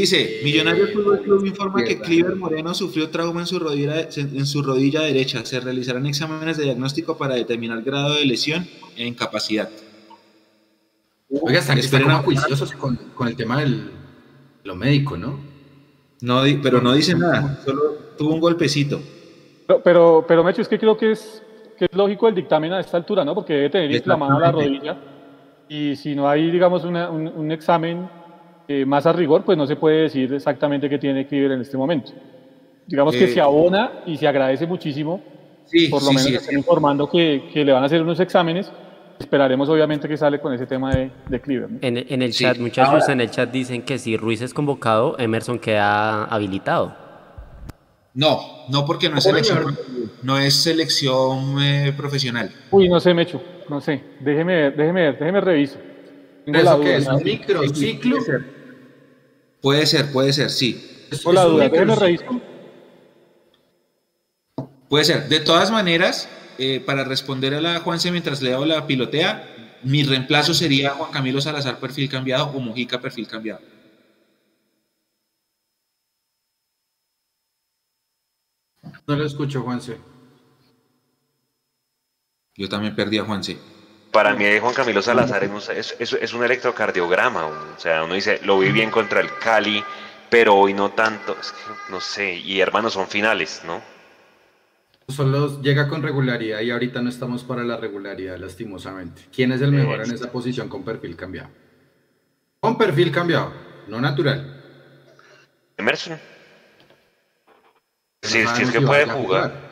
[0.00, 4.62] Dice, Millonarios Fútbol Club informa que Cliver Moreno sufrió trauma en su, rodilla, en su
[4.62, 5.42] rodilla derecha.
[5.46, 9.70] Se realizarán exámenes de diagnóstico para determinar grado de lesión e incapacidad.
[11.30, 13.90] Oiga, están, están como juiciosos con, con, el tema del
[14.64, 15.40] lo médico, ¿no?
[16.20, 19.00] No, pero no dice nada, solo tuvo un golpecito.
[19.82, 21.42] Pero, pero, Mecho, es que creo que es,
[21.78, 23.34] que es lógico el dictamen a esta altura, ¿no?
[23.34, 24.98] Porque debe tener inflamada la rodilla.
[25.70, 28.08] Y si no hay, digamos, una, un, examen
[28.68, 31.60] eh, más a rigor, pues no se puede decir exactamente qué tiene que ver en
[31.60, 32.12] este momento.
[32.86, 35.20] Digamos que eh, se abona y se agradece muchísimo,
[35.66, 38.70] sí, por lo menos están informando que, que, le van a hacer unos exámenes.
[39.18, 41.70] Esperaremos obviamente que sale con ese tema de, de Cleaver.
[41.80, 45.58] En, en, el chat, muchachos, en el chat dicen que si Ruiz es convocado, Emerson
[45.58, 46.94] queda habilitado.
[48.12, 49.78] No, no porque no es selección,
[50.22, 52.50] no es selección eh, profesional.
[52.70, 54.02] Uy, no sé, Mecho, no sé.
[54.20, 55.78] Déjeme ver, déjeme ver, déjeme reviso.
[56.46, 57.08] ¿Eso qué es?
[57.08, 58.16] ¿Un microciclo?
[59.66, 61.08] Puede ser, puede ser, sí.
[61.10, 62.20] Tengo la duda, déjeme.
[64.88, 65.28] Puede ser.
[65.28, 70.54] De todas maneras, eh, para responder a la Juanse mientras leo la pilotea, mi reemplazo
[70.54, 73.60] sería Juan Camilo Salazar perfil cambiado o Mujica perfil cambiado.
[79.04, 79.98] No lo escucho, Juanse.
[82.54, 83.58] Yo también perdí a Juanse.
[84.10, 87.46] Para mí, Juan Camilo Salazar es, un electrocardiograma.
[87.46, 89.84] O sea, uno dice, lo vi bien contra el Cali,
[90.30, 91.36] pero hoy no tanto.
[91.90, 93.82] no sé, y hermanos son finales, ¿no?
[95.08, 99.22] Solo llega con regularidad y ahorita no estamos para la regularidad, lastimosamente.
[99.32, 101.48] ¿Quién es el mejor en esa posición con perfil cambiado?
[102.58, 103.52] Con perfil cambiado,
[103.86, 104.62] no natural.
[105.76, 106.18] Emerson.
[108.22, 109.65] Si, es que puede jugar.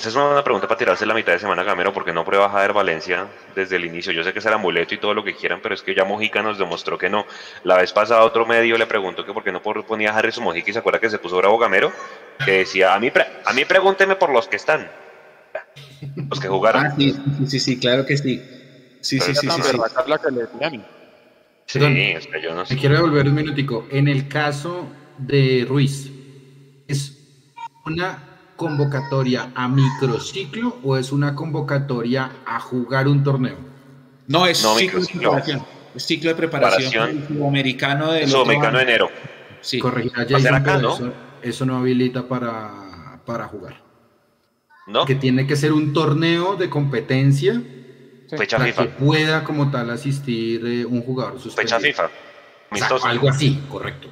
[0.00, 2.72] Esa es una pregunta para tirarse la mitad de semana, Gamero, porque no prueba Jader
[2.72, 4.14] Valencia desde el inicio.
[4.14, 6.06] Yo sé que es el amuleto y todo lo que quieran, pero es que ya
[6.06, 7.26] Mojica nos demostró que no.
[7.64, 10.70] La vez pasada otro medio le preguntó que por qué no ponía a Harrison Mojica
[10.70, 11.92] y se acuerda que se puso bravo Gamero,
[12.42, 13.12] que decía, a mí,
[13.44, 14.90] a mí pregúnteme por los que están.
[16.30, 16.86] Los que jugaron.
[16.86, 17.14] Ah, sí,
[17.46, 18.42] sí, sí, claro que sí.
[19.02, 19.60] Sí, sí, sí, sí.
[21.66, 21.78] Sí,
[22.16, 22.74] es que yo no sé.
[22.74, 23.86] Me quiero devolver un minutico.
[23.90, 26.10] En el caso de Ruiz,
[26.88, 27.18] es
[27.84, 28.29] una
[28.60, 33.56] convocatoria a microciclo o es una convocatoria a jugar un torneo?
[34.26, 35.64] No, es No, ciclo de preparación.
[35.94, 37.26] Es ciclo de preparación.
[37.26, 39.10] Sudamericano de Sudamericano de enero.
[39.62, 39.80] Sí.
[39.82, 40.94] Pero ¿no?
[40.94, 43.80] eso, eso no habilita para, para jugar.
[44.86, 45.06] ¿No?
[45.06, 47.62] Que tiene que ser un torneo de competencia
[48.28, 48.82] Fecha para FIFA.
[48.82, 51.78] que pueda como tal asistir eh, un jugador suspendido.
[51.78, 52.04] Fecha FIFA.
[52.04, 53.06] O sea, Amistoso.
[53.06, 54.08] algo así, correcto.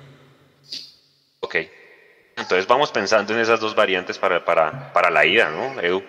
[2.39, 6.02] Entonces vamos pensando en esas dos variantes para, para, para la ida, ¿no, Edu?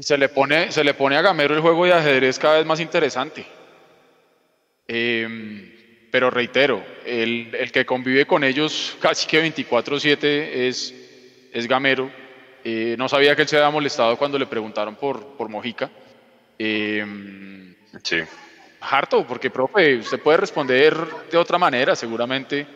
[0.00, 2.80] Se le pone, se le pone a Gamero el juego de ajedrez cada vez más
[2.80, 3.46] interesante.
[4.86, 5.72] Em,
[6.10, 10.94] pero reitero, el, el que convive con ellos casi que 24-7 es,
[11.52, 12.10] es Gamero.
[12.64, 15.90] Eh, no sabía que él se había molestado cuando le preguntaron por, por Mojica.
[16.58, 18.18] Em, Sí.
[18.80, 20.96] Harto, porque, profe, usted puede responder
[21.30, 22.66] de otra manera, seguramente,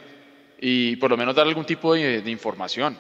[0.61, 2.97] y por lo menos dar algún tipo de, información.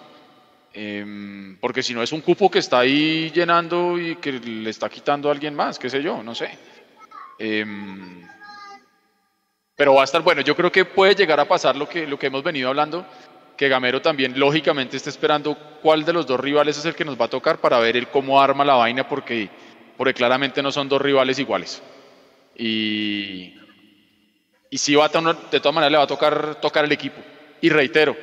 [0.74, 4.88] Em, porque si no es un cupo que está ahí llenando y que le está
[4.88, 6.50] quitando a alguien más, qué sé yo, no sé.
[7.38, 8.26] Em,
[9.76, 10.42] pero va a estar bueno.
[10.42, 13.04] Yo creo que puede llegar a pasar lo que, lo que hemos venido hablando,
[13.56, 17.20] que Gamero también lógicamente está esperando cuál de los dos rivales es el que nos
[17.20, 19.50] va a tocar para ver él cómo arma la vaina, porque,
[19.96, 21.82] porque claramente no son dos rivales iguales.
[22.56, 23.54] Y,
[24.70, 27.20] y sí va a tener- de todas maneras le va a tocar tocar el equipo.
[27.60, 28.16] Y reitero,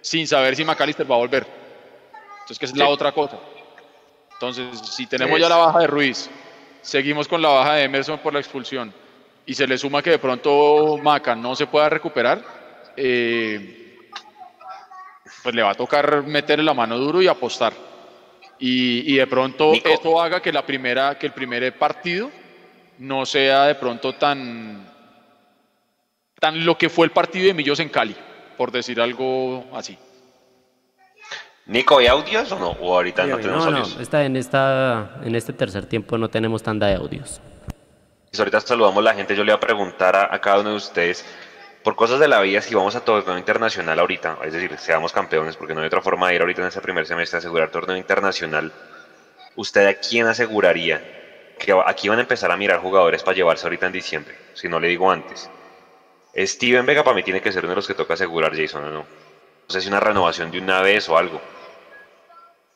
[0.00, 1.46] sin saber si McAllister va a volver.
[2.40, 3.38] Entonces, que es la otra cosa.
[4.32, 6.30] Entonces, si tenemos ya la baja de Ruiz,
[6.82, 8.92] seguimos con la baja de Emerson por la expulsión,
[9.46, 12.42] y se le suma que de pronto Maca no se pueda recuperar,
[12.96, 13.98] eh,
[15.42, 17.72] pues le va a tocar meterle la mano duro y apostar.
[18.58, 19.88] Y, y de pronto Nico.
[19.88, 22.30] eso haga que, la primera, que el primer partido
[22.98, 24.86] no sea de pronto tan,
[26.40, 28.16] tan lo que fue el partido de Millos en Cali,
[28.56, 29.98] por decir algo así.
[31.66, 32.70] Nico, ¿hay audios o no?
[32.80, 33.98] O ahorita no No, tenemos no, audios.
[34.00, 37.40] esta- en, esta, en este tercer tiempo no tenemos tanda de audios.
[38.30, 39.34] Pues ahorita saludamos a la gente.
[39.34, 41.24] Yo le voy a preguntar a, a cada uno de ustedes,
[41.82, 45.56] por cosas de la vida, si vamos a torneo internacional ahorita, es decir, seamos campeones,
[45.56, 47.96] porque no hay otra forma de ir ahorita en este primer semestre a asegurar torneo
[47.96, 48.72] internacional.
[49.56, 51.02] ¿Usted a quién aseguraría
[51.58, 54.34] que aquí van a empezar a mirar jugadores para llevarse ahorita en diciembre?
[54.54, 55.50] Si no le digo antes.
[56.36, 58.90] Steven Vega para mí tiene que ser uno de los que toca asegurar, Jason, ¿o
[58.90, 58.98] no?
[59.00, 59.06] No
[59.68, 61.40] sé si una renovación de una vez o algo.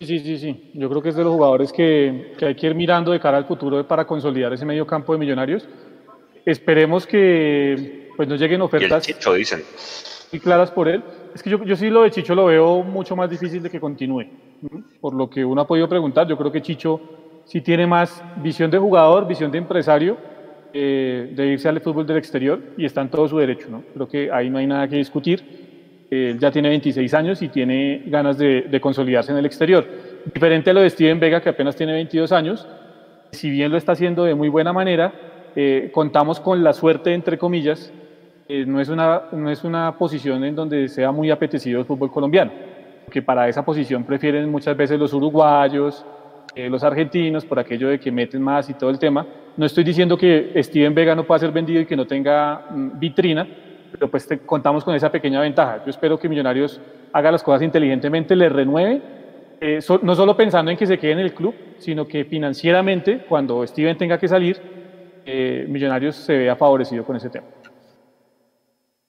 [0.00, 0.70] Sí, sí, sí.
[0.74, 3.36] Yo creo que es de los jugadores que, que hay que ir mirando de cara
[3.36, 5.68] al futuro para consolidar ese medio campo de millonarios.
[6.46, 9.62] Esperemos que pues nos lleguen Y el ofertas Chicho, dicen.
[10.32, 11.02] muy claras por él.
[11.34, 13.78] Es que yo, yo sí lo de Chicho lo veo mucho más difícil de que
[13.78, 14.24] continúe.
[14.62, 14.84] ¿no?
[15.02, 16.98] Por lo que uno ha podido preguntar, yo creo que Chicho
[17.44, 20.16] sí tiene más visión de jugador, visión de empresario,
[20.72, 23.68] eh, de irse al fútbol del exterior y está en todo su derecho.
[23.70, 23.82] ¿no?
[23.92, 25.68] Creo que ahí no hay nada que discutir.
[26.10, 29.86] Él ya tiene 26 años y tiene ganas de, consolidarse en el exterior.
[30.32, 32.66] Diferente a lo de Steven Vega, que apenas tiene 22 años,
[33.30, 35.12] si bien lo está haciendo de muy buena manera,
[35.54, 37.92] eh, contamos con la suerte, entre comillas,
[38.48, 42.10] eh, no, es una, no es una posición en donde sea muy apetecido el fútbol
[42.10, 42.50] colombiano,
[43.08, 46.04] que para esa posición prefieren muchas veces los uruguayos,
[46.54, 49.28] eh, los argentinos, por aquello de que meten más y todo el tema.
[49.56, 52.90] No estoy diciendo que Steven Vega no pueda ser vendido y que no tenga mm,
[52.98, 53.48] vitrina,
[53.90, 55.80] pero pues te- contamos con esa pequeña ventaja.
[55.84, 56.82] Yo espero que Millonarios
[57.12, 59.02] haga las cosas inteligentemente, le renueve,
[59.60, 63.22] eh, so- no solo pensando en que se quede en el club, sino que financieramente,
[63.24, 64.62] cuando Steven tenga que salir,
[65.24, 67.46] eh, Millonarios se vea favorecido con ese tema.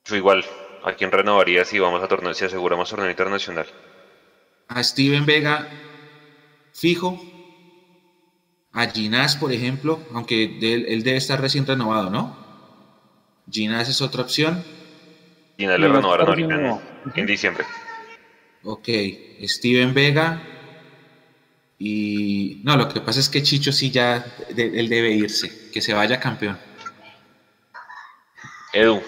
[0.06, 0.44] Yo igual,
[0.82, 3.68] ¿a quién renovaría si vamos a torneo, si aseguramos torneo internacional?
[4.68, 5.70] A Steven Vega,
[6.74, 7.20] fijo.
[8.74, 12.38] A Ginás, por ejemplo, aunque de él, él debe estar recién renovado, ¿no?
[13.52, 14.64] Ginás es otra opción.
[15.58, 16.82] Y le renovaron ahorita
[17.16, 17.66] en, diciembre.
[18.64, 18.88] Ok,
[19.44, 20.42] Steven Vega.
[21.78, 24.26] Y no, lo que pasa es que Chicho sí ya,
[24.56, 26.58] de- él debe irse, que se vaya campeón.
[28.74, 29.02] Edu,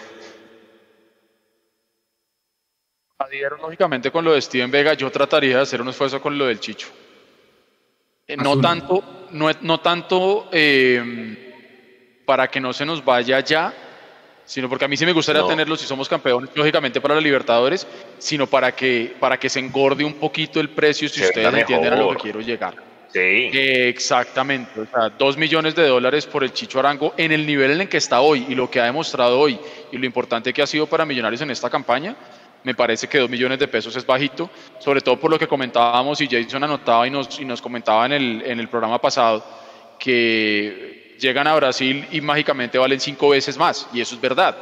[3.17, 6.47] Adhiero lógicamente con lo de Steven Vega, yo trataría de hacer un esfuerzo con lo
[6.47, 6.87] del Chicho.
[8.27, 13.73] Eh, no tanto, no, no tanto eh, para que no se nos vaya ya,
[14.45, 15.47] sino porque a mí sí me gustaría No.
[15.47, 17.85] tenerlo si somos campeones, lógicamente para la Libertadores,
[18.19, 21.93] sino para que, para que se engorde un poquito el precio, si Se ustedes entienden
[21.93, 22.75] a lo que quiero llegar.
[23.11, 23.19] sí.
[23.19, 27.71] Eh, Exactamente, o sea, dos millones de dólares por el Chicho Arango en el nivel
[27.71, 29.59] en el que está hoy y lo que ha demostrado hoy
[29.91, 32.15] y lo importante que ha sido para Millonarios en esta campaña,
[32.63, 34.49] me parece que dos millones de pesos es bajito,
[34.79, 38.13] sobre todo por lo que comentábamos y Jason anotaba y nos, y nos comentaba en
[38.13, 39.43] el, en el programa pasado,
[39.99, 44.55] que llegan a Brasil y mágicamente valen cinco veces más, y eso es verdad.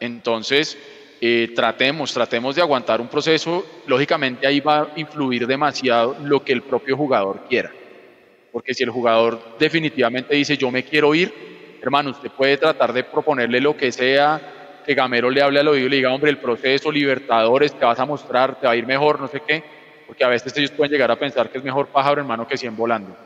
[0.00, 0.76] Entonces,
[1.20, 3.64] eh, tratemos, tratemos de aguantar un proceso.
[3.86, 7.72] Lógicamente ahí va a influir demasiado lo que el propio jugador quiera.
[8.52, 11.32] Porque si el jugador definitivamente dice yo me quiero ir,
[11.80, 15.86] hermano, usted puede tratar de proponerle lo que sea, que Gamero le hable al oído
[15.86, 18.86] y le diga, hombre, el proceso, Libertadores, te vas a mostrar, te va a ir
[18.86, 19.64] mejor, no sé qué,
[20.06, 22.76] porque a veces ellos pueden llegar a pensar que es mejor pájaro hermano que 100
[22.76, 23.16] volando.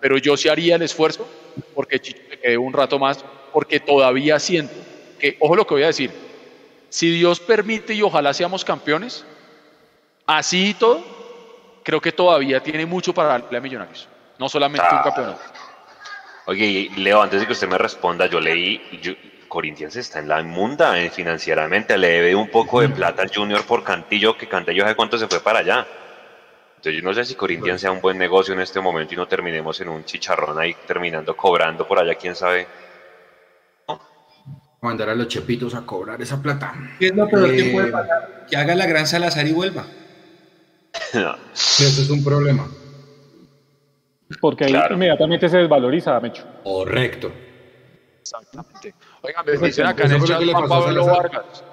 [0.00, 1.28] Pero yo sí haría el esfuerzo
[1.74, 4.74] porque Chicho se quede un rato más, porque todavía siento
[5.18, 6.10] que, ojo lo que voy a decir,
[6.88, 9.24] si Dios permite y ojalá seamos campeones,
[10.26, 11.04] así y todo,
[11.82, 14.08] creo que todavía tiene mucho para darle a Millonarios,
[14.38, 15.40] no solamente un campeonato.
[16.46, 19.12] Oye, Leo, antes de que usted me responda, yo leí, yo,
[19.56, 23.66] Corinthians está en la inmunda eh, financieramente, le debe un poco de plata al Junior
[23.66, 25.86] por Cantillo, que Cantillo sabe cuánto se fue para allá.
[26.76, 29.28] Entonces yo no sé si Corinthians sea un buen negocio en este momento y no
[29.28, 32.66] terminemos en un chicharrón ahí terminando cobrando por allá, quién sabe.
[34.80, 36.72] Mandar a los chepitos a cobrar esa plata.
[36.98, 38.46] ¿Qué es lo peor que puede Eh, pasar?
[38.48, 39.84] Que haga la gran Salazar y vuelva.
[41.52, 42.66] Eso es un problema.
[44.40, 44.94] Porque ahí Claro.
[44.94, 46.42] inmediatamente se desvaloriza, Mecho.
[46.64, 47.30] Correcto.
[48.22, 48.94] Exactamente.
[49.22, 51.06] Oigan, me dicen acá en el chat Juan Pablo.
[51.06, 51.64] Vargas.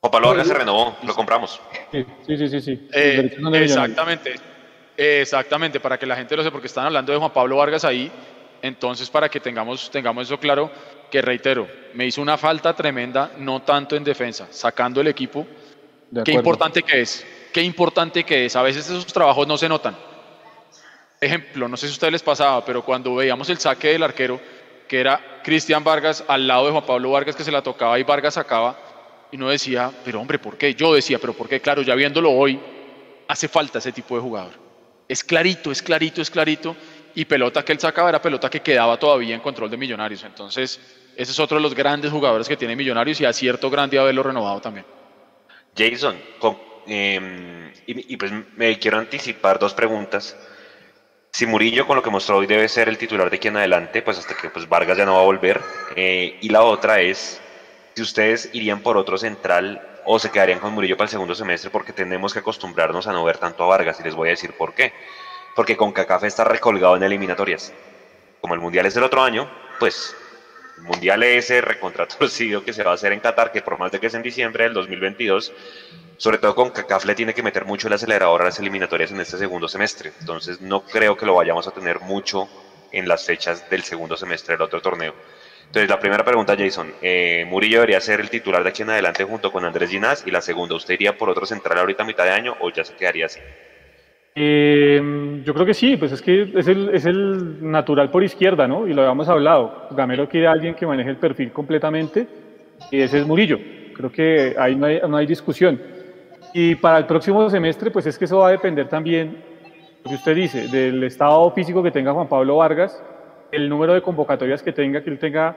[0.00, 1.60] Juan Pablo Vargas se renovó, lo compramos.
[1.90, 2.88] Sí, sí, sí, sí.
[2.92, 4.34] Eh, exactamente,
[4.96, 8.10] exactamente, para que la gente lo sepa, porque están hablando de Juan Pablo Vargas ahí,
[8.62, 10.70] entonces para que tengamos, tengamos eso claro,
[11.10, 15.44] que reitero, me hizo una falta tremenda, no tanto en defensa, sacando el equipo,
[16.24, 19.96] qué importante que es, qué importante que es, a veces esos trabajos no se notan.
[21.20, 24.40] Ejemplo, no sé si a ustedes les pasaba, pero cuando veíamos el saque del arquero,
[24.88, 28.02] que era Cristian Vargas al lado de Juan Pablo Vargas que se la tocaba y
[28.02, 28.78] Vargas sacaba,
[29.30, 30.74] y uno decía, pero hombre, ¿por qué?
[30.74, 31.60] Yo decía, pero ¿por qué?
[31.60, 32.60] Claro, ya viéndolo hoy,
[33.28, 34.52] hace falta ese tipo de jugador.
[35.08, 36.76] Es clarito, es clarito, es clarito.
[37.14, 40.22] Y pelota que él sacaba era pelota que quedaba todavía en control de Millonarios.
[40.22, 40.78] Entonces,
[41.16, 44.60] ese es otro de los grandes jugadores que tiene Millonarios y acierto grande haberlo renovado
[44.60, 44.84] también.
[45.76, 46.16] Jason,
[46.86, 50.36] y, y pues me quiero anticipar dos preguntas.
[51.36, 54.00] Si Murillo con lo que mostró hoy debe ser el titular de aquí en adelante,
[54.00, 55.60] pues hasta que pues Vargas ya no va a volver.
[55.94, 57.42] Eh, y la otra es
[57.94, 61.68] si ustedes irían por otro central o se quedarían con Murillo para el segundo semestre
[61.68, 64.52] porque tenemos que acostumbrarnos a no ver tanto a Vargas y les voy a decir
[64.52, 64.94] por qué.
[65.54, 67.70] Porque con Cacafe está recolgado en eliminatorias.
[68.40, 69.46] Como el Mundial es el otro año,
[69.78, 70.16] pues
[70.78, 74.00] el Mundial ese recontratorcido que se va a hacer en Qatar, que por más de
[74.00, 75.52] que es en diciembre del 2022,
[76.16, 79.36] sobre todo con CACAF tiene que meter mucho el acelerador a las eliminatorias en este
[79.36, 80.12] segundo semestre.
[80.20, 82.48] Entonces no creo que lo vayamos a tener mucho
[82.92, 85.14] en las fechas del segundo semestre del otro torneo.
[85.66, 89.24] Entonces la primera pregunta, Jason, eh, Murillo debería ser el titular de aquí en adelante
[89.24, 92.24] junto con Andrés Ginás y la segunda, ¿usted iría por otro central ahorita a mitad
[92.24, 93.40] de año o ya se quedaría así?
[94.38, 96.66] Eh, yo creo que sí, pues es que es
[97.06, 98.86] el, natural por izquierda, ¿no?
[98.86, 99.88] Y lo habíamos hablado.
[99.90, 102.26] Gamero quiere alguien que maneje el perfil completamente
[102.90, 103.58] y ese es Murillo.
[103.94, 105.95] Creo que ahí hay, no hay discusión.
[106.58, 109.44] Y para el próximo semestre, pues es que eso va a depender también,
[110.02, 113.04] lo que usted dice, del estado físico que tenga Juan Pablo Vargas,
[113.52, 115.54] el número de convocatorias que tenga, que él tenga.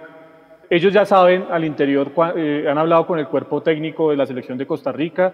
[0.69, 4.57] Ellos ya saben al interior, eh, han hablado con el cuerpo técnico de la selección
[4.57, 5.31] de Costa Rica,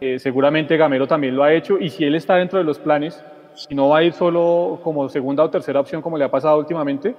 [0.00, 3.20] eh, seguramente Gamero también lo ha hecho, y si él está dentro de los planes,
[3.68, 6.60] y no va a ir solo como segunda o tercera opción como le ha pasado
[6.60, 7.16] últimamente,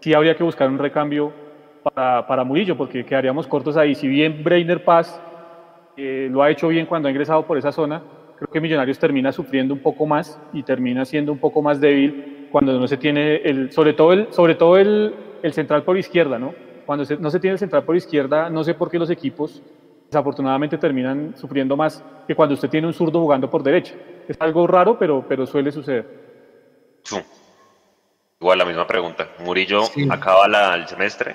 [0.00, 1.32] sí habría que buscar un recambio
[1.82, 3.94] para, para Murillo, porque quedaríamos cortos ahí.
[3.94, 5.18] Si bien Breiner Paz
[5.98, 8.00] eh, lo ha hecho bien cuando ha ingresado por esa zona,
[8.36, 12.48] creo que Millonarios termina sufriendo un poco más y termina siendo un poco más débil
[12.52, 15.12] cuando no se tiene el, sobre todo el, sobre todo el,
[15.42, 16.54] el central por izquierda, ¿no?
[16.86, 19.60] Cuando se- no se tiene el central por izquierda, no sé por qué los equipos
[20.10, 23.94] desafortunadamente terminan sufriendo más que cuando usted tiene un zurdo jugando por derecha.
[24.28, 26.06] Es algo raro, pero, pero suele suceder.
[28.40, 29.28] Igual la misma pregunta.
[29.44, 31.34] Murillo acaba la- el semestre.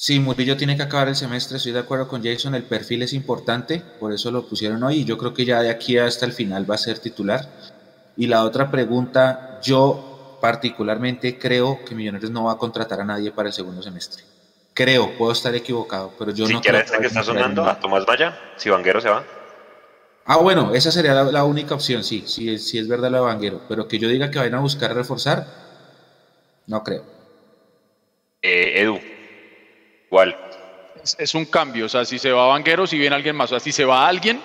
[0.00, 3.12] Sí, Murillo tiene que acabar el semestre, estoy de acuerdo con Jason, el perfil es
[3.12, 6.32] importante, por eso lo pusieron hoy y yo creo que ya de aquí hasta el
[6.32, 7.50] final va a ser titular.
[8.14, 10.04] Y la otra pregunta, yo
[10.38, 14.22] particularmente creo que Millonarios no va a contratar a nadie para el segundo semestre.
[14.72, 17.80] Creo, puedo estar equivocado, pero yo si no creo que está sonando, a.
[17.80, 19.26] Tomás Vaya, si Vanguero se va.
[20.26, 23.16] Ah, bueno, esa sería la, la única opción, sí, sí, es- sí es verdad lo
[23.16, 25.48] de Vanguero, pero que yo diga que vayan a buscar reforzar,
[26.68, 27.02] no creo.
[28.42, 29.00] Eh, Edu,
[30.10, 30.36] igual.
[31.18, 33.60] Es, un cambio, o sea, si se va Vanguero, si viene alguien más, o sea,
[33.60, 34.40] si se va alguien,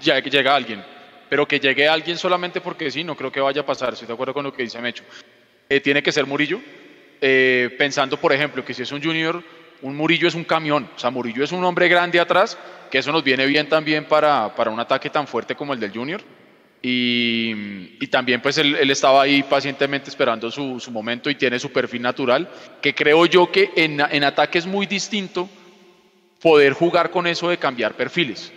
[0.00, 0.82] ya llega alguien.
[1.28, 4.14] Pero que llegue alguien solamente porque sí, no creo que vaya a pasar, estoy de
[4.14, 5.04] acuerdo con lo que dice Mecho.
[5.68, 6.60] Eh, tiene que ser Murillo,
[7.20, 9.42] eh, pensando, por ejemplo, que si es un junior,
[9.82, 12.58] un Murillo es un camión, o sea, Murillo es un hombre grande atrás,
[12.90, 15.92] que eso nos viene bien también para, para un ataque tan fuerte como el del
[15.92, 16.22] junior.
[16.82, 21.70] Y, también pues él, él estaba ahí pacientemente esperando su, su momento y tiene su
[21.70, 22.48] perfil natural,
[22.80, 25.48] que creo yo que en, en ataque es muy distinto
[26.40, 28.52] poder jugar con eso de cambiar perfiles.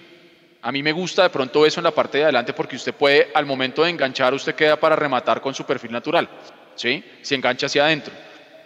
[0.61, 3.29] A mí me gusta de pronto eso en la parte de adelante porque usted puede,
[3.33, 6.29] al momento de enganchar, usted queda para rematar con su perfil natural,
[6.75, 7.03] ¿sí?
[7.21, 8.13] Se engancha hacia adentro.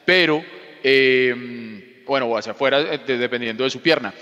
[0.05, 0.43] Pero,
[0.83, 4.13] eh, bueno, o hacia afuera, eh, dependiendo de su pierna.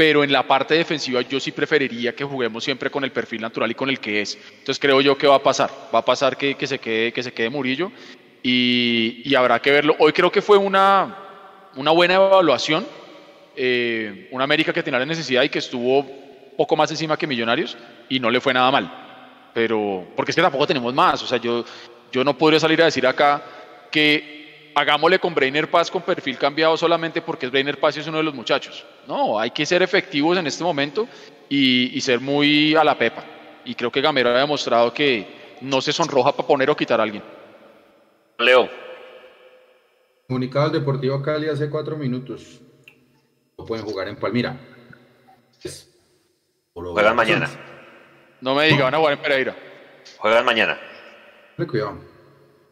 [0.00, 3.70] Pero en la parte defensiva yo sí preferiría que juguemos siempre con el perfil natural
[3.70, 4.38] y con el que es.
[4.50, 5.70] Entonces creo yo que va a pasar.
[5.94, 7.92] Va a pasar que, que se, quede, que se quede Murillo
[8.42, 9.94] y, y habrá que verlo.
[9.98, 11.18] Hoy creo que fue una,
[11.76, 12.86] una buena evaluación.
[13.54, 16.06] Eh, una América que tenía la necesidad y que estuvo
[16.56, 17.76] poco más encima que Millonarios
[18.08, 19.50] y no le fue nada mal.
[19.52, 21.22] Pero, porque es que tampoco tenemos más.
[21.22, 21.62] O sea, yo,
[22.10, 23.42] yo no podría salir a decir acá
[23.90, 24.39] que
[24.74, 28.34] hagámosle con Brainer Paz con perfil cambiado solamente porque Brainer Paz es uno de los
[28.34, 28.84] muchachos.
[29.06, 31.08] No, hay que ser efectivos en este momento
[31.48, 33.24] y, y ser muy a la pepa.
[33.64, 37.02] Y creo que Gamero ha demostrado que no se sonroja para poner o quitar a
[37.02, 37.22] alguien.
[38.38, 38.68] Leo.
[40.26, 42.60] Comunicado al Deportivo Cali hace cuatro minutos.
[43.58, 44.56] No pueden jugar en Palmira.
[46.72, 47.50] Juegan mañana.
[48.40, 49.56] No me diga, van a jugar en Pereira.
[50.18, 50.78] Juegan mañana.
[51.68, 52.09] Cuidado.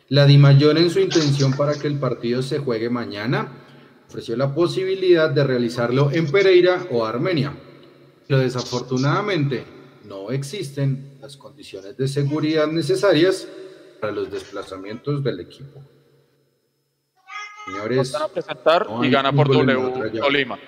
[0.09, 3.67] La Dimayor en su intención para que el partido se juegue mañana
[4.09, 7.55] ofreció la posibilidad de realizarlo en Pereira o Armenia.
[8.27, 9.65] Pero desafortunadamente
[10.05, 13.47] no existen las condiciones de seguridad necesarias
[14.01, 15.83] para los desplazamientos del equipo.
[17.67, 20.59] Señores, van a presentar y gana por W Tolima.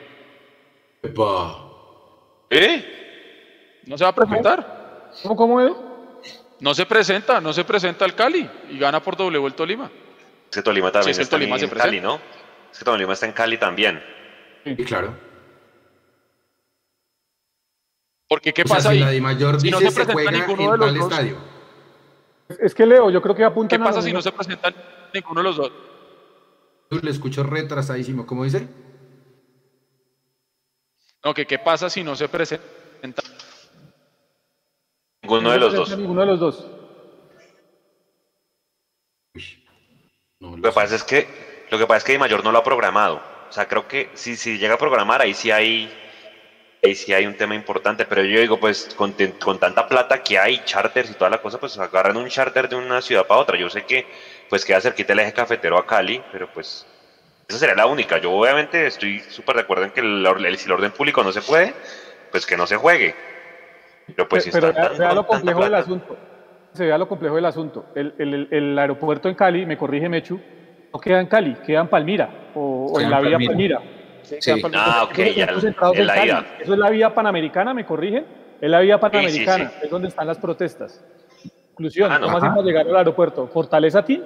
[2.51, 2.85] ¿Eh?
[3.87, 5.11] ¿No se va a presentar?
[5.23, 5.73] ¿Cómo, cómo es?
[6.61, 9.91] No se presenta, no se presenta al Cali y gana por W el Tolima.
[10.51, 12.21] Es que Tolima también está en Cali, ¿no?
[12.71, 14.03] Es que Tolima está en Cali también.
[14.65, 15.15] Sí, claro.
[18.29, 19.21] Porque ¿qué pasa si ahí?
[19.59, 21.13] si no se, presenta ninguno de los dos.
[21.13, 21.37] Estadio.
[22.61, 23.77] Es que Leo, yo creo que apunta.
[23.77, 24.73] ¿Qué pasa si no se presenta
[25.15, 25.73] ninguno de los dos?
[27.03, 28.69] Le escucho retrasadísimo, ¿cómo dice?
[31.25, 33.23] No, que qué pasa si no se presenta
[35.31, 35.97] Ninguno de los dos.
[35.97, 36.67] Ninguno de los dos.
[40.41, 41.27] lo que pasa es que
[41.71, 43.23] lo que pasa es que Di Mayor no lo ha programado.
[43.49, 45.93] O sea, creo que si, si llega a programar ahí sí hay
[46.83, 50.39] ahí sí hay un tema importante, pero yo digo, pues con, con, tanta plata que
[50.39, 53.59] hay, charters y toda la cosa, pues agarran un charter de una ciudad para otra.
[53.59, 54.07] Yo sé que
[54.49, 56.87] pues queda cerquita el eje cafetero a Cali, pero pues
[57.49, 58.19] esa sería la única.
[58.19, 61.43] Yo obviamente estoy súper de acuerdo en que el, si el orden público no se
[61.43, 61.75] puede,
[62.31, 63.30] pues que no se juegue.
[64.17, 66.17] Pero pues si pero vea, lo complejo del asunto.
[66.73, 67.87] Se vea lo complejo del asunto.
[67.95, 70.41] El, el, el, aeropuerto en Cali, me corrige Mechu,
[70.93, 73.81] no queda en Cali, queda en Palmira o, en la vía Palmira.
[74.23, 74.37] Sí.
[74.75, 75.47] Ah, ok, ya,
[75.95, 76.47] en la.
[76.61, 78.25] Eso es la vía panamericana, me corrigen.
[78.61, 81.03] Es la vía panamericana, es donde están las protestas.
[81.75, 83.49] Conclusión, ah, ¿cómo hacemos llegar al aeropuerto?
[83.49, 84.23] ¿Fortaleza Team?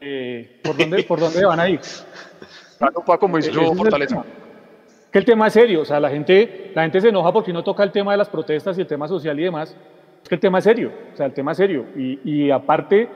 [0.00, 1.80] Eh, ¿por, dónde, ¿Por dónde van a ir?
[3.20, 4.24] como dice yo, Fortaleza
[5.12, 7.62] que el tema es serio, o sea, la gente, la gente se enoja porque no
[7.62, 9.76] toca el tema de las protestas y el tema social y demás,
[10.22, 13.08] es que el tema es serio, o sea, el tema es serio, y, aparte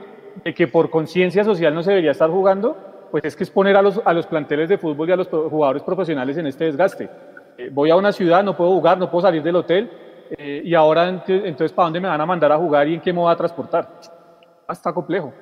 [0.44, 2.76] de que por conciencia social no se debería estar jugando,
[3.10, 5.28] pues es que es poner a los, a los planteles de fútbol y a los
[5.28, 7.08] jugadores profesionales en este desgaste.
[7.56, 9.90] Eh, voy a una ciudad, no puedo jugar, no puedo salir del hotel,
[10.36, 13.10] eh, y ahora entonces, ¿para dónde me van a mandar a jugar y en qué
[13.10, 13.88] me voy a transportar?
[14.68, 15.32] Ah, está complejo.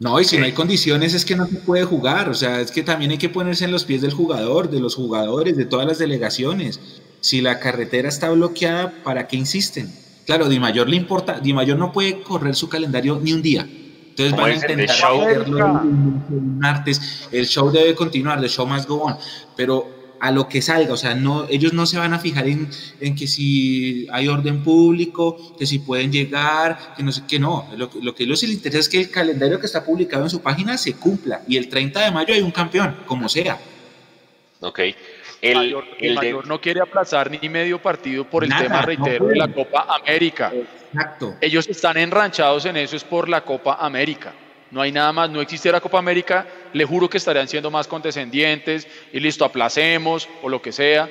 [0.00, 2.72] No, y si no hay condiciones es que no se puede jugar, o sea, es
[2.72, 5.86] que también hay que ponerse en los pies del jugador, de los jugadores, de todas
[5.86, 6.80] las delegaciones.
[7.20, 9.94] Si la carretera está bloqueada, ¿para qué insisten?
[10.26, 13.68] Claro, Di Mayor le importa, Di Mayor no puede correr su calendario ni un día.
[14.16, 15.82] Entonces van a intentar hacerlo
[16.28, 17.28] un martes.
[17.32, 19.16] El show debe continuar, the show must go on.
[19.56, 19.93] Pero
[20.24, 22.66] a lo que salga, o sea, no, ellos no se van a fijar en,
[22.98, 27.68] en, que si hay orden público, que si pueden llegar, que no sé qué, no,
[27.76, 30.30] lo, lo que a ellos les interesa es que el calendario que está publicado en
[30.30, 33.58] su página se cumpla y el 30 de mayo hay un campeón, como sea.
[34.60, 34.80] Ok.
[35.42, 39.36] El, mayor, el mayor no quiere aplazar ni medio partido por el tema, reitero, de
[39.36, 40.50] la Copa América.
[40.90, 41.34] Exacto.
[41.42, 44.32] Ellos están enranchados en eso, es por la Copa América
[44.74, 48.88] no hay nada más, no existiera Copa América, le juro que estarían siendo más condescendientes
[49.12, 51.08] y listo, aplacemos o lo que sea,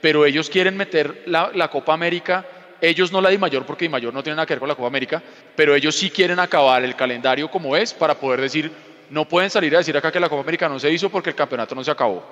[0.00, 2.46] pero ellos quieren meter la, Copa América,
[2.80, 4.74] ellos no la Di Mayor porque Di Mayor no tiene nada que ver con la
[4.74, 5.22] Copa América,
[5.54, 8.72] pero ellos sí quieren acabar el calendario como es para poder decir,
[9.10, 11.36] no pueden salir a decir acá que la Copa América no se hizo porque el
[11.36, 12.24] campeonato no se acabó.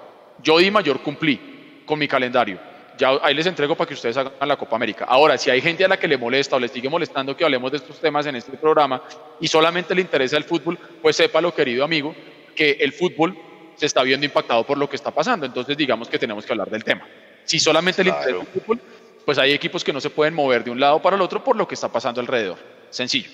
[0.43, 2.59] Yo Di Mayor cumplí con mi calendario
[2.97, 5.05] ya ahí les entrego para que ustedes hagan la Copa América.
[5.09, 7.71] Ahora, si hay gente a la que le molesta o le sigue molestando que hablemos
[7.71, 9.03] de estos temas en este programa
[9.41, 12.15] y solamente le interesa el fútbol, pues sépalo, querido amigo,
[12.55, 13.37] que el fútbol
[13.77, 15.47] se está viendo impactado por lo que está pasando.
[15.47, 17.07] Entonces, digamos que tenemos que hablar del tema.
[17.45, 18.81] Si solamente le interesa el fútbol,
[19.25, 21.57] pues hay equipos que no se pueden mover de un lado para el otro por
[21.57, 22.59] lo que está pasando alrededor.
[22.91, 23.31] Sencillo.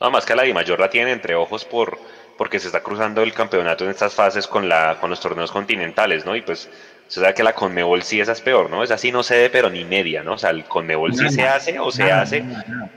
[0.00, 1.98] Nada más que la Di Mayor la tiene entre ojos por
[2.36, 6.24] porque se está cruzando el campeonato en estas fases con, la, con los torneos continentales,
[6.24, 6.34] ¿no?
[6.34, 6.68] Y pues
[7.06, 8.82] O sea que la Conmebol sí esa es peor, ¿no?
[8.82, 10.34] Es así no cede, pero ni media, ¿no?
[10.34, 12.44] O sea, el Conmebol sí se hace o se hace.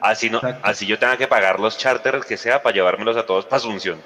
[0.02, 3.46] así no, así yo tenga que pagar los charters que sea para llevármelos a todos
[3.46, 4.02] para Asunción.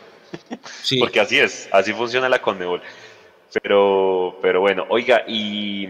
[1.00, 2.82] Porque así es, así funciona la Conmebol.
[3.62, 5.88] Pero, pero bueno, oiga, y,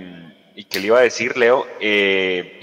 [0.56, 2.60] y qué le iba a decir, Leo, eh,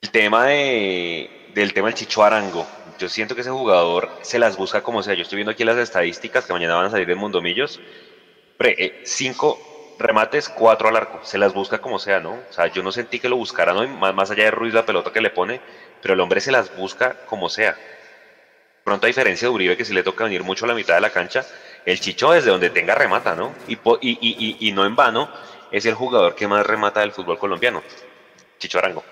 [0.00, 2.66] el tema de, del tema del Chicho Arango.
[2.98, 5.14] Yo siento que ese jugador se las busca como sea.
[5.14, 7.80] Yo estoy viendo aquí las estadísticas que mañana van a salir de Mundomillos.
[8.56, 11.20] Pre, eh, cinco remates, cuatro al arco.
[11.22, 12.32] Se las busca como sea, ¿no?
[12.32, 13.86] O sea, yo no sentí que lo buscara, ¿no?
[13.86, 15.60] Más, más allá de Ruiz la pelota que le pone,
[16.00, 17.76] pero el hombre se las busca como sea.
[18.84, 21.00] Pronto, a diferencia de Uribe, que si le toca venir mucho a la mitad de
[21.00, 21.44] la cancha,
[21.84, 23.54] el Chicho desde donde tenga remata, ¿no?
[23.68, 25.28] Y, y, y, y no en vano,
[25.70, 27.82] es el jugador que más remata del fútbol colombiano.
[28.58, 29.04] Chicho Arango.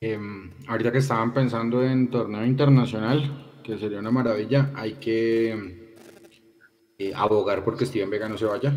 [0.00, 5.96] Em, ahorita que estaban pensando en torneo internacional, que sería una maravilla, hay que
[6.98, 8.72] eh, abogar porque Steven Vega no se vaya.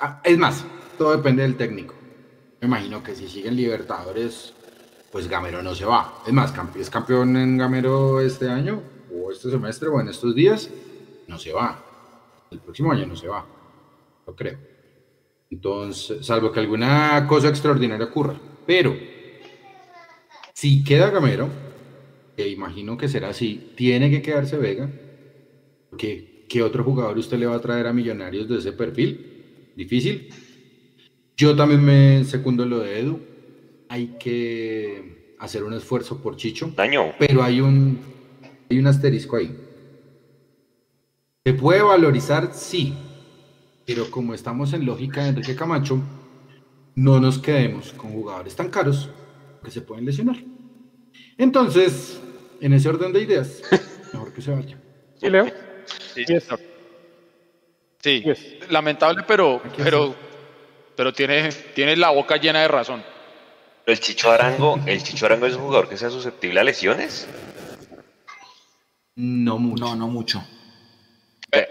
[0.00, 0.64] Ah, es más,
[0.96, 1.94] todo depende del técnico.
[2.60, 4.54] Me imagino que si siguen Libertadores,
[5.12, 6.22] pues Gamero no se va.
[6.26, 8.82] Es más, es campeón en Gamero este año,
[9.14, 10.70] o este semestre, o en estos días,
[11.28, 11.84] no se va.
[12.50, 13.44] El próximo año no se va.
[14.26, 14.58] Lo creo.
[15.50, 18.40] Entonces, salvo que alguna cosa extraordinaria ocurra.
[18.66, 18.96] Pero
[20.54, 21.48] si queda Gamero,
[22.36, 24.88] que imagino que será así, tiene que quedarse Vega,
[25.90, 29.39] porque ¿qué otro jugador usted le va a traer a Millonarios de ese perfil?
[29.76, 30.28] Difícil.
[31.36, 33.20] Yo también me secundo lo de Edu.
[33.88, 36.72] Hay que hacer un esfuerzo por Chicho.
[36.76, 37.12] Daño.
[37.18, 37.98] Pero hay un,
[38.70, 39.56] hay un asterisco ahí.
[41.44, 42.52] ¿Se puede valorizar?
[42.52, 42.94] Sí.
[43.86, 46.00] Pero como estamos en lógica de Enrique Camacho,
[46.94, 49.08] no nos quedemos con jugadores tan caros
[49.64, 50.36] que se pueden lesionar.
[51.38, 52.20] Entonces,
[52.60, 53.62] en ese orden de ideas,
[54.12, 54.78] mejor que se vaya.
[55.16, 55.46] ¿Sí, Leo?
[56.14, 56.24] Sí,
[58.02, 58.24] sí.
[58.68, 60.14] lamentable, pero, pero,
[60.96, 63.02] pero tiene, tiene la boca llena de razón.
[63.86, 67.26] ¿El Chicho Arango, el Chicho Arango es un jugador que sea susceptible a lesiones?
[69.16, 69.84] No mucho.
[69.84, 70.42] No, no mucho.
[71.52, 71.68] Eh,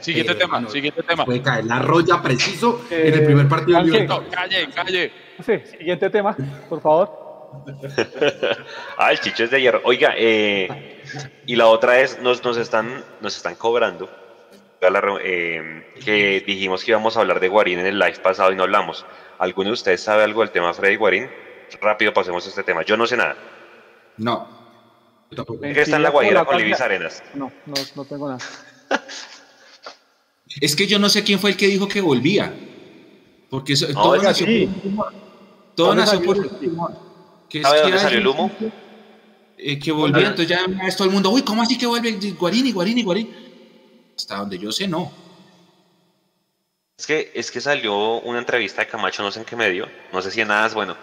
[0.00, 1.24] siguiente tema, siguiente tema.
[1.24, 3.82] Puede caer la roya preciso en el primer partido.
[3.84, 5.12] de calle, calle.
[5.44, 6.36] Sí, siguiente tema,
[6.68, 7.24] por favor.
[8.98, 9.80] ah, el chicho es de ayer.
[9.84, 11.00] Oiga, eh,
[11.46, 14.23] y la otra es, nos, nos, están, nos están cobrando
[14.80, 18.62] eh, que dijimos que íbamos a hablar de Guarín en el live pasado y no
[18.64, 19.04] hablamos.
[19.38, 21.28] ¿Alguno de ustedes sabe algo del tema Freddy Guarín?
[21.80, 22.82] Rápido pasemos a este tema.
[22.84, 23.36] Yo no sé nada.
[24.18, 24.48] No.
[25.60, 27.22] ¿Qué está en la Guajira con Libis Arenas?
[27.34, 28.40] No, no, no tengo nada.
[30.60, 32.54] Es que yo no sé quién fue el que dijo que volvía.
[33.50, 34.68] Porque eso, No, todo es nació, así.
[35.74, 36.58] todo ¿Dónde nació por.
[37.48, 38.50] Que es ¿Sabe que dónde salió el humo?
[39.58, 40.64] eh, que volvía, entonces ya
[40.96, 43.43] todo el mundo, uy, ¿cómo así que vuelve Guarini, Guarini, Guarini?
[44.16, 45.12] Hasta donde yo sé, no.
[46.96, 50.22] Es que, es que salió una entrevista de Camacho, no sé en qué medio, no
[50.22, 50.96] sé si en nada, bueno,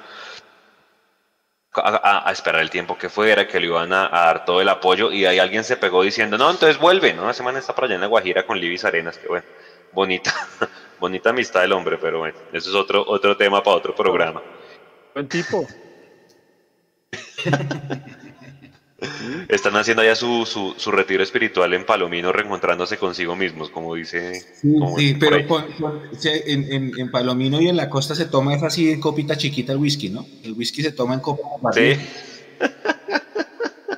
[1.74, 4.62] a, a- a esperar el tiempo que fuera, que le iban a, a dar todo
[4.62, 7.24] el apoyo, y ahí alguien se pegó diciendo, no, entonces vuelve, ¿no?
[7.24, 9.46] Una semana está por allá en la Guajira con Libis Arenas, que bueno,
[9.92, 10.34] bonita,
[11.00, 14.42] bonita amistad del hombre, pero bueno, eso es otro, otro tema para otro programa.
[15.14, 15.68] Buen tipo.
[19.48, 24.44] Están haciendo allá su, su, su retiro espiritual en Palomino, reencontrándose consigo mismos, como dice...
[24.62, 28.26] como Sí, por pero con- con- en, en- en Palomino y en la costa se
[28.26, 30.26] toma es así en copita chiquita el whisky, ¿no?
[30.44, 31.44] El whisky se toma en copa.
[31.74, 31.94] Sí.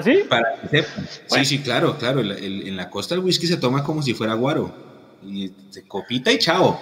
[0.04, 0.20] ¿Sí?
[0.30, 1.08] Para que sepan.
[1.28, 2.22] Sí, sí, claro, claro.
[2.22, 4.74] el- el- en la costa el whisky se toma como si fuera guaro.
[5.22, 5.50] Y
[5.88, 6.70] copita y chao.
[6.70, 6.80] O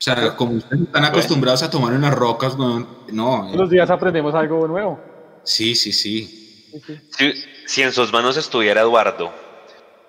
[0.00, 2.78] sea, como ustedes están acostumbrados a tomar en las rocas, no.
[3.10, 5.00] no Todos los días aprendemos algo nuevo.
[5.44, 6.44] sí, sí, sí.
[7.66, 9.32] Si, en sus manos estuviera Eduardo,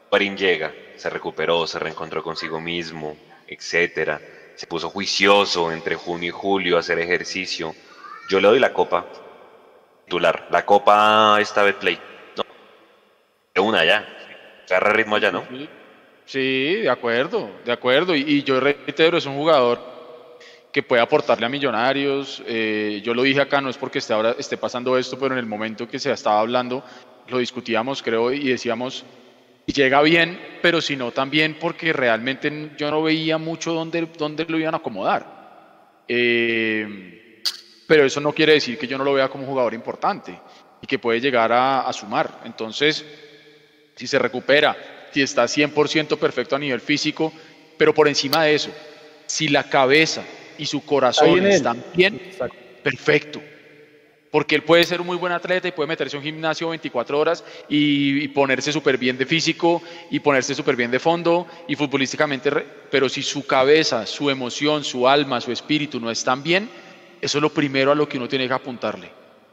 [0.10, 3.18] Guarín llega, se recuperó, se reencontró consigo mismo,
[3.48, 4.22] etcétera,
[4.56, 7.74] se puso juicioso entre junio y julio a hacer ejercicio.
[8.30, 9.06] Yo le doy la copa
[10.06, 12.00] titular, la copa esta Betplay,
[12.36, 12.44] no,
[13.54, 14.08] de una ya,
[14.68, 15.44] agarra ritmo ya, ¿no?
[16.26, 18.16] Sí, de acuerdo, de acuerdo.
[18.16, 19.89] Y, y yo reitero, es un jugador
[20.72, 22.44] que puede aportarle a Millonarios.
[22.46, 25.40] eh, yo lo dije acá, no es porque esté ahora esté pasando esto, pero en
[25.40, 26.84] el momento que se estaba hablando,
[27.28, 29.04] lo discutíamos, creo, y decíamos,
[29.66, 34.60] llega bien, pero si no también porque realmente yo no veía mucho dónde, dónde lo
[34.60, 35.40] iban a acomodar.
[36.08, 37.42] Eh,
[37.88, 40.40] pero eso no quiere decir que yo no lo vea como un jugador importante
[40.82, 42.42] y que puede llegar a, a sumar.
[42.46, 43.06] Entonces,
[43.96, 44.76] si se recupera,
[45.12, 47.34] si está 100% perfecto a nivel físico,
[47.78, 48.72] pero por encima de eso,
[49.26, 50.24] si la cabeza
[50.60, 52.22] y su corazón bien están bien,
[52.84, 53.42] perfecto.
[54.32, 57.18] porque él puede ser un muy buen atleta y puede meterse a un gimnasio 24
[57.18, 59.82] horas y, y ponerse súper bien de físico
[60.12, 64.84] y ponerse súper bien de fondo y futbolísticamente, re- pero si su cabeza, su emoción,
[64.84, 66.70] su alma, su espíritu no están bien,
[67.22, 69.10] eso es lo primero a lo que uno tiene que apuntarle.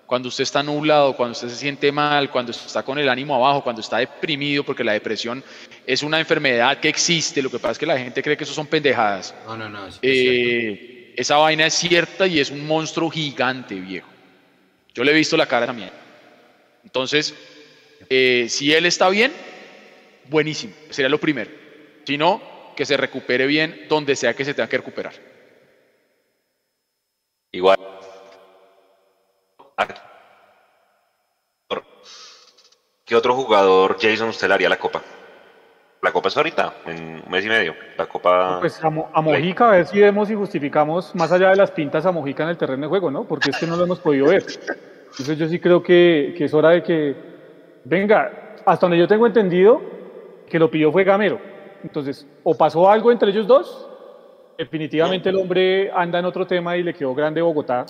[0.06, 3.64] Cuando usted está nublado, cuando usted se siente mal, cuando está con el ánimo abajo,
[3.64, 5.42] cuando está deprimido, porque la depresión
[5.84, 8.52] es una enfermedad que existe, lo que pasa es que la gente cree que eso
[8.54, 9.34] son pendejadas.
[9.48, 9.86] No, no, no.
[9.88, 14.08] es- Eh, esa vaina es cierta y es un monstruo gigante, viejo.
[14.94, 15.90] Yo le he visto la cara también.
[16.84, 17.34] Entonces,
[18.08, 19.32] eh, si él está bien,
[20.28, 21.50] buenísimo, sería lo primero.
[22.06, 25.14] Si no, que se recupere bien donde sea que se tenga que recuperar.
[27.52, 27.78] Igual.
[33.06, 35.02] ¿Qué otro jugador, Jason, usted le haría la copa?
[36.06, 37.74] La copa es ahorita, en un mes y medio.
[37.98, 38.58] La copa.
[38.60, 41.72] Pues a, Mo- a Mojica, a ver si vemos y justificamos más allá de las
[41.72, 43.24] pintas a Mojica en el terreno de juego, ¿no?
[43.24, 44.44] Porque es que no lo hemos podido ver.
[45.10, 47.16] Entonces yo sí creo que, que es hora de que,
[47.82, 49.80] venga, hasta donde yo tengo entendido,
[50.48, 51.40] que lo pidió fue Gamero.
[51.82, 53.88] Entonces, o pasó algo entre ellos dos,
[54.56, 57.84] definitivamente el hombre anda en otro tema y le quedó grande Bogotá.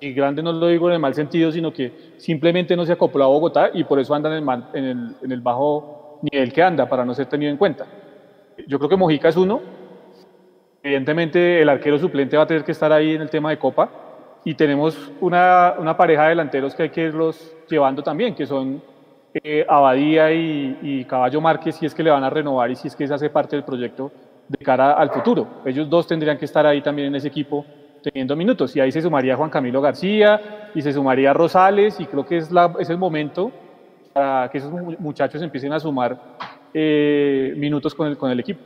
[0.00, 3.22] Y grande no lo digo en el mal sentido, sino que simplemente no se acopló
[3.22, 6.52] a Bogotá y por eso anda en el, mal- en el, en el bajo nivel
[6.52, 7.86] que anda, para no ser tenido en cuenta.
[8.66, 9.60] Yo creo que Mojica es uno.
[10.82, 13.90] Evidentemente el arquero suplente va a tener que estar ahí en el tema de Copa.
[14.44, 18.82] Y tenemos una, una pareja de delanteros que hay que irlos llevando también, que son
[19.34, 22.96] eh, Abadía y, Caballo Márquez, si es que le van a renovar y si es
[22.96, 24.10] que se hace parte del proyecto
[24.48, 25.46] de cara al futuro.
[25.64, 27.64] Ellos dos tendrían que estar ahí también en ese equipo
[28.02, 28.74] teniendo minutos.
[28.76, 32.50] Y ahí se sumaría Juan Camilo García y se sumaría Rosales y creo que es,
[32.78, 33.52] es el momento
[34.12, 36.16] para que esos mu- muchachos empiecen a sumar
[36.74, 38.60] eh, minutos con el, con el equipo.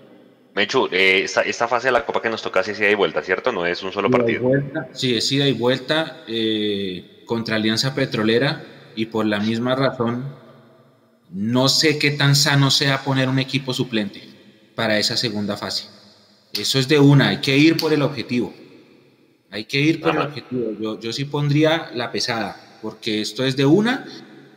[0.54, 3.22] Mechu, eh, esta, esta fase de la copa que nos toca es ida y vuelta,
[3.22, 3.52] ¿cierto?
[3.52, 4.42] No es un solo partido.
[4.42, 8.62] vuelta, sí, es ida y vuelta eh, contra Alianza Petrolera
[8.94, 10.24] y por la misma razón
[11.28, 14.22] no sé qué tan sano sea poner un equipo suplente
[14.74, 15.84] para esa segunda fase.
[16.52, 18.54] Eso es de una, hay que ir por el objetivo.
[19.50, 20.28] Hay que ir por el Ajá.
[20.28, 20.70] objetivo.
[20.80, 24.06] Yo, yo sí pondría la pesada, porque esto es de una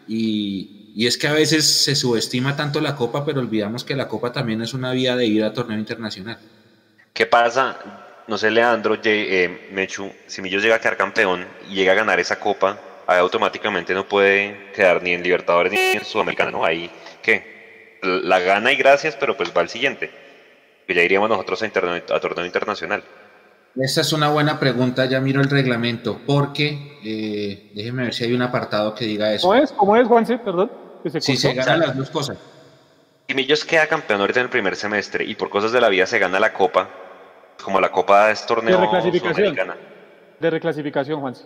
[0.08, 4.10] y, y es que a veces se subestima tanto la copa, pero olvidamos que la
[4.10, 6.38] copa también es una vía de ir a torneo internacional.
[7.14, 7.80] ¿Qué pasa?
[8.28, 12.20] No sé, Leandro, eh, Mechu, si Millos llega a quedar campeón y llega a ganar
[12.20, 12.78] esa copa,
[13.08, 16.66] ahí automáticamente no puede quedar ni en Libertadores ni en Sudamericana, ¿no?
[16.66, 16.92] Ahí,
[17.24, 17.98] ¿qué?
[18.04, 20.12] La gana y gracias, pero pues va al siguiente.
[20.86, 23.06] Que ya iríamos nosotros a, torneo internacional.
[23.78, 28.34] Esta es una buena pregunta, ya miro el reglamento, porque eh, déjeme ver si hay
[28.34, 29.48] un apartado que diga eso.
[29.48, 29.72] ¿Cómo es?
[29.72, 30.38] ¿Cómo es, Juanse?
[30.40, 30.89] Perdón.
[31.02, 32.38] Que se Si se ganan las dos cosas.
[33.28, 36.06] Si Millos queda campeón ahorita en el primer semestre y por cosas de la vida
[36.06, 36.90] se gana la copa,
[37.64, 39.36] como la copa es torneo De reclasificación.
[39.36, 39.78] sudamericana.
[40.40, 41.46] De reclasificación, Juanse.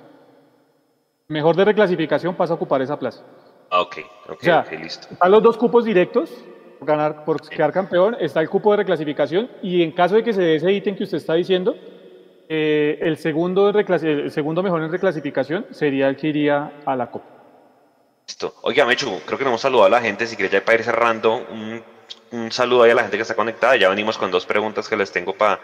[1.28, 3.24] Mejor de reclasificación pasa a ocupar esa plaza.
[3.70, 3.98] Ah, ok,
[4.30, 5.08] ok, O sea, ok, listo.
[5.12, 6.30] Están los dos cupos directos
[6.80, 10.32] por, ganar, por quedar campeón, está el cupo de reclasificación y en caso de que
[10.32, 11.76] se dé ese ítem que usted está diciendo,
[12.50, 17.33] eh, el, segundo el segundo mejor en reclasificación sería el que iría a la Copa.
[18.28, 18.56] Listo.
[18.62, 20.26] Oiga, Mechu, creo que no hemos saludado a la gente.
[20.28, 21.82] Si quieres ya para ir cerrando, un,
[22.32, 23.76] un saludo ahí a la gente que está conectada.
[23.76, 25.60] Ya venimos con dos preguntas que les tengo para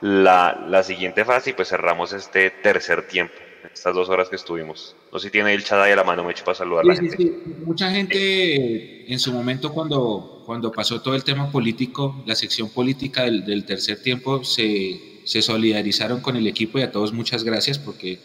[0.00, 3.34] la, la siguiente fase y pues cerramos este tercer tiempo,
[3.74, 4.96] estas dos horas que estuvimos.
[5.12, 6.96] No sé si tiene el chat ahí a la mano, Mechu, para saludar a la
[6.96, 7.24] Sí, sí, gente.
[7.44, 7.54] sí.
[7.64, 13.24] Mucha gente en su momento cuando, cuando pasó todo el tema político, la sección política
[13.24, 17.78] del, del tercer tiempo, se, se solidarizaron con el equipo y a todos muchas gracias
[17.78, 18.18] porque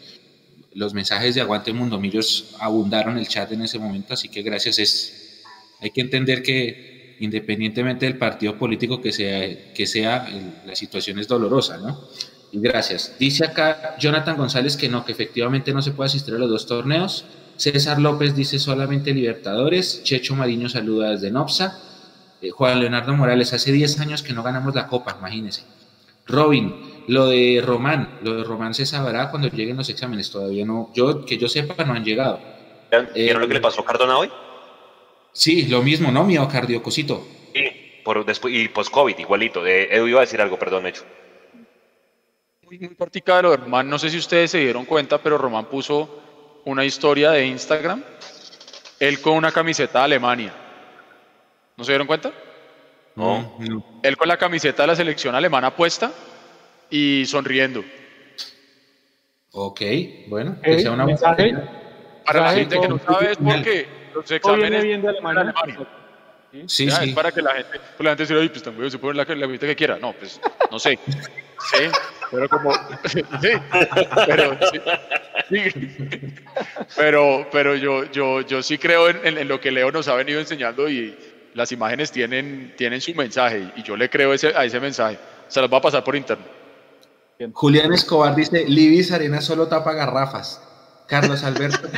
[0.74, 4.78] los mensajes de Aguante Mundo Millos abundaron el chat en ese momento, así que gracias
[4.78, 5.42] es...
[5.80, 10.28] Hay que entender que independientemente del partido político que sea, que sea
[10.66, 12.08] la situación es dolorosa, ¿no?
[12.52, 13.16] Y gracias.
[13.18, 16.66] Dice acá Jonathan González que no, que efectivamente no se puede asistir a los dos
[16.66, 17.24] torneos.
[17.56, 20.02] César López dice solamente Libertadores.
[20.04, 21.80] Checho Mariño saluda desde Nopsa.
[22.40, 25.64] Eh, Juan Leonardo Morales, hace 10 años que no ganamos la copa, imagínense.
[26.26, 26.74] Robin,
[27.08, 31.24] lo de Román, lo de Román se sabrá cuando lleguen los exámenes, todavía no, yo
[31.24, 32.40] que yo sepa no han llegado.
[33.14, 34.30] ¿Vieron lo que le pasó a Cardona hoy?
[35.32, 36.24] Sí, lo mismo, ¿no?
[36.24, 37.26] Miocardio, cosito.
[37.52, 37.64] Sí,
[38.04, 39.66] por después, y post-COVID, igualito.
[39.66, 41.02] Eh, Edu iba a decir algo, perdón, Mechu.
[42.62, 43.88] muy, muy de lo de Román.
[43.88, 46.22] No sé si ustedes se dieron cuenta, pero Román puso
[46.64, 48.02] una historia de Instagram,
[49.00, 50.54] él con una camiseta de Alemania.
[51.76, 52.32] ¿No se dieron cuenta?
[53.16, 53.58] No.
[54.02, 56.12] Él con la camiseta de la selección alemana puesta
[56.90, 57.84] y sonriendo.
[59.52, 59.80] Ok,
[60.28, 61.54] bueno, que sea una mensaje.
[62.26, 65.40] Para la gente que no sabe es porque los exámenes bien de Alemania.
[65.42, 65.88] Alemania.
[66.66, 67.08] Sí, Ya, sí.
[67.10, 69.24] Es para que la gente, pues la gente dice, oye, pues también se pone la,
[69.24, 69.98] la camiseta que quiera.
[69.98, 70.40] No, pues
[70.70, 70.98] no sé.
[71.06, 71.84] Sí,
[72.30, 72.72] pero como.
[73.10, 73.22] Sí,
[74.26, 75.88] pero, sí,
[76.96, 80.40] pero, pero yo, yo, yo sí creo en, en, lo que Leo nos ha venido
[80.40, 81.16] enseñando y
[81.54, 85.18] las imágenes tienen, tienen su mensaje y yo le creo ese, a ese mensaje.
[85.48, 86.63] Se los va a pasar por internet.
[87.52, 90.60] Julián Escobar dice: Libis Arena solo tapa garrafas.
[91.06, 91.86] Carlos Alberto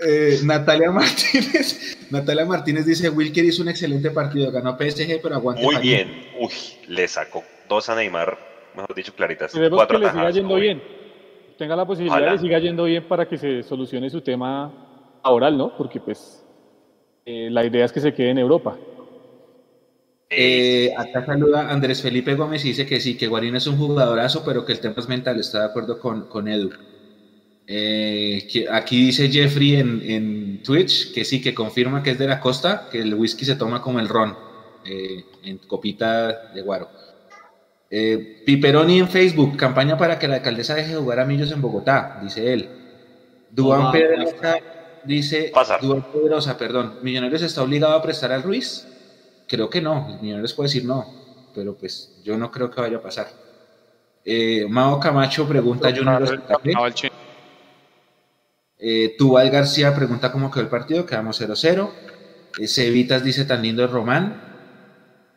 [0.00, 5.62] eh, Natalia Martínez Natalia Martínez dice Wilker hizo un excelente partido, ganó PSG, pero aguanta.
[5.62, 6.52] Muy bien, uy,
[6.88, 8.38] le sacó dos a Neymar,
[8.74, 9.52] mejor dicho, claritas.
[9.52, 10.82] Queremos que le siga yendo bien.
[11.58, 14.72] Tenga la posibilidad de que siga yendo bien para que se solucione su tema
[15.22, 15.76] laboral, ¿no?
[15.76, 16.44] Porque pues
[17.24, 18.76] eh, la idea es que se quede en Europa.
[20.36, 24.44] Eh, acá saluda Andrés Felipe Gómez y dice que sí, que Guarín es un jugadorazo,
[24.44, 26.70] pero que el tema es mental, está de acuerdo con, con Edu.
[27.66, 32.40] Eh, aquí dice Jeffrey en, en, Twitch que sí, que confirma que es de la
[32.40, 34.36] costa, que el whisky se toma como el ron,
[34.84, 36.88] eh, en copita de guaro.
[38.44, 42.18] Piperoni en Facebook, campaña para que la alcaldesa deje de jugar a Millos en Bogotá,
[42.22, 42.68] dice él.
[43.50, 44.58] Duan Pedrosa
[45.04, 48.88] dice, Duan Pedrosa, perdón, Millonarios está obligado a prestar al Ruiz.
[49.46, 51.06] Creo que no, Millonarios puede decir no,
[51.54, 53.28] pero pues yo no creo que vaya a pasar.
[54.24, 56.42] Eh, Mao Camacho pregunta Junior
[58.78, 61.90] eh, Tubal García pregunta cómo quedó el partido, quedamos 0-0.
[62.58, 64.53] Eh, Cevitas dice tan lindo el Román.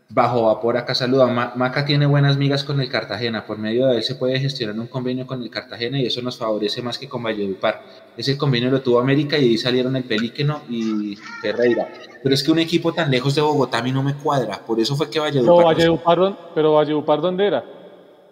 [0.10, 1.28] Bajo vapor acá saluda.
[1.56, 3.46] Maca tiene buenas migas con el Cartagena.
[3.46, 6.38] Por medio de él se puede gestionar un convenio con el Cartagena y eso nos
[6.38, 7.84] favorece más que con Valledupar.
[8.16, 11.90] Ese convenio lo tuvo América y ahí salieron el Pelíqueno y Ferreira.
[12.24, 14.60] Pero es que un equipo tan lejos de Bogotá a mí no me cuadra.
[14.66, 15.58] Por eso fue que Valledupar.
[15.58, 17.66] No, Valledupar, pero Valledupar, ¿dónde era?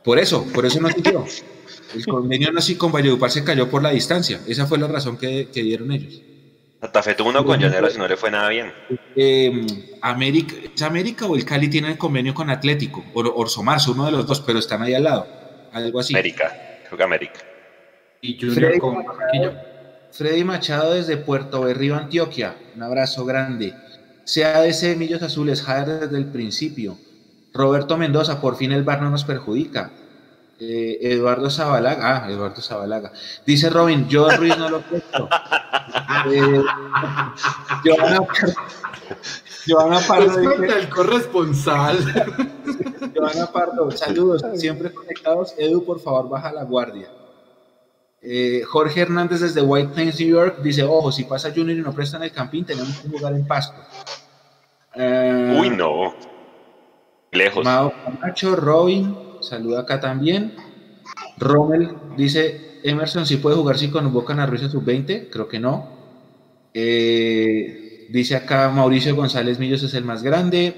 [0.02, 1.26] Por eso, por eso no siguió.
[1.93, 4.39] El convenio no así con Valledupar se cayó por la distancia.
[4.47, 6.22] Esa fue la razón que, que dieron ellos.
[6.81, 8.72] Santa Fe tuvo uno con Llaneros y no le fue nada bien.
[9.15, 9.65] Eh,
[10.02, 13.03] América, ¿Es América o el Cali tiene el convenio con Atlético?
[13.14, 15.27] O Orso Marzo, uno de los dos, pero están ahí al lado.
[15.72, 16.14] Algo así.
[16.14, 16.53] América,
[16.85, 17.39] creo que América.
[18.22, 19.03] Y Freddy, con
[20.11, 22.56] Freddy Machado desde Puerto Berrío, Antioquia.
[22.76, 23.73] Un abrazo grande.
[24.26, 26.97] CADC Millos Azules, Jader desde el principio.
[27.53, 29.91] Roberto Mendoza, por fin el bar no nos perjudica.
[30.57, 33.11] Eh, Eduardo Zabalaga, ah, Eduardo Zabalaga.
[33.45, 35.30] Dice Robin, yo Ruiz no lo puesto.
[36.27, 36.64] Eh,
[39.68, 40.38] Joana, Pardo.
[40.38, 41.98] Dice, el corresponsal.
[43.15, 45.53] Joana Pardo, saludos, siempre conectados.
[45.57, 47.10] Edu, por favor, baja la guardia.
[48.22, 51.94] Eh, Jorge Hernández desde White Plains, New York, dice, ojo, si pasa Junior y no
[51.94, 53.80] prestan el campín, tenemos que jugar en pasto.
[54.95, 56.15] Uy, no.
[57.32, 57.64] Lejos.
[57.64, 60.53] Mao Camacho, Robin, saluda acá también.
[61.38, 65.88] Rommel dice, Emerson, si puede jugar si convocan a en sub-20, creo que no.
[66.73, 70.76] Eh, dice acá Mauricio González Millos es el más grande.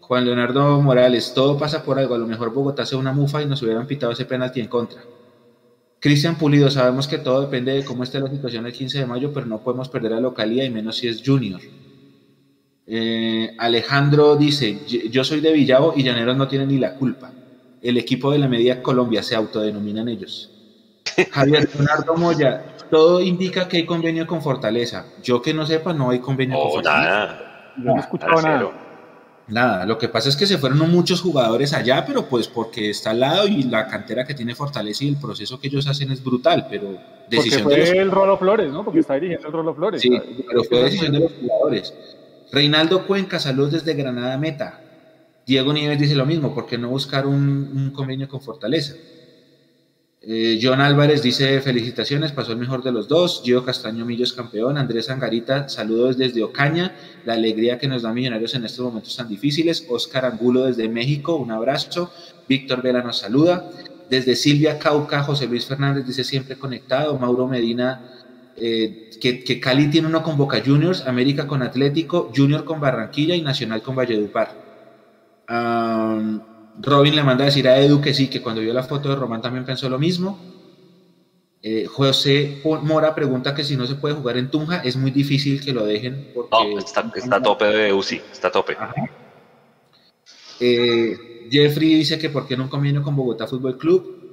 [0.00, 2.14] Juan Leonardo Morales, todo pasa por algo.
[2.14, 5.02] A lo mejor Bogotá hace una mufa y nos hubieran pitado ese penalti en contra.
[5.98, 9.32] Cristian Pulido, sabemos que todo depende de cómo esté la situación el 15 de mayo,
[9.32, 11.62] pero no podemos perder la localidad y menos si es Junior.
[12.86, 14.80] Eh, Alejandro dice,
[15.10, 17.32] yo soy de Villavo y Llaneros no tiene ni la culpa.
[17.84, 20.50] El equipo de la media Colombia se autodenominan ellos.
[21.30, 25.04] Javier Leonardo Moya, todo indica que hay convenio con Fortaleza.
[25.22, 27.10] Yo que no sepa, no hay convenio con Fortaleza.
[27.10, 27.72] Nada.
[27.76, 28.70] No he escuchado nada.
[29.46, 33.10] Nada, lo que pasa es que se fueron muchos jugadores allá, pero pues porque está
[33.10, 36.24] al lado y la cantera que tiene Fortaleza y el proceso que ellos hacen es
[36.24, 36.96] brutal, pero
[37.28, 38.82] decisión porque fue el Rolo Flores, ¿no?
[38.82, 40.00] Porque está dirigiendo el Rolo Flores.
[40.00, 40.10] Sí,
[40.48, 41.92] pero fue decisión de los jugadores.
[42.50, 44.80] Reinaldo Cuenca, saludos desde Granada Meta.
[45.46, 48.94] Diego Nieves dice lo mismo, ¿por qué no buscar un, convenio con Fortaleza?
[50.22, 53.42] Eh, John Álvarez dice felicitaciones, pasó el mejor de los dos.
[53.44, 54.78] Gio Castaño Millos campeón.
[54.78, 56.96] Andrés Angarita, saludos desde Ocaña.
[57.26, 59.86] La alegría que nos da Millonarios en estos momentos tan difíciles.
[59.90, 62.10] Oscar Angulo desde México, un abrazo.
[62.48, 63.70] Víctor Vela nos saluda.
[64.08, 67.18] Desde Silvia Cauca, José Luis Fernández dice siempre conectado.
[67.18, 68.00] Mauro Medina,
[68.56, 73.34] eh, que, que, Cali tiene uno con Boca Juniors, América con Atlético, Junior con Barranquilla
[73.34, 74.63] y Nacional con Valledupar.
[75.48, 79.16] Robin le manda a decir a Edu que sí, que cuando vio la foto de
[79.16, 80.38] Román también pensó lo mismo.
[81.66, 85.64] Eh, José Mora pregunta que si no se puede jugar en Tunja, es muy difícil
[85.64, 86.30] que lo dejen.
[86.34, 88.76] Porque no, está, a tope de UCI, está a tope.
[90.60, 94.24] Eh, Jeffrey dice que por qué no conviene con Bogotá Fútbol Club.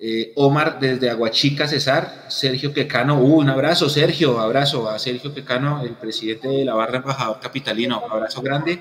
[0.00, 2.26] Eh, Omar desde Aguachica, Cesar.
[2.28, 6.98] Sergio Quecano, uh, un abrazo, Sergio, abrazo a Sergio Quecano, el presidente de la barra
[6.98, 8.80] embajador capitalino, abrazo grande.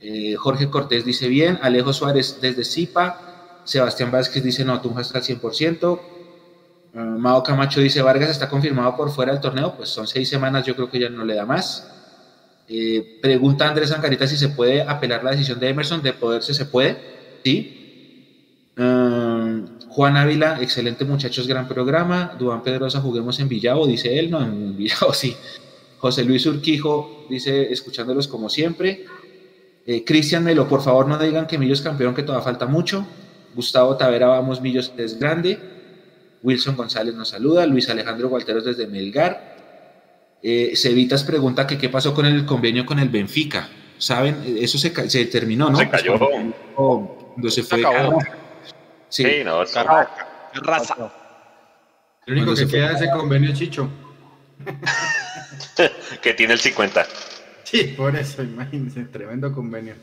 [0.00, 5.18] Eh, Jorge Cortés dice bien, Alejo Suárez desde Zipa, Sebastián Vázquez dice no, Tunja está
[5.18, 6.00] al 100%,
[6.94, 10.64] uh, Mao Camacho dice Vargas está confirmado por fuera del torneo, pues son seis semanas,
[10.64, 11.90] yo creo que ya no le da más.
[12.68, 16.66] Eh, pregunta Andrés Angarita si se puede apelar la decisión de Emerson, de poderse se
[16.66, 16.96] puede,
[17.42, 17.74] sí.
[18.76, 22.36] Ah, Juan Ávila, excelente muchachos, gran programa.
[22.38, 25.36] Duan Pedrosa, juguemos en Villavo, dice él, no, en Villavo sí.
[25.98, 29.04] José Luis Urquijo dice, escuchándolos como siempre.
[29.90, 33.06] Eh, Cristian Melo, por favor no digan que Millos campeón, que todavía falta mucho.
[33.54, 35.58] Gustavo Tavera, vamos, Millos es grande.
[36.42, 37.64] Wilson González nos saluda.
[37.64, 39.56] Luis Alejandro Gualteros desde Melgar.
[40.42, 43.66] Eh, Cevitas pregunta que qué pasó con el convenio con el Benfica.
[43.96, 44.58] ¿Saben?
[44.58, 45.78] Eso se, se terminó, ¿no?
[45.78, 46.18] Se cayó.
[46.74, 47.82] Cuando se fue.
[49.08, 50.96] Sí, no, raza.
[52.26, 53.88] Lo único que queda es ese convenio Chicho.
[56.20, 57.06] que tiene el 50.
[57.70, 59.94] Sí, por eso, imagínense, tremendo convenio.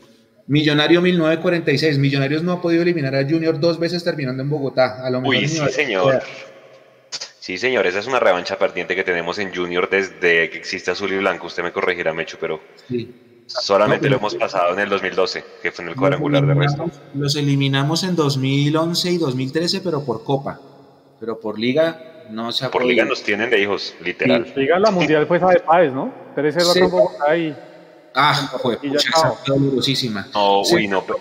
[0.46, 1.98] Millonario 1946.
[1.98, 5.04] Millonarios no ha podido eliminar a Junior dos veces terminando en Bogotá.
[5.04, 6.22] A lo mejor Uy, sí, señor.
[7.40, 11.12] Sí, señor, esa es una revancha perdiente que tenemos en Junior desde que existe Azul
[11.12, 11.46] y Blanco.
[11.46, 12.60] Usted me corregirá, Mecho, pero
[13.46, 16.90] solamente lo hemos pasado en el 2012, que fue en el cuadrangular de resto.
[17.14, 20.60] Los eliminamos en 2011 y 2013, pero por Copa.
[21.18, 24.46] Pero por Liga no se ha Por Liga nos tienen de hijos, literal.
[24.46, 26.12] Sí, Liga la Mundial fue esa de Páez, ¿no?
[26.34, 26.80] 13 sí.
[26.82, 27.56] Bogotá y...
[28.14, 28.78] Ah, fue
[29.46, 30.26] dolorosísima.
[30.32, 31.04] No, uy, no.
[31.04, 31.18] Pero...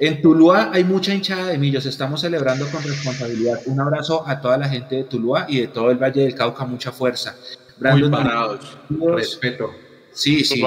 [0.00, 3.60] En Tuluá hay mucha hinchada de millos, estamos celebrando con responsabilidad.
[3.66, 6.64] Un abrazo a toda la gente de Tuluá y de todo el Valle del Cauca,
[6.64, 7.36] mucha fuerza.
[7.78, 8.78] Brandon muy parados,
[9.16, 9.74] respeto.
[10.12, 10.62] Sí, sí.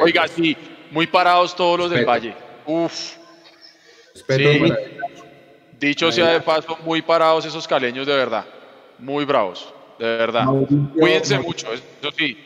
[0.00, 0.56] Oiga, sí,
[0.90, 2.34] muy parados todos los del Valle.
[2.66, 3.16] Uf.
[4.14, 4.72] Respeto sí.
[5.82, 8.44] Dicho sea de paso, muy parados esos caleños de verdad.
[9.00, 10.46] Muy bravos, de verdad.
[10.96, 12.38] Cuídense mucho, eso sí.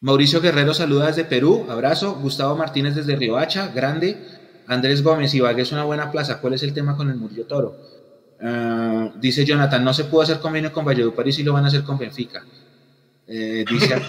[0.00, 2.16] Mauricio Guerrero saluda desde Perú, abrazo.
[2.16, 4.18] Gustavo Martínez desde Riohacha, grande.
[4.66, 6.40] Andrés Gómez, Ibagué es una buena plaza.
[6.40, 7.76] ¿Cuál es el tema con el Murillo Toro?
[8.40, 11.68] Uh, dice Jonathan, no se pudo hacer convenio con Valledupar y sí lo van a
[11.68, 12.44] hacer con Benfica.
[13.28, 14.02] Eh, dice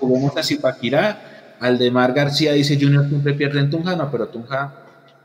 [0.00, 1.56] juguemos a Zipaquirá.
[1.60, 4.83] Aldemar García dice Junior siempre pierde en Tunja, no, pero Tunja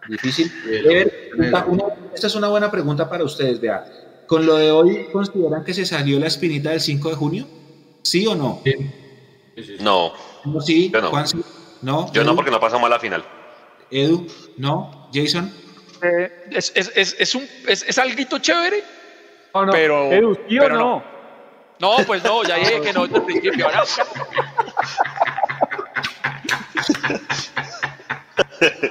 [0.09, 0.51] difícil.
[0.67, 1.31] Eh,
[1.67, 3.85] una, esta es una buena pregunta para ustedes, vea.
[4.27, 7.47] Con lo de hoy, ¿consideran que se salió la espinita del 5 de junio?
[8.03, 8.61] ¿Sí o no?
[8.63, 8.75] Sí.
[9.79, 10.13] No.
[10.45, 11.09] no sí, yo no.
[11.09, 11.41] Juan, sí.
[11.81, 12.11] no.
[12.13, 13.23] Yo no, porque no pasamos a la final.
[13.91, 14.27] Edu,
[14.57, 15.09] no.
[15.13, 15.51] Jason.
[16.01, 18.83] Eh, es, es, es, es, un, es, es algo chévere.
[19.53, 19.71] No, no.
[19.71, 21.03] Pero, Edu, ¿sí pero o no?
[21.79, 21.97] no?
[21.97, 23.67] No, pues no, ya dije que no desde el principio.
[23.67, 23.83] ¿no?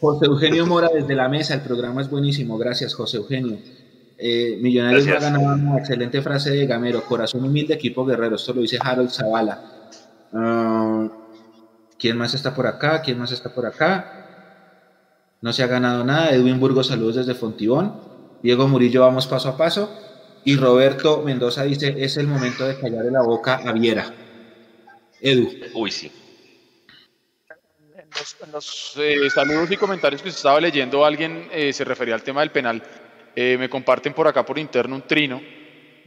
[0.00, 3.58] José Eugenio Mora desde la mesa, el programa es buenísimo, gracias José Eugenio.
[4.16, 8.52] Eh, Millonarios va a ganar una excelente frase de Gamero, corazón humilde, equipo guerrero, esto
[8.52, 9.62] lo dice Harold Zavala.
[10.32, 11.08] Uh,
[11.98, 13.02] ¿Quién más está por acá?
[13.02, 14.26] ¿Quién más está por acá?
[15.40, 16.30] No se ha ganado nada.
[16.30, 17.94] Edwin Burgos, saludos desde Fontibón.
[18.42, 19.90] Diego Murillo, vamos paso a paso.
[20.44, 24.12] Y Roberto Mendoza dice, es el momento de callarle la boca a Viera.
[25.20, 25.48] Edu.
[25.74, 26.10] Uy, sí.
[28.14, 32.14] Los, en los eh, saludos y comentarios que se estaba leyendo, alguien eh, se refería
[32.14, 32.82] al tema del penal.
[33.36, 35.40] Eh, me comparten por acá por interno un trino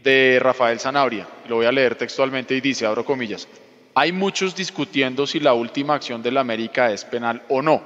[0.02, 1.28] de Rafael Zanabria.
[1.48, 3.48] Lo voy a leer textualmente y dice, abro comillas,
[3.94, 7.84] hay muchos discutiendo si la última acción del América es penal o no.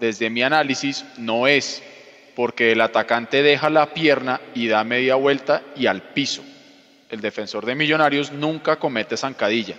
[0.00, 1.82] Desde mi análisis, no es,
[2.34, 6.42] porque el atacante deja la pierna y da media vuelta y al piso.
[7.10, 9.76] El defensor de Millonarios nunca comete zancadilla.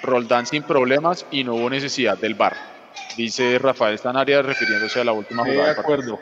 [0.00, 2.81] Roldán sin problemas y no hubo necesidad del bar.
[3.16, 5.74] Dice Rafael Zanabria refiriéndose a la última jugada.
[5.74, 6.18] de acuerdo.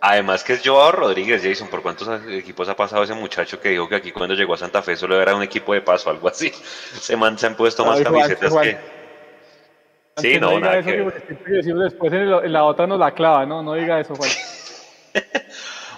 [0.00, 3.88] Además que es Joao Rodríguez, Jason, ¿por cuántos equipos ha pasado ese muchacho que dijo
[3.88, 6.50] que aquí cuando llegó a Santa Fe solo era un equipo de paso, algo así?
[7.00, 8.64] Se, man, se han puesto más Ay, Juan, camisetas Juan.
[8.64, 8.78] que...
[10.16, 10.92] Sí, no, diga nada que
[11.82, 13.62] después en, el- en la otra nos la clava, ¿no?
[13.62, 14.30] No diga eso, Juan.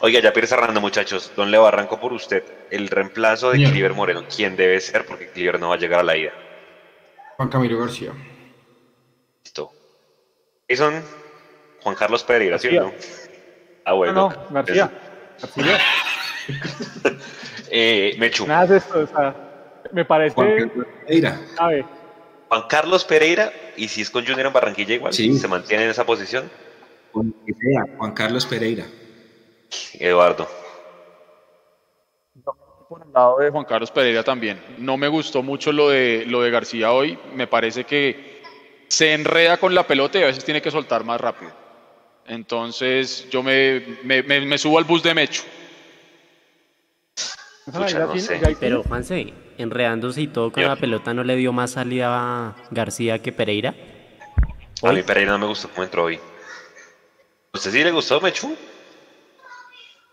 [0.03, 2.45] Oiga, ya Pierre cerrando, muchachos, Don Leo, arranco por usted.
[2.71, 3.65] El reemplazo de.
[3.65, 5.05] Cliver Moreno, ¿quién debe ser?
[5.07, 6.33] Porque Cliver no va a llegar a la ida.
[7.37, 8.13] Juan Camilo García.
[10.69, 11.03] Jason,
[11.83, 12.93] Juan Carlos Pereira, ¿sí o no?
[13.85, 14.13] Ah, No, bueno.
[14.29, 14.91] no, García.
[15.41, 15.79] García.
[17.69, 19.35] Eh, Mechu, Nada de esto, o sea,
[19.91, 20.35] me parece.
[20.37, 21.41] Juan Carlos Pereira.
[21.59, 21.85] A ver,
[22.49, 25.37] Juan Carlos Pereira, y si es con Junior en Barranquilla igual, Sí.
[25.37, 26.49] se mantiene en esa posición.
[27.11, 28.85] Con que sea, Juan Carlos Pereira.
[29.99, 30.49] Eduardo.
[32.89, 34.61] por el lado de Juan Carlos Pereira también.
[34.79, 37.19] No me gustó mucho lo de, lo de García hoy.
[37.35, 38.36] Me parece que
[38.89, 41.53] se enreda con la pelota y a veces tiene que soltar más rápido.
[42.27, 45.43] Entonces yo me, me, me- me subo al bus de Mecho.
[47.67, 48.41] Pucha, no sé.
[48.61, 50.69] Pero Juanse, enredándose y todo con Yo.
[50.69, 53.75] la pelota, ¿no le dio más salida a García que Pereira?
[54.83, 55.03] A mí.
[55.03, 56.19] Pereira no me gustó cómo entró hoy.
[57.53, 58.55] ¿Usted sí le gustó, Mechu?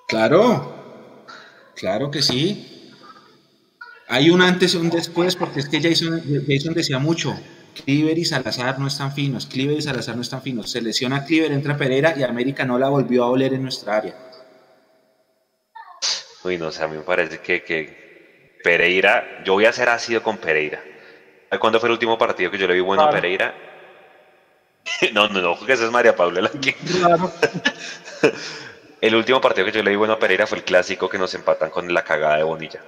[0.07, 1.15] Claro,
[1.75, 2.91] claro que sí.
[4.07, 7.37] Hay un antes y un después, porque es que Jason, Jason decía mucho.
[7.73, 10.71] Cliver y Salazar no están finos, Cliver y Salazar no están finos.
[10.71, 14.15] Se lesiona Cliver, entra Pereira y América no la volvió a oler en nuestra área.
[16.43, 20.21] Uy, no sé, a mí me parece que, que Pereira, yo voy a ser ácido
[20.21, 20.81] con Pereira.
[21.59, 23.53] ¿Cuándo fue el último partido que yo le vi bueno a Pereira?
[25.13, 26.49] no, no, no, que esa es María Paula
[29.01, 31.33] el último partido que yo le vi bueno a Pereira fue el clásico que nos
[31.35, 32.81] empatan con la cagada de Bonilla.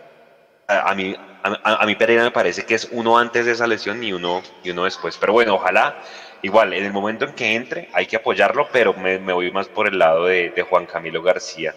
[0.67, 4.13] A, mí, a, mí Pereira me parece que es uno antes de esa lesión y
[4.13, 5.17] uno, y uno después.
[5.17, 5.97] Pero bueno, ojalá,
[6.41, 9.87] igual, en el momento en que entre hay que apoyarlo, pero me, voy más por
[9.87, 11.73] el lado de, Juan Camilo García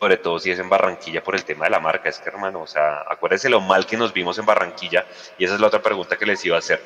[0.00, 2.08] sobre todo si es en Barranquilla por el tema de la marca.
[2.08, 5.04] Es que, hermano, o sea, acuérdense lo mal que nos vimos en Barranquilla,
[5.36, 6.80] y esa es la otra pregunta que les iba a hacer.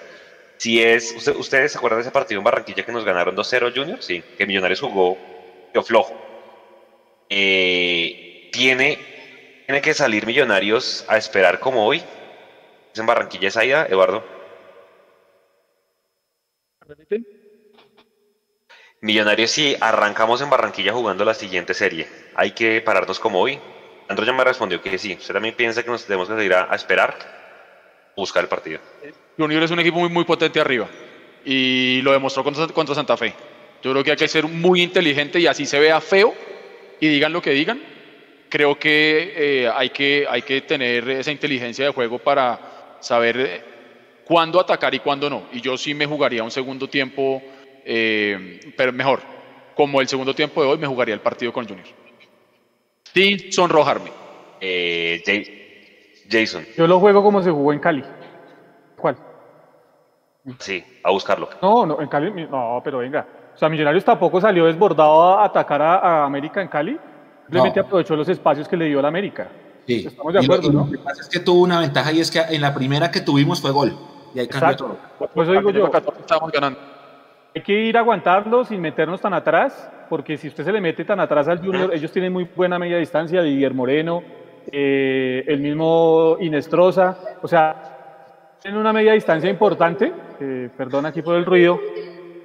[0.57, 4.03] Si es, ¿Ustedes se acuerdan de ese partido en Barranquilla que nos ganaron 2-0 Junior?
[4.03, 5.17] Sí, que Millonarios jugó
[5.83, 6.15] flojo.
[7.29, 8.99] Eh, ¿tiene,
[9.67, 12.03] ¿Tiene que salir Millonarios a esperar como hoy?
[12.93, 14.23] ¿Es en Barranquilla esa ida, Eduardo?
[19.01, 23.59] Millonarios, si arrancamos en Barranquilla jugando la siguiente serie, ¿hay que pararnos como hoy?
[24.09, 25.17] Andro ya me respondió que sí.
[25.19, 27.17] ¿Usted también piensa que nos tenemos que seguir a, esperar?
[28.17, 28.81] Buscar el partido.
[29.39, 30.89] Junior es un equipo muy, muy potente arriba
[31.45, 33.35] y lo demostró contra, Santa Fe.
[33.83, 36.35] Yo creo que hay que ser muy inteligente y así se vea feo
[37.01, 37.94] y digan lo que digan.
[38.55, 43.65] Creo que, eh, hay, que hay que tener esa inteligencia de juego para saber eh,
[44.25, 45.43] cuándo atacar y cuándo no.
[45.53, 47.43] Y yo sí me jugaría un segundo tiempo
[47.85, 49.21] eh, pero mejor,
[49.75, 51.87] como el segundo tiempo de hoy, me jugaría el partido con Junior.
[53.13, 54.11] Sin sonrojarme.
[54.61, 55.23] Eh,
[56.31, 56.65] Jason.
[56.77, 58.03] Yo lo juego como se jugó en Cali.
[58.97, 59.17] ¿Cuál?
[60.59, 61.51] Sí, a buscarlo.
[61.61, 63.27] No, no, en Cali, no, pero venga.
[63.55, 66.99] O sea, Millonarios tampoco salió desbordado a atacar a, América en Cali.
[67.45, 69.49] Simplemente aprovechó los espacios que le dio la América.
[69.87, 70.05] Sí.
[70.07, 70.87] Estamos de acuerdo, ¿no?
[70.87, 73.21] Lo que pasa es que tuvo una ventaja y es que en la primera que
[73.21, 73.97] tuvimos fue gol.
[74.35, 74.97] Y ahí Exacto.
[75.19, 75.87] Por eso digo yo.
[75.87, 76.79] Estamos ganando.
[77.55, 81.05] Hay que ir a aguantarlo sin meternos tan atrás, porque si usted se le mete
[81.05, 84.23] tan atrás al Junior, ellos tienen muy buena media distancia, Didier Moreno,
[84.73, 91.37] eh, el mismo Inestrosa, o sea, tienen una media distancia importante, eh, perdón aquí por
[91.37, 91.79] el ruido,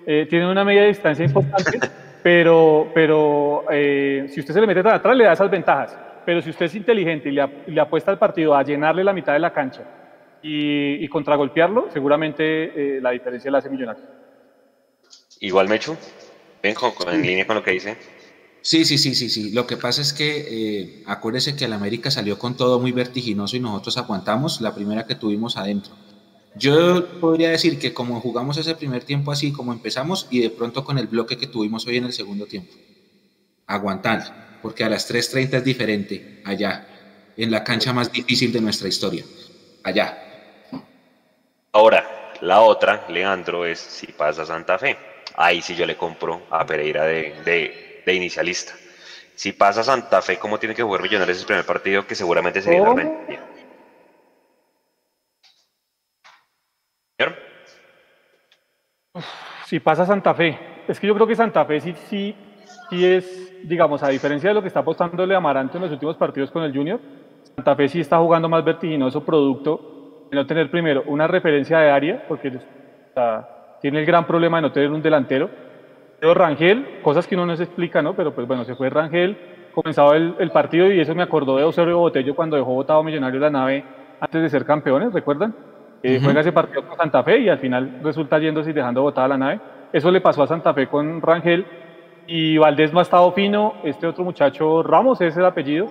[0.06, 1.80] eh, tienen una media distancia importante,
[2.24, 6.50] pero, pero si usted se le mete tan atrás le da esas ventajas, pero si
[6.50, 9.84] usted es inteligente y le, apuesta al partido a llenarle la mitad de la cancha
[10.42, 14.04] y, y contragolpearlo, seguramente la diferencia la hace millonario.
[15.40, 15.96] Igual Mechu,
[16.62, 16.76] ven
[17.12, 17.98] en línea con lo que dice.
[18.62, 19.52] Sí, sí, sí, sí, sí.
[19.52, 23.56] Lo que pasa es que eh, acuérdese que el América salió con todo muy vertiginoso
[23.56, 25.94] y nosotros aguantamos la primera que tuvimos adentro.
[26.56, 30.84] Yo podría decir que como jugamos ese primer tiempo así, como empezamos, y de pronto
[30.84, 32.74] con el bloque que tuvimos hoy en el segundo tiempo.
[33.68, 36.88] Aguantar, porque a las 3.30 es diferente allá,
[37.38, 39.24] en la cancha más difícil de nuestra historia.
[39.84, 40.18] Allá.
[41.72, 44.98] Ahora, la otra, Leandro, es si pasa Santa Fe
[45.40, 48.74] ahí sí yo le compro a Pereira de, inicialista.
[49.36, 52.06] Si pasa Santa Fe, ¿cómo tiene que jugar Millonarios el primer partido?
[52.06, 52.84] Que seguramente sería
[59.66, 62.36] Si pasa Santa Fe, es que yo creo que Santa Fe sí, sí,
[62.90, 66.50] sí es, digamos, a diferencia de lo que está apostándole Amaranto en los últimos partidos
[66.50, 67.00] con el Junior,
[67.56, 71.92] Santa Fe sí está jugando más vertiginoso producto de no tener primero una referencia de
[71.92, 72.48] área, porque
[73.08, 75.50] está tiene el gran problema de no tener un delantero.
[76.20, 78.14] Pero Rangel, cosas que uno no se explica, ¿no?
[78.14, 79.38] Pero pues bueno, se fue Rangel,
[79.74, 83.50] comenzaba el, partido y eso me acordó de Osorio Botello cuando dejó votado Millonario la
[83.50, 83.84] nave
[84.20, 85.56] antes de ser campeones, ¿recuerdan?
[86.02, 89.28] Eh, Juega ese partido con Santa Fe y al final resulta yéndose y dejando botada
[89.28, 89.60] la nave.
[89.92, 91.66] Eso le pasó a Santa Fe con Rangel
[92.28, 93.76] y Valdés no ha estado fino.
[93.84, 95.88] Este otro muchacho, Ramos es el apellido,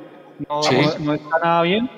[0.48, 0.60] no,
[1.00, 1.90] no, está nada bien.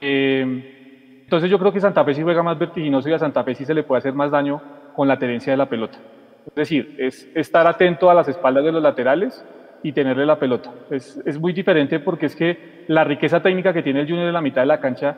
[0.00, 3.54] Eh, entonces yo creo que Santa Fe sí juega más vertiginoso y a Santa Fe
[3.54, 4.60] sí se le puede hacer más daño
[4.94, 5.98] con la tenencia de la pelota.
[6.46, 9.44] Es decir, es estar atento a las espaldas de los laterales
[9.82, 10.70] y tenerle la pelota.
[10.90, 14.32] Es, es, muy diferente porque es que la riqueza técnica que tiene el Junior en
[14.32, 15.16] la mitad de la cancha,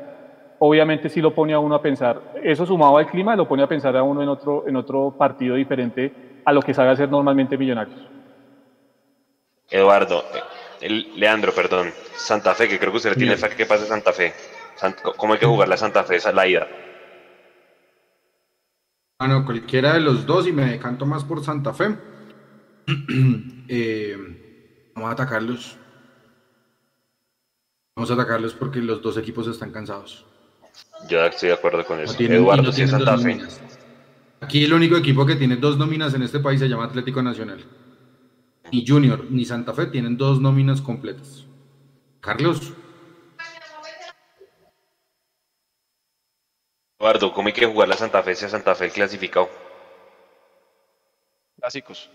[0.59, 2.21] obviamente sí lo pone a uno a pensar.
[2.43, 5.57] Eso sumado al clima lo pone a pensar a uno en otro, en otro partido
[5.57, 6.13] diferente
[6.45, 8.01] a lo que sabe hacer normalmente Millonarios.
[9.71, 10.25] Eduardo,
[11.17, 14.33] Leandro, perdón, Santa Fe, que creo que usted tiene fe que pase Santa Fe.
[15.17, 16.17] ¿Cómo hay que jugar la Santa Fe?
[16.17, 16.67] Esa es la ida.
[19.19, 21.97] Bueno, cualquiera de los dos y me decanto más por Santa Fe.
[23.71, 24.17] Eh,
[24.95, 25.77] vamos a atacarlos.
[27.95, 30.25] Vamos a atacarlos porque los dos equipos están cansados.
[31.09, 32.21] Yo estoy de acuerdo con eso.
[32.21, 33.41] Eduardo, si es Santa Fe.
[34.41, 37.65] Aquí el único equipo que tiene dos nóminas en este país se llama Atlético Nacional.
[38.71, 41.47] Ni Junior ni Santa Fe tienen dos nóminas completas.
[42.21, 42.73] Carlos.
[46.99, 49.49] Eduardo, ¿cómo hay que jugar la Santa Fe si a Santa Fe el clasificado?
[51.57, 52.11] Clásicos.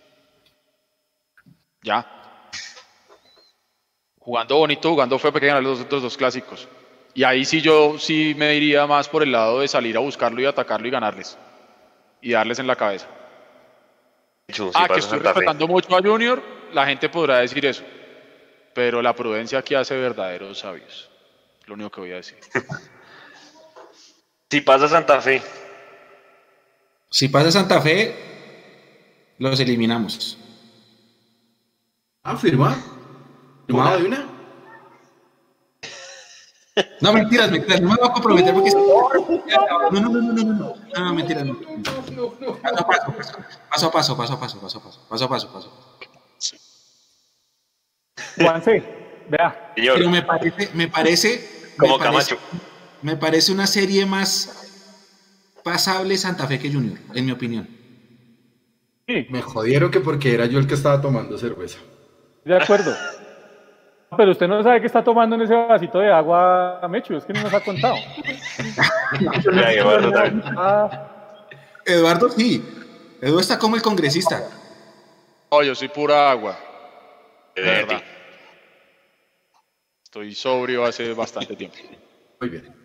[1.81, 2.49] Ya.
[4.19, 6.67] Jugando bonito, jugando fue para ganar los otros dos clásicos.
[7.13, 10.41] Y ahí sí yo sí me iría más por el lado de salir a buscarlo
[10.41, 11.37] y atacarlo y ganarles.
[12.21, 13.07] Y darles en la cabeza.
[14.73, 16.41] Ah, que estoy respetando mucho a Junior,
[16.73, 17.83] la gente podrá decir eso.
[18.73, 21.09] Pero la prudencia aquí hace verdaderos sabios.
[21.65, 22.37] Lo único que voy a decir.
[24.49, 25.41] Si pasa Santa Fe,
[27.09, 28.13] Si pasa Santa Fe,
[29.39, 30.37] los eliminamos.
[32.21, 32.77] Ah, firma.
[33.65, 34.32] ¿Firmado de una?
[37.03, 41.13] No, mentiras, mentiras, no me voy a comprometer porque No, no, no, no, no, no,
[41.13, 41.59] mentiras, no.
[43.69, 45.69] Paso a paso, paso a paso, paso a paso, paso a paso, paso
[48.37, 48.83] Juanse,
[49.27, 49.73] vea.
[49.75, 51.73] Pero me parece, me parece.
[51.77, 52.37] Como Camacho.
[53.01, 54.71] Me parece una serie más
[55.61, 57.67] pasable Santa Fe que Junior, en mi opinión.
[59.07, 61.79] Me jodieron que porque era yo el que estaba tomando cerveza.
[62.45, 62.95] De acuerdo.
[64.17, 67.33] Pero usted no sabe qué está tomando en ese vasito de agua, Mechu, es que
[67.33, 67.95] no nos ha contado.
[69.53, 70.43] Ya, Eduardo también.
[70.57, 71.07] Ah,
[71.85, 72.63] Eduardo sí.
[73.21, 74.41] Eduardo está como el congresista.
[75.51, 76.57] No, yo soy pura agua.
[77.55, 78.01] De verdad.
[80.03, 81.77] Estoy sobrio hace bastante tiempo.
[82.39, 82.75] Muy bien.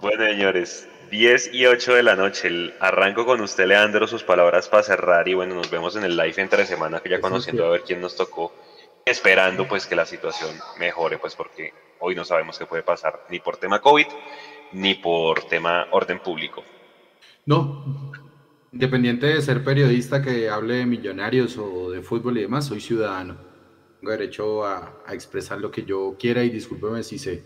[0.00, 2.48] Bueno, señores, 10 y 8 de la noche.
[2.48, 5.26] El- arranco con usted, Leandro, sus palabras para cerrar.
[5.28, 8.00] Y bueno, nos vemos en el live entre semana, que ya conociendo a ver quién
[8.00, 8.52] nos tocó.
[9.08, 13.40] Esperando pues que la situación mejore, pues porque hoy no sabemos qué puede pasar, ni
[13.40, 14.04] por tema COVID,
[14.72, 16.62] ni por tema orden público.
[17.46, 18.12] No,
[18.70, 23.38] independiente de ser periodista que hable de millonarios o de fútbol y demás, soy ciudadano.
[23.98, 27.42] Tengo derecho a, a expresar lo que yo quiera y discúlpeme si se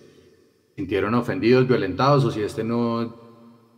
[0.75, 3.15] sintieron ofendidos, violentados o si este no,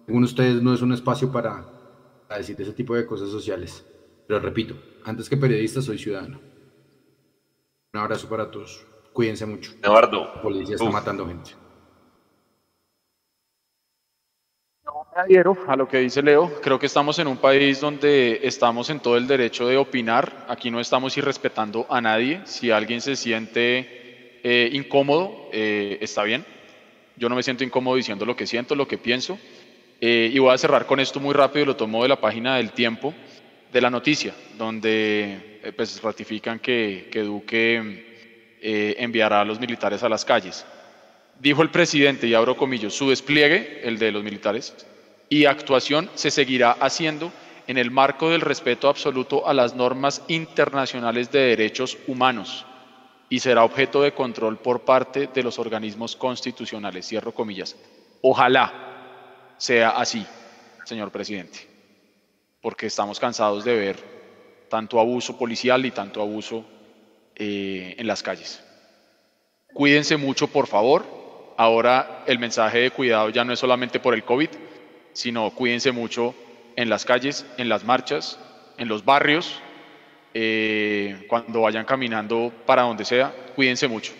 [0.06, 1.66] según ustedes, no es un espacio para,
[2.28, 3.84] para decir ese tipo de cosas sociales.
[4.26, 4.74] Pero repito,
[5.04, 6.53] antes que periodista soy ciudadano.
[7.94, 8.84] Un abrazo para todos.
[9.12, 9.72] Cuídense mucho.
[9.80, 10.92] Eduardo, La policía está uf.
[10.92, 11.52] matando gente.
[15.14, 16.60] adhiero a lo que dice Leo.
[16.60, 20.44] Creo que estamos en un país donde estamos en todo el derecho de opinar.
[20.48, 22.40] Aquí no estamos irrespetando a nadie.
[22.46, 26.44] Si alguien se siente eh, incómodo, eh, está bien.
[27.14, 29.38] Yo no me siento incómodo diciendo lo que siento, lo que pienso.
[30.00, 32.72] Eh, y voy a cerrar con esto muy rápido, lo tomo de la página del
[32.72, 33.14] tiempo,
[33.72, 40.02] de la noticia, donde eh, pues, ratifican que, que Duque eh, enviará a los militares
[40.02, 40.64] a las calles.
[41.40, 44.74] Dijo el presidente, y abro comillas, su despliegue, el de los militares,
[45.28, 47.32] y actuación se seguirá haciendo
[47.66, 52.66] en el marco del respeto absoluto a las normas internacionales de derechos humanos
[53.30, 57.08] y será objeto de control por parte de los organismos constitucionales.
[57.08, 57.74] Cierro comillas.
[58.20, 60.24] Ojalá sea así,
[60.84, 61.66] señor presidente,
[62.60, 64.13] porque estamos cansados de ver
[64.74, 66.64] tanto abuso policial y tanto abuso
[67.36, 68.60] eh, en las calles.
[69.72, 71.06] Cuídense mucho, por favor.
[71.56, 74.48] Ahora el mensaje de cuidado ya no es solamente por el COVID,
[75.12, 76.34] sino cuídense mucho
[76.74, 78.36] en las calles, en las marchas,
[78.76, 79.60] en los barrios,
[80.34, 84.12] eh, cuando vayan caminando para donde sea, cuídense mucho.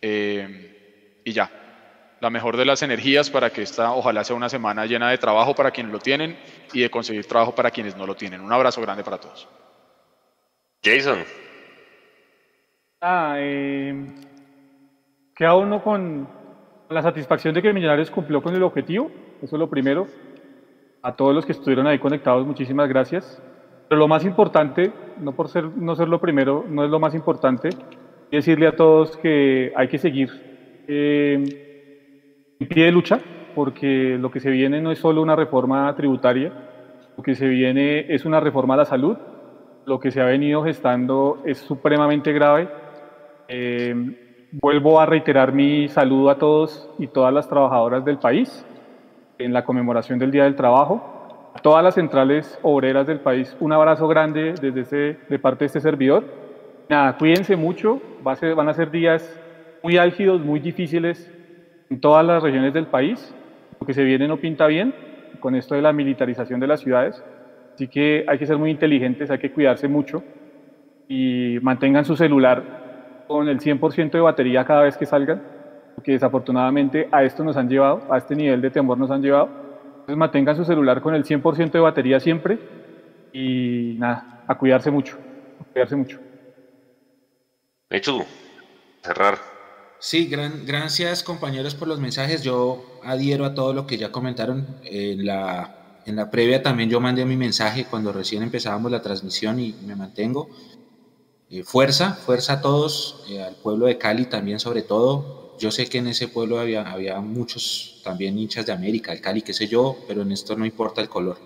[0.00, 1.50] Eh, y ya,
[2.24, 5.54] la mejor de las energías para que esta ojalá sea una semana llena de trabajo
[5.54, 6.38] para quienes lo tienen
[6.72, 8.40] y de conseguir trabajo para quienes no lo tienen.
[8.40, 9.46] Un abrazo grande para todos.
[10.82, 11.18] Jason,
[13.02, 14.06] Ah, eh,
[15.36, 16.26] queda uno con
[16.88, 19.10] la satisfacción de que Millonarios cumplió con el objetivo,
[19.42, 20.06] eso es lo primero.
[21.02, 23.42] A todos los que estuvieron ahí conectados, muchísimas gracias.
[23.86, 24.90] Pero lo más importante,
[25.20, 27.68] no por ser, no ser lo primero, no es lo más importante,
[28.30, 30.30] decirle a todos que hay que seguir
[30.88, 31.63] eh,
[32.60, 33.18] en pie de lucha,
[33.54, 36.52] porque lo que se viene no es solo una reforma tributaria,
[37.16, 39.16] lo que se viene es una reforma a la salud,
[39.86, 42.68] lo que se ha venido gestando es supremamente grave.
[43.48, 43.94] Eh,
[44.52, 48.64] vuelvo a reiterar mi saludo a todos y todas las trabajadoras del país
[49.38, 51.52] en la conmemoración del Día del Trabajo.
[51.54, 55.66] A todas las centrales obreras del país, un abrazo grande desde ese, de parte de
[55.66, 56.24] este servidor.
[56.88, 59.40] Nada, cuídense mucho, va a ser- van a ser días
[59.82, 61.30] muy álgidos, muy difíciles
[61.90, 63.34] en todas las regiones del país.
[63.80, 64.94] Lo que se viene no pinta bien
[65.40, 67.22] con esto de la militarización de las ciudades.
[67.74, 70.22] Así que hay que ser muy inteligentes, hay que cuidarse mucho
[71.08, 75.42] y mantengan su celular con el 100% de batería cada vez que salgan,
[75.94, 79.48] porque desafortunadamente a esto nos han llevado, a este nivel de temor nos han llevado.
[79.86, 82.58] Entonces mantengan su celular con el 100% de batería siempre
[83.32, 85.18] y nada, a cuidarse mucho,
[85.60, 86.20] a cuidarse mucho.
[87.90, 88.24] hecho
[89.02, 89.53] cerrar.
[90.04, 92.42] Sí, gran, gracias compañeros por los mensajes.
[92.42, 94.66] Yo adhiero a todo lo que ya comentaron.
[94.82, 99.58] En la, en la previa también yo mandé mi mensaje cuando recién empezábamos la transmisión
[99.58, 100.50] y me mantengo.
[101.48, 105.56] Eh, fuerza, fuerza a todos, eh, al pueblo de Cali también sobre todo.
[105.58, 109.40] Yo sé que en ese pueblo había, había muchos también hinchas de América, el Cali,
[109.40, 111.38] qué sé yo, pero en esto no importa el color.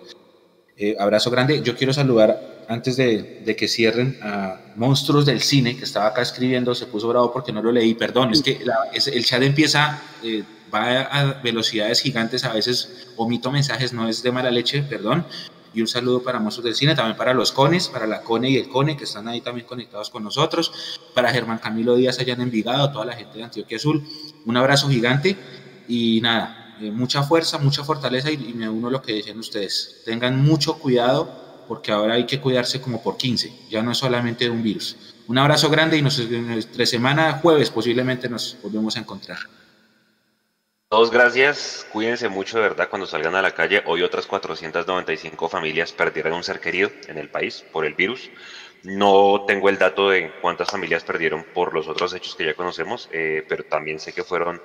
[0.76, 1.62] Eh, abrazo grande.
[1.62, 6.20] Yo quiero saludar antes de, de, que cierren a Monstruos del Cine, que estaba acá
[6.20, 8.60] escribiendo, se puso bravo porque no lo leí, perdón, es que
[9.12, 14.32] el chat empieza, eh, va a velocidades gigantes, a veces omito mensajes, no es de
[14.32, 15.24] mala leche, perdón.
[15.72, 18.56] Y un saludo para Monstruos del Cine, también para los Cones, para la Cone y
[18.56, 22.42] el Cone, que están ahí también conectados con nosotros, para Germán Camilo Díaz allá en
[22.42, 24.06] Envigado, toda la gente de Antioquia Azul,
[24.44, 25.36] un abrazo gigante
[25.86, 30.02] y nada, eh, mucha fuerza, mucha fortaleza y, me uno a lo que decían ustedes.
[30.04, 34.44] Tengan mucho cuidado porque ahora hay que cuidarse como por 15, ya no es solamente
[34.44, 35.14] de un virus.
[35.28, 39.38] Un abrazo grande y nos, entre semana, jueves posiblemente nos volvemos a encontrar.
[40.88, 43.82] Todos gracias, cuídense mucho de verdad cuando salgan a la calle.
[43.84, 48.30] Hoy otras 495 familias perdieron un ser querido en el país por el virus.
[48.84, 53.10] No tengo el dato de cuántas familias perdieron por los otros hechos que ya conocemos,
[53.12, 54.62] eh, pero también sé que fueron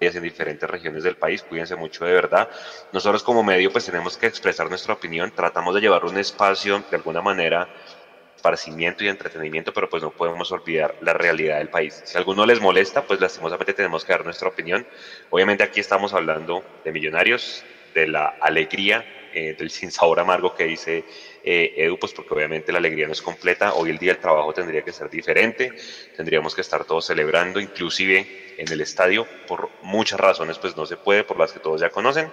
[0.00, 1.42] en diferentes regiones del país.
[1.42, 2.48] Cuídense mucho de verdad.
[2.92, 5.32] Nosotros como medio pues tenemos que expresar nuestra opinión.
[5.34, 7.68] Tratamos de llevar un espacio de alguna manera
[8.36, 12.02] esparcimiento y entretenimiento, pero pues no podemos olvidar la realidad del país.
[12.04, 14.86] Si a alguno les molesta, pues lastimosamente tenemos que dar nuestra opinión.
[15.30, 17.64] Obviamente aquí estamos hablando de millonarios,
[17.94, 21.04] de la alegría, eh, del sinsabor amargo que dice
[21.46, 23.72] eh, Edu, pues porque obviamente la alegría no es completa.
[23.74, 25.72] Hoy el día del trabajo tendría que ser diferente,
[26.16, 30.96] tendríamos que estar todos celebrando, inclusive en el estadio, por muchas razones, pues no se
[30.96, 32.32] puede, por las que todos ya conocen.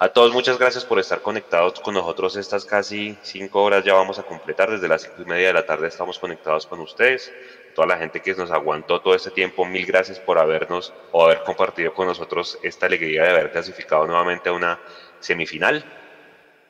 [0.00, 4.18] A todos muchas gracias por estar conectados con nosotros estas casi cinco horas ya vamos
[4.18, 7.32] a completar, desde las cinco y media de la tarde estamos conectados con ustedes,
[7.74, 11.42] toda la gente que nos aguantó todo este tiempo, mil gracias por habernos o haber
[11.42, 14.80] compartido con nosotros esta alegría de haber clasificado nuevamente a una
[15.18, 15.97] semifinal.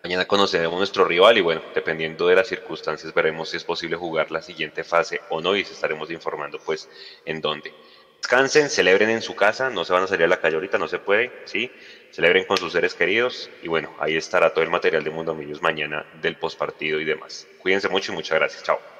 [0.09, 4.30] Mañana conoceremos nuestro rival y bueno, dependiendo de las circunstancias veremos si es posible jugar
[4.30, 6.89] la siguiente fase o no y se estaremos informando pues
[7.26, 7.74] en dónde.
[8.16, 10.89] Descansen, celebren en su casa, no se van a salir a la calle ahorita, no
[10.89, 11.70] se puede, ¿sí?
[12.10, 15.60] Celebren con sus seres queridos y bueno, ahí estará todo el material de Mundo Millos
[15.60, 17.47] mañana del postpartido y demás.
[17.59, 18.62] Cuídense mucho y muchas gracias.
[18.62, 18.98] Chao.